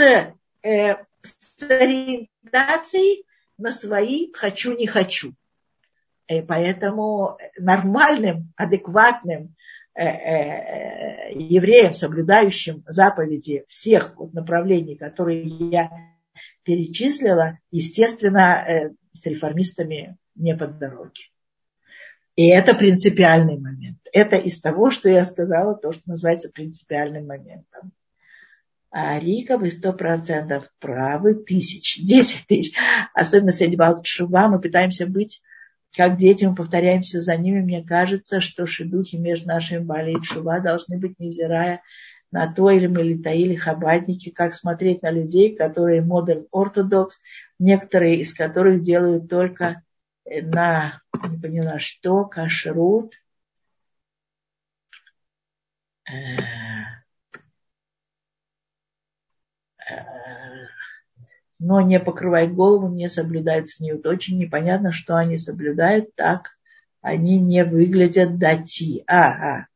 э, 0.62 0.96
с 1.22 1.70
ориентацией 1.70 3.24
на 3.58 3.72
свои 3.72 4.32
«хочу, 4.32 4.76
не 4.76 4.86
хочу». 4.86 5.34
И 6.28 6.42
поэтому 6.42 7.36
нормальным, 7.58 8.52
адекватным 8.56 9.56
евреям, 10.00 11.92
соблюдающим 11.92 12.82
заповеди 12.86 13.64
всех 13.68 14.14
направлений, 14.32 14.96
которые 14.96 15.42
я 15.42 15.90
перечислила, 16.62 17.58
естественно, 17.70 18.92
с 19.12 19.26
реформистами 19.26 20.16
не 20.34 20.56
под 20.56 20.78
дороги. 20.78 21.22
И 22.36 22.48
это 22.48 22.74
принципиальный 22.74 23.58
момент. 23.58 23.98
Это 24.12 24.36
из 24.36 24.58
того, 24.60 24.90
что 24.90 25.10
я 25.10 25.24
сказала, 25.26 25.74
то, 25.74 25.92
что 25.92 26.02
называется 26.06 26.48
принципиальным 26.48 27.26
моментом. 27.26 27.92
А 28.90 29.18
Рика, 29.18 29.58
вы 29.58 29.70
сто 29.70 29.92
процентов 29.92 30.68
правы, 30.78 31.34
тысяч, 31.34 32.02
десять 32.02 32.46
тысяч. 32.46 32.74
Особенно 33.12 33.52
среди 33.52 33.76
Шува 34.04 34.48
мы 34.48 34.60
пытаемся 34.60 35.06
быть 35.06 35.42
как 35.96 36.16
дети, 36.16 36.44
мы 36.44 36.54
повторяемся 36.54 37.20
за 37.20 37.36
ними. 37.36 37.60
Мне 37.60 37.84
кажется, 37.84 38.40
что 38.40 38.66
шедухи 38.66 39.16
между 39.16 39.48
нашими 39.48 39.78
Бали 39.78 40.12
и 40.12 40.22
Шува 40.22 40.60
должны 40.60 40.98
быть, 40.98 41.18
невзирая 41.18 41.82
на 42.32 42.52
то, 42.52 42.70
или 42.70 42.86
мы 42.86 43.02
или 43.02 43.54
хабадники, 43.56 44.30
как 44.30 44.54
смотреть 44.54 45.02
на 45.02 45.10
людей, 45.10 45.56
которые 45.56 46.00
модерн 46.00 46.46
ортодокс, 46.52 47.20
некоторые 47.58 48.20
из 48.20 48.32
которых 48.32 48.82
делают 48.82 49.28
только 49.28 49.82
на, 50.24 51.02
не 51.28 51.38
поняла, 51.38 51.78
что, 51.78 52.24
кашрут, 52.24 53.14
э, 56.08 56.12
э, 56.12 56.69
но 61.60 61.82
не 61.82 62.00
покрывает 62.00 62.54
голову, 62.54 62.88
не 62.88 63.08
соблюдает 63.08 63.68
снют. 63.68 64.04
Очень 64.06 64.38
непонятно, 64.38 64.92
что 64.92 65.16
они 65.16 65.36
соблюдают, 65.36 66.14
так 66.16 66.48
они 67.02 67.38
не 67.38 67.64
выглядят 67.64 68.38
дати. 68.38 69.04
Ага. 69.06 69.68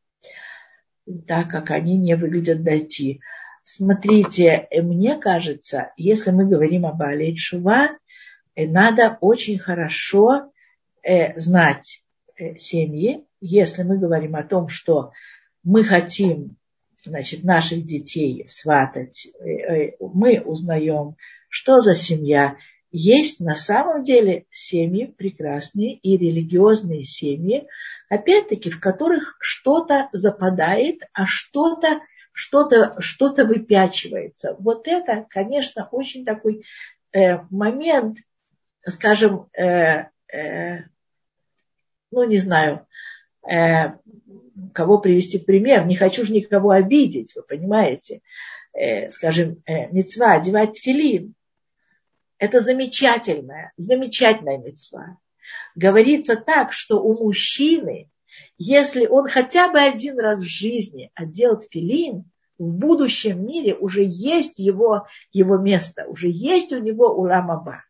Так 1.27 1.51
как 1.51 1.69
они 1.69 1.97
не 1.97 2.15
выглядят 2.15 2.63
дати. 2.63 3.21
Смотрите, 3.63 4.67
мне 4.71 5.17
кажется, 5.17 5.93
если 5.95 6.31
мы 6.31 6.47
говорим 6.47 6.87
об 6.87 7.01
Алей 7.01 7.37
Шува, 7.37 7.97
надо 8.55 9.17
очень 9.21 9.59
хорошо 9.59 10.51
э, 11.03 11.37
знать 11.37 12.03
э, 12.37 12.57
семьи, 12.57 13.25
если 13.41 13.83
мы 13.83 13.99
говорим 13.99 14.35
о 14.35 14.43
том, 14.43 14.69
что 14.69 15.11
мы 15.63 15.83
хотим 15.83 16.57
значит, 17.03 17.43
наших 17.43 17.85
детей 17.85 18.45
сватать, 18.47 19.27
э, 19.39 19.91
мы 19.99 20.41
узнаем, 20.41 21.15
что 21.55 21.79
за 21.79 21.95
семья. 21.95 22.57
Есть 22.91 23.39
на 23.39 23.55
самом 23.55 24.03
деле 24.03 24.45
семьи 24.51 25.05
прекрасные 25.05 25.95
и 25.95 26.17
религиозные 26.17 27.05
семьи, 27.05 27.65
опять-таки, 28.09 28.69
в 28.69 28.81
которых 28.81 29.37
что-то 29.39 30.09
западает, 30.11 31.03
а 31.13 31.25
что-то 31.25 32.01
что-то 32.33 32.93
что 32.99 33.33
выпячивается. 33.33 34.57
Вот 34.59 34.89
это, 34.89 35.25
конечно, 35.29 35.87
очень 35.93 36.25
такой 36.25 36.65
э, 37.13 37.37
момент, 37.49 38.17
скажем, 38.85 39.47
э, 39.57 40.07
э, 40.33 40.79
ну 42.11 42.23
не 42.25 42.39
знаю, 42.39 42.85
э, 43.49 43.93
кого 44.73 44.97
привести 44.97 45.39
пример, 45.39 45.85
не 45.85 45.95
хочу 45.95 46.25
же 46.25 46.33
никого 46.33 46.71
обидеть, 46.71 47.33
вы 47.33 47.43
понимаете, 47.43 48.19
э, 48.73 49.07
скажем, 49.09 49.63
э, 49.65 49.87
мецва, 49.93 50.33
одевать 50.33 50.77
филин, 50.77 51.33
это 52.45 52.59
замечательная, 52.59 53.73
замечательная 53.75 54.59
мецва. 54.59 55.17
Говорится 55.73 56.35
так, 56.35 56.73
что 56.73 57.01
у 57.01 57.17
мужчины, 57.17 58.11
если 58.59 59.07
он 59.07 59.27
хотя 59.27 59.71
бы 59.71 59.79
один 59.79 60.19
раз 60.19 60.39
в 60.39 60.43
жизни 60.43 61.11
одел 61.15 61.59
филин, 61.59 62.29
в 62.59 62.71
будущем 62.71 63.45
мире 63.45 63.75
уже 63.75 64.03
есть 64.03 64.59
его, 64.59 65.07
его 65.31 65.57
место, 65.57 66.05
уже 66.05 66.29
есть 66.29 66.71
у 66.71 66.79
него 66.79 67.07
урамаба. 67.07 67.83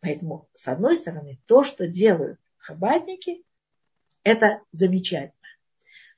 Поэтому, 0.00 0.48
с 0.54 0.68
одной 0.68 0.96
стороны, 0.96 1.40
то, 1.46 1.64
что 1.64 1.88
делают 1.88 2.38
хабадники, 2.58 3.42
это 4.22 4.60
замечательно. 4.70 5.32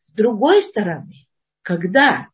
С 0.02 0.12
другой 0.12 0.62
стороны, 0.62 1.26
когда 1.62 2.28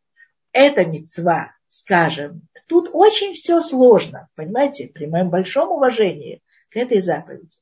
эта 0.53 0.85
мецва, 0.85 1.55
скажем, 1.75 2.43
тут 2.69 2.89
очень 2.93 3.33
все 3.33 3.61
сложно, 3.61 4.29
понимаете, 4.37 4.87
при 4.87 5.07
моем 5.07 5.29
большом 5.29 5.73
уважении 5.73 6.41
к 6.71 6.77
этой 6.77 7.01
заповеди. 7.01 7.59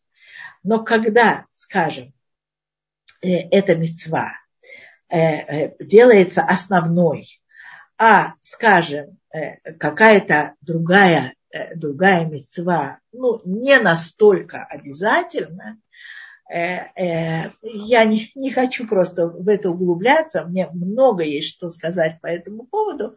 Но 0.63 0.85
когда, 0.85 1.47
скажем, 1.51 2.13
э, 3.23 3.29
эта 3.51 3.75
мецва 3.75 4.33
э, 5.09 5.17
э, 5.19 5.77
делается 5.81 6.43
основной, 6.43 7.41
а, 7.97 8.35
скажем, 8.41 9.19
какая-то 9.79 10.57
другая 10.61 11.35
другая 11.75 12.27
мецва, 12.27 12.99
ну, 13.13 13.41
не 13.45 13.79
настолько 13.79 14.65
обязательно, 14.65 15.79
э, 16.53 17.51
я 17.63 18.05
не, 18.05 18.31
не 18.35 18.51
хочу 18.51 18.87
просто 18.87 19.27
в 19.27 19.49
это 19.49 19.71
углубляться, 19.71 20.45
мне 20.45 20.69
много 20.73 21.23
есть 21.25 21.49
что 21.49 21.71
сказать 21.71 22.21
по 22.21 22.27
этому 22.27 22.65
поводу, 22.65 23.17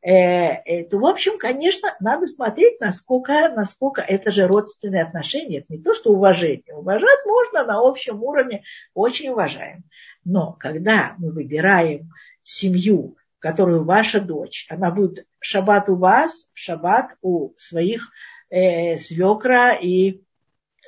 то, 0.00 0.98
в 0.98 1.06
общем, 1.06 1.38
конечно, 1.38 1.96
надо 2.00 2.26
смотреть, 2.26 2.80
насколько, 2.80 3.48
насколько 3.50 4.00
это 4.00 4.30
же 4.30 4.46
родственные 4.46 5.02
отношения. 5.02 5.58
Это 5.58 5.72
не 5.72 5.82
то, 5.82 5.92
что 5.92 6.12
уважение. 6.12 6.74
Уважать 6.74 7.26
можно 7.26 7.64
на 7.64 7.80
общем 7.80 8.22
уровне, 8.22 8.62
очень 8.94 9.30
уважаем. 9.30 9.84
Но 10.24 10.52
когда 10.52 11.14
мы 11.18 11.32
выбираем 11.32 12.10
семью, 12.42 13.16
которую 13.38 13.84
ваша 13.84 14.20
дочь, 14.20 14.66
она 14.68 14.90
будет 14.90 15.26
шаббат 15.40 15.88
у 15.88 15.96
вас, 15.96 16.48
шаббат 16.54 17.16
у 17.22 17.54
своих 17.56 18.10
э, 18.50 18.96
свекра 18.96 19.74
и 19.74 20.22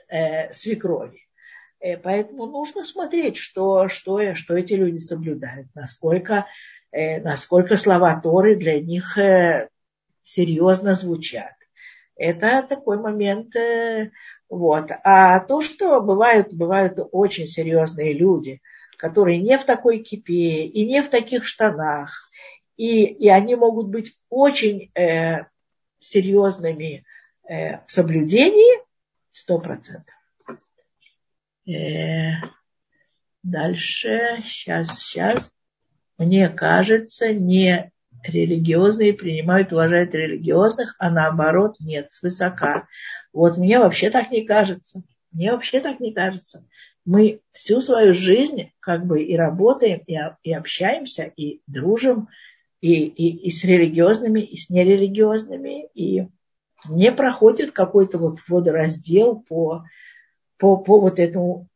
э, 0.09 0.53
свекрови. 0.53 1.29
Э, 1.81 1.97
поэтому 1.97 2.47
нужно 2.47 2.85
смотреть, 2.85 3.37
что, 3.37 3.89
что, 3.89 4.35
что 4.35 4.57
эти 4.57 4.75
люди 4.75 4.99
соблюдают, 4.99 5.69
насколько, 5.75 6.35
э, 6.35 6.45
насколько 6.93 7.77
слова 7.77 8.21
Торы 8.21 8.57
для 8.57 8.81
них 8.81 9.17
э, 9.19 9.69
серьезно 10.23 10.95
звучат. 10.95 11.55
Это 12.17 12.63
такой 12.63 12.99
момент. 12.99 13.57
Э, 13.57 14.11
вот. 14.49 14.91
А 15.05 15.41
то, 15.41 15.61
что 15.61 16.01
бывают, 16.01 16.53
бывают 16.53 16.99
очень 17.13 17.47
серьезные 17.47 18.13
люди, 18.13 18.61
которые 18.99 19.39
не 19.39 19.57
в 19.59 19.65
такой 19.65 20.01
кипе 20.01 20.65
и 20.65 20.87
не 20.87 21.03
в 21.03 21.09
таких 21.09 21.45
штанах, 21.45 22.29
и, 22.77 23.05
и 23.05 23.29
они 23.29 23.55
могут 23.55 23.89
быть 23.89 24.17
очень 24.29 24.91
э, 24.95 25.45
серьезными 25.99 27.05
э, 27.49 27.79
в 27.87 27.91
соблюдении, 27.91 28.81
сто 29.33 29.59
процентов. 29.59 30.15
Э, 31.67 32.33
дальше, 33.43 34.37
сейчас, 34.41 34.99
сейчас. 34.99 35.53
Мне 36.21 36.51
кажется, 36.51 37.33
не 37.33 37.91
религиозные 38.23 39.15
принимают, 39.15 39.73
уважают 39.73 40.15
религиозных, 40.15 40.95
а 40.99 41.09
наоборот 41.09 41.77
нет, 41.81 42.13
свысока. 42.13 42.89
Вот 43.33 43.57
мне 43.57 43.79
вообще 43.79 44.11
так 44.11 44.31
не 44.31 44.45
кажется. 44.45 45.03
Мне 45.33 45.51
вообще 45.51 45.81
так 45.81 45.99
не 45.99 46.13
кажется. 46.13 46.67
Мы 47.07 47.41
всю 47.53 47.81
свою 47.81 48.13
жизнь 48.13 48.71
как 48.81 49.07
бы 49.07 49.23
и 49.23 49.35
работаем, 49.35 50.03
и, 50.07 50.19
и 50.43 50.53
общаемся, 50.53 51.25
и 51.25 51.63
дружим, 51.67 52.29
и, 52.83 53.07
и, 53.07 53.47
и 53.47 53.51
с 53.51 53.65
религиозными, 53.65 54.41
и 54.41 54.59
с 54.59 54.69
нерелигиозными, 54.69 55.87
и 55.95 56.29
не 56.87 57.13
проходит 57.13 57.71
какой-то 57.71 58.19
вот 58.19 58.41
водораздел 58.47 59.41
по, 59.41 59.85
по, 60.59 60.77
по 60.77 61.01
вот 61.01 61.19
этому 61.19 61.70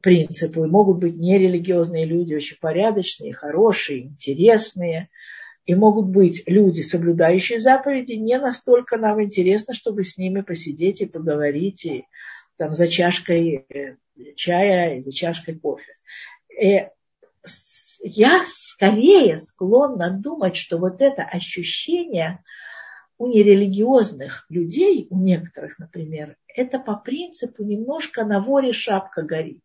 принципу. 0.00 0.64
И 0.64 0.68
могут 0.68 0.98
быть 0.98 1.16
нерелигиозные 1.16 2.04
люди, 2.04 2.34
очень 2.34 2.58
порядочные, 2.60 3.32
хорошие, 3.32 4.06
интересные. 4.06 5.08
И 5.66 5.74
могут 5.74 6.06
быть 6.06 6.42
люди, 6.46 6.80
соблюдающие 6.80 7.58
заповеди, 7.58 8.12
не 8.12 8.38
настолько 8.38 8.96
нам 8.96 9.22
интересно, 9.22 9.74
чтобы 9.74 10.04
с 10.04 10.16
ними 10.16 10.40
посидеть 10.40 11.02
и 11.02 11.06
поговорить, 11.06 11.84
и 11.84 12.04
там 12.56 12.72
за 12.72 12.88
чашкой 12.88 13.66
э, 13.68 13.96
чая 14.34 14.96
и 14.96 15.00
за 15.02 15.12
чашкой 15.12 15.56
кофе. 15.56 15.92
И 16.58 16.86
я 18.02 18.42
скорее 18.46 19.36
склонна 19.36 20.10
думать, 20.10 20.56
что 20.56 20.78
вот 20.78 21.00
это 21.00 21.22
ощущение 21.22 22.42
у 23.18 23.26
нерелигиозных 23.26 24.46
людей, 24.48 25.06
у 25.10 25.18
некоторых, 25.18 25.78
например, 25.78 26.36
это 26.46 26.78
по 26.78 26.96
принципу 26.96 27.64
немножко 27.64 28.24
на 28.24 28.40
воре 28.40 28.72
шапка 28.72 29.22
горит. 29.22 29.62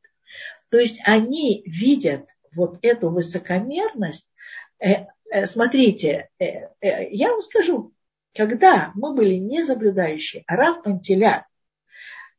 То 0.74 0.80
есть 0.80 1.00
они 1.04 1.62
видят 1.68 2.32
вот 2.52 2.80
эту 2.82 3.12
высокомерность. 3.12 4.26
Э, 4.80 5.06
э, 5.30 5.46
смотрите, 5.46 6.30
э, 6.40 6.72
я 7.12 7.30
вам 7.30 7.42
скажу, 7.42 7.94
когда 8.34 8.92
мы 8.96 9.14
были 9.14 9.36
не 9.36 9.64
соблюдающие, 9.64 10.44
а 10.48 10.56
Раф 10.56 10.82
Пантеляк 10.82 11.46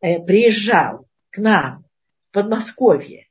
приезжал 0.00 1.06
к 1.30 1.38
нам 1.38 1.84
Подмосковье 2.32 3.28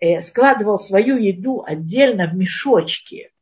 э, 0.00 0.20
складывал 0.20 0.78
свою 0.78 1.16
еду 1.16 1.64
отдельно 1.66 2.26
в 2.26 2.34
мешочки. 2.34 3.32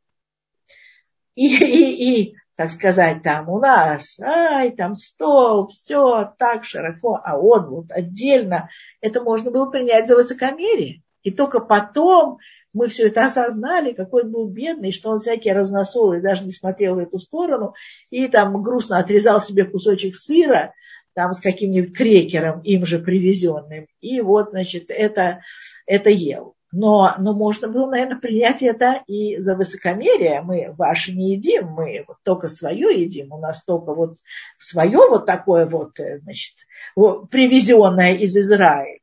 И, 1.35 1.57
и, 1.57 2.21
и, 2.21 2.35
так 2.61 2.69
сказать, 2.69 3.23
там 3.23 3.49
у 3.49 3.57
нас, 3.57 4.19
ай, 4.19 4.69
там 4.69 4.93
стол, 4.93 5.67
все 5.69 6.31
так 6.37 6.63
широко, 6.63 7.19
а 7.23 7.35
он 7.35 7.65
вот 7.65 7.85
отдельно, 7.89 8.69
это 9.01 9.23
можно 9.23 9.49
было 9.49 9.65
принять 9.65 10.07
за 10.07 10.15
высокомерие. 10.15 11.01
И 11.23 11.31
только 11.31 11.59
потом 11.59 12.37
мы 12.71 12.87
все 12.87 13.07
это 13.07 13.25
осознали, 13.25 13.93
какой 13.93 14.25
он 14.25 14.31
был 14.31 14.47
бедный, 14.47 14.91
что 14.91 15.09
он 15.09 15.17
всякие 15.17 15.55
разносолы 15.55 16.21
даже 16.21 16.45
не 16.45 16.51
смотрел 16.51 16.95
в 16.95 16.99
эту 16.99 17.17
сторону, 17.17 17.73
и 18.11 18.27
там 18.27 18.61
грустно 18.61 18.99
отрезал 18.99 19.41
себе 19.41 19.65
кусочек 19.65 20.15
сыра, 20.15 20.75
там 21.15 21.33
с 21.33 21.41
каким-нибудь 21.41 21.97
крекером, 21.97 22.61
им 22.61 22.85
же 22.85 22.99
привезенным, 22.99 23.87
и 24.01 24.21
вот, 24.21 24.51
значит, 24.51 24.91
это, 24.91 25.41
это 25.87 26.11
ел. 26.11 26.53
Но, 26.71 27.15
но 27.19 27.33
можно 27.33 27.67
было, 27.67 27.89
наверное, 27.89 28.17
принять 28.17 28.61
это 28.61 29.03
и 29.05 29.37
за 29.39 29.55
высокомерие. 29.55 30.41
Мы 30.41 30.73
ваше 30.77 31.11
не 31.11 31.33
едим, 31.33 31.67
мы 31.67 32.05
вот 32.07 32.17
только 32.23 32.47
свое 32.47 33.01
едим. 33.01 33.33
У 33.33 33.39
нас 33.39 33.63
только 33.63 33.93
вот 33.93 34.15
свое 34.57 34.97
вот 34.97 35.25
такое 35.25 35.65
вот, 35.65 35.99
э, 35.99 36.17
значит, 36.19 36.55
привезенное 36.95 38.15
из 38.15 38.37
Израиля 38.37 39.01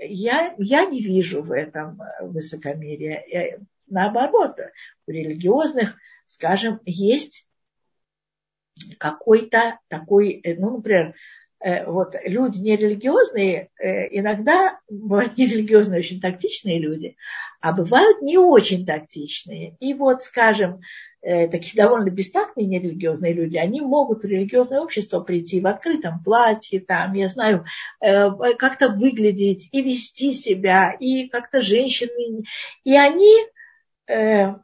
я, 0.00 0.54
я 0.58 0.84
не 0.86 1.02
вижу 1.02 1.42
в 1.42 1.52
этом 1.52 2.00
э, 2.00 2.26
высокомерия. 2.26 3.16
Э, 3.16 3.58
наоборот, 3.86 4.56
у 5.06 5.10
религиозных, 5.10 5.96
скажем, 6.26 6.80
есть 6.84 7.48
какой-то 8.98 9.78
такой, 9.88 10.42
ну, 10.58 10.76
например, 10.78 11.14
вот 11.86 12.14
люди 12.24 12.58
нерелигиозные, 12.58 13.68
иногда 13.78 14.78
бывают 14.88 15.36
нерелигиозные 15.36 15.98
очень 15.98 16.20
тактичные 16.20 16.78
люди, 16.78 17.16
а 17.60 17.72
бывают 17.72 18.22
не 18.22 18.38
очень 18.38 18.86
тактичные. 18.86 19.76
И 19.80 19.92
вот, 19.94 20.22
скажем, 20.22 20.80
э, 21.20 21.48
такие 21.48 21.76
довольно 21.76 22.08
бестактные 22.10 22.66
нерелигиозные 22.66 23.34
люди, 23.34 23.58
они 23.58 23.80
могут 23.82 24.22
в 24.22 24.26
религиозное 24.26 24.80
общество 24.80 25.20
прийти 25.20 25.60
в 25.60 25.66
открытом 25.66 26.22
платье, 26.22 26.80
там, 26.80 27.12
я 27.12 27.28
знаю, 27.28 27.64
э, 28.00 28.30
как-то 28.58 28.88
выглядеть 28.88 29.68
и 29.72 29.82
вести 29.82 30.32
себя, 30.32 30.92
и 30.98 31.28
как-то 31.28 31.60
женщины. 31.60 32.44
И 32.84 32.96
они 32.96 33.34
э, 34.06 34.54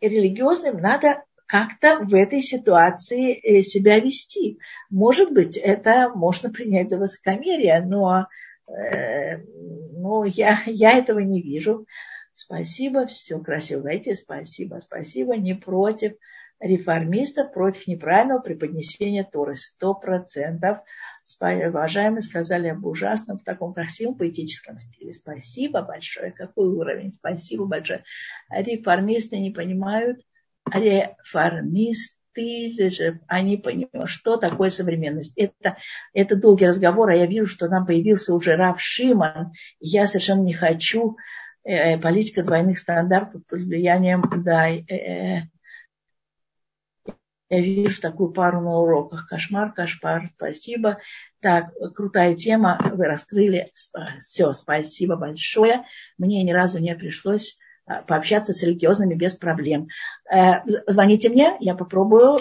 религиозным 0.00 0.76
надо 0.78 1.24
как-то 1.48 2.00
в 2.00 2.14
этой 2.14 2.42
ситуации 2.42 3.32
э, 3.32 3.62
себя 3.62 3.98
вести. 3.98 4.58
Может 4.90 5.32
быть, 5.32 5.56
это 5.56 6.10
можно 6.14 6.50
принять 6.50 6.90
за 6.90 6.98
высокомерие, 6.98 7.80
но, 7.80 8.26
э, 8.68 9.38
но 9.92 10.24
я, 10.26 10.60
я 10.66 10.92
этого 10.92 11.20
не 11.20 11.40
вижу. 11.40 11.86
Спасибо, 12.34 13.06
все 13.06 13.40
красиво. 13.40 13.80
Знаете, 13.80 14.14
спасибо, 14.14 14.78
спасибо. 14.78 15.36
Не 15.36 15.54
против 15.54 16.12
реформистов, 16.60 17.52
против 17.52 17.86
неправильного 17.86 18.40
преподнесения 18.40 19.24
Торы. 19.24 19.56
Сто 19.56 19.94
процентов. 19.94 20.78
Уважаемые 21.40 22.20
сказали 22.20 22.68
об 22.68 22.84
ужасном, 22.84 23.38
в 23.38 23.44
таком 23.44 23.72
красивом 23.72 24.16
поэтическом 24.16 24.78
стиле. 24.80 25.14
Спасибо 25.14 25.80
большое. 25.80 26.30
Какой 26.30 26.68
уровень? 26.68 27.12
Спасибо 27.12 27.64
большое. 27.64 28.04
Реформисты 28.50 29.38
не 29.38 29.50
понимают. 29.50 30.20
Реформисты 30.72 32.08
они 33.26 33.56
понимают, 33.56 34.08
что 34.08 34.36
такое 34.36 34.70
современность. 34.70 35.36
Это, 35.36 35.76
это 36.12 36.36
долгий 36.36 36.68
разговор, 36.68 37.10
а 37.10 37.16
я 37.16 37.26
вижу, 37.26 37.46
что 37.46 37.68
нам 37.68 37.84
появился 37.84 38.32
уже 38.32 38.54
Рав 38.54 38.80
Шиман. 38.80 39.52
Я 39.80 40.06
совершенно 40.06 40.42
не 40.42 40.54
хочу 40.54 41.16
Э, 41.68 41.98
политика 41.98 42.42
двойных 42.42 42.78
стандартов 42.78 43.44
под 43.46 43.60
влиянием, 43.60 44.24
да, 44.42 44.70
э, 44.70 44.82
э, 44.88 45.42
я 47.50 47.60
вижу 47.60 48.00
такую 48.00 48.32
пару 48.32 48.62
на 48.62 48.78
уроках. 48.78 49.28
Кошмар, 49.28 49.74
кошмар, 49.74 50.28
спасибо. 50.34 50.98
Так, 51.40 51.70
крутая 51.94 52.34
тема, 52.36 52.78
вы 52.94 53.04
раскрыли. 53.04 53.70
Все, 54.18 54.54
спасибо 54.54 55.16
большое. 55.16 55.84
Мне 56.16 56.42
ни 56.42 56.52
разу 56.52 56.78
не 56.78 56.94
пришлось 56.94 57.58
пообщаться 58.06 58.52
с 58.52 58.62
религиозными 58.62 59.14
без 59.14 59.34
проблем. 59.34 59.88
Звоните 60.86 61.28
мне, 61.28 61.56
я 61.60 61.74
попробую. 61.74 62.38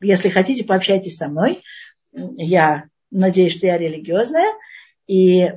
Если 0.00 0.28
хотите, 0.28 0.64
пообщайтесь 0.64 1.16
со 1.16 1.28
мной. 1.28 1.62
Я 2.12 2.88
надеюсь, 3.10 3.56
что 3.56 3.66
я 3.66 3.78
религиозная. 3.78 4.52
И 5.06 5.50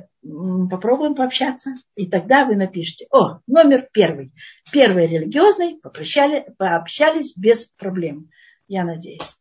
попробуем 0.70 1.14
пообщаться. 1.14 1.72
И 1.94 2.06
тогда 2.06 2.46
вы 2.46 2.56
напишите, 2.56 3.06
о, 3.10 3.40
номер 3.46 3.88
первый. 3.92 4.32
Первый 4.72 5.06
религиозный, 5.06 5.78
попрощали, 5.82 6.46
пообщались 6.56 7.36
без 7.36 7.66
проблем. 7.66 8.30
Я 8.68 8.84
надеюсь. 8.84 9.36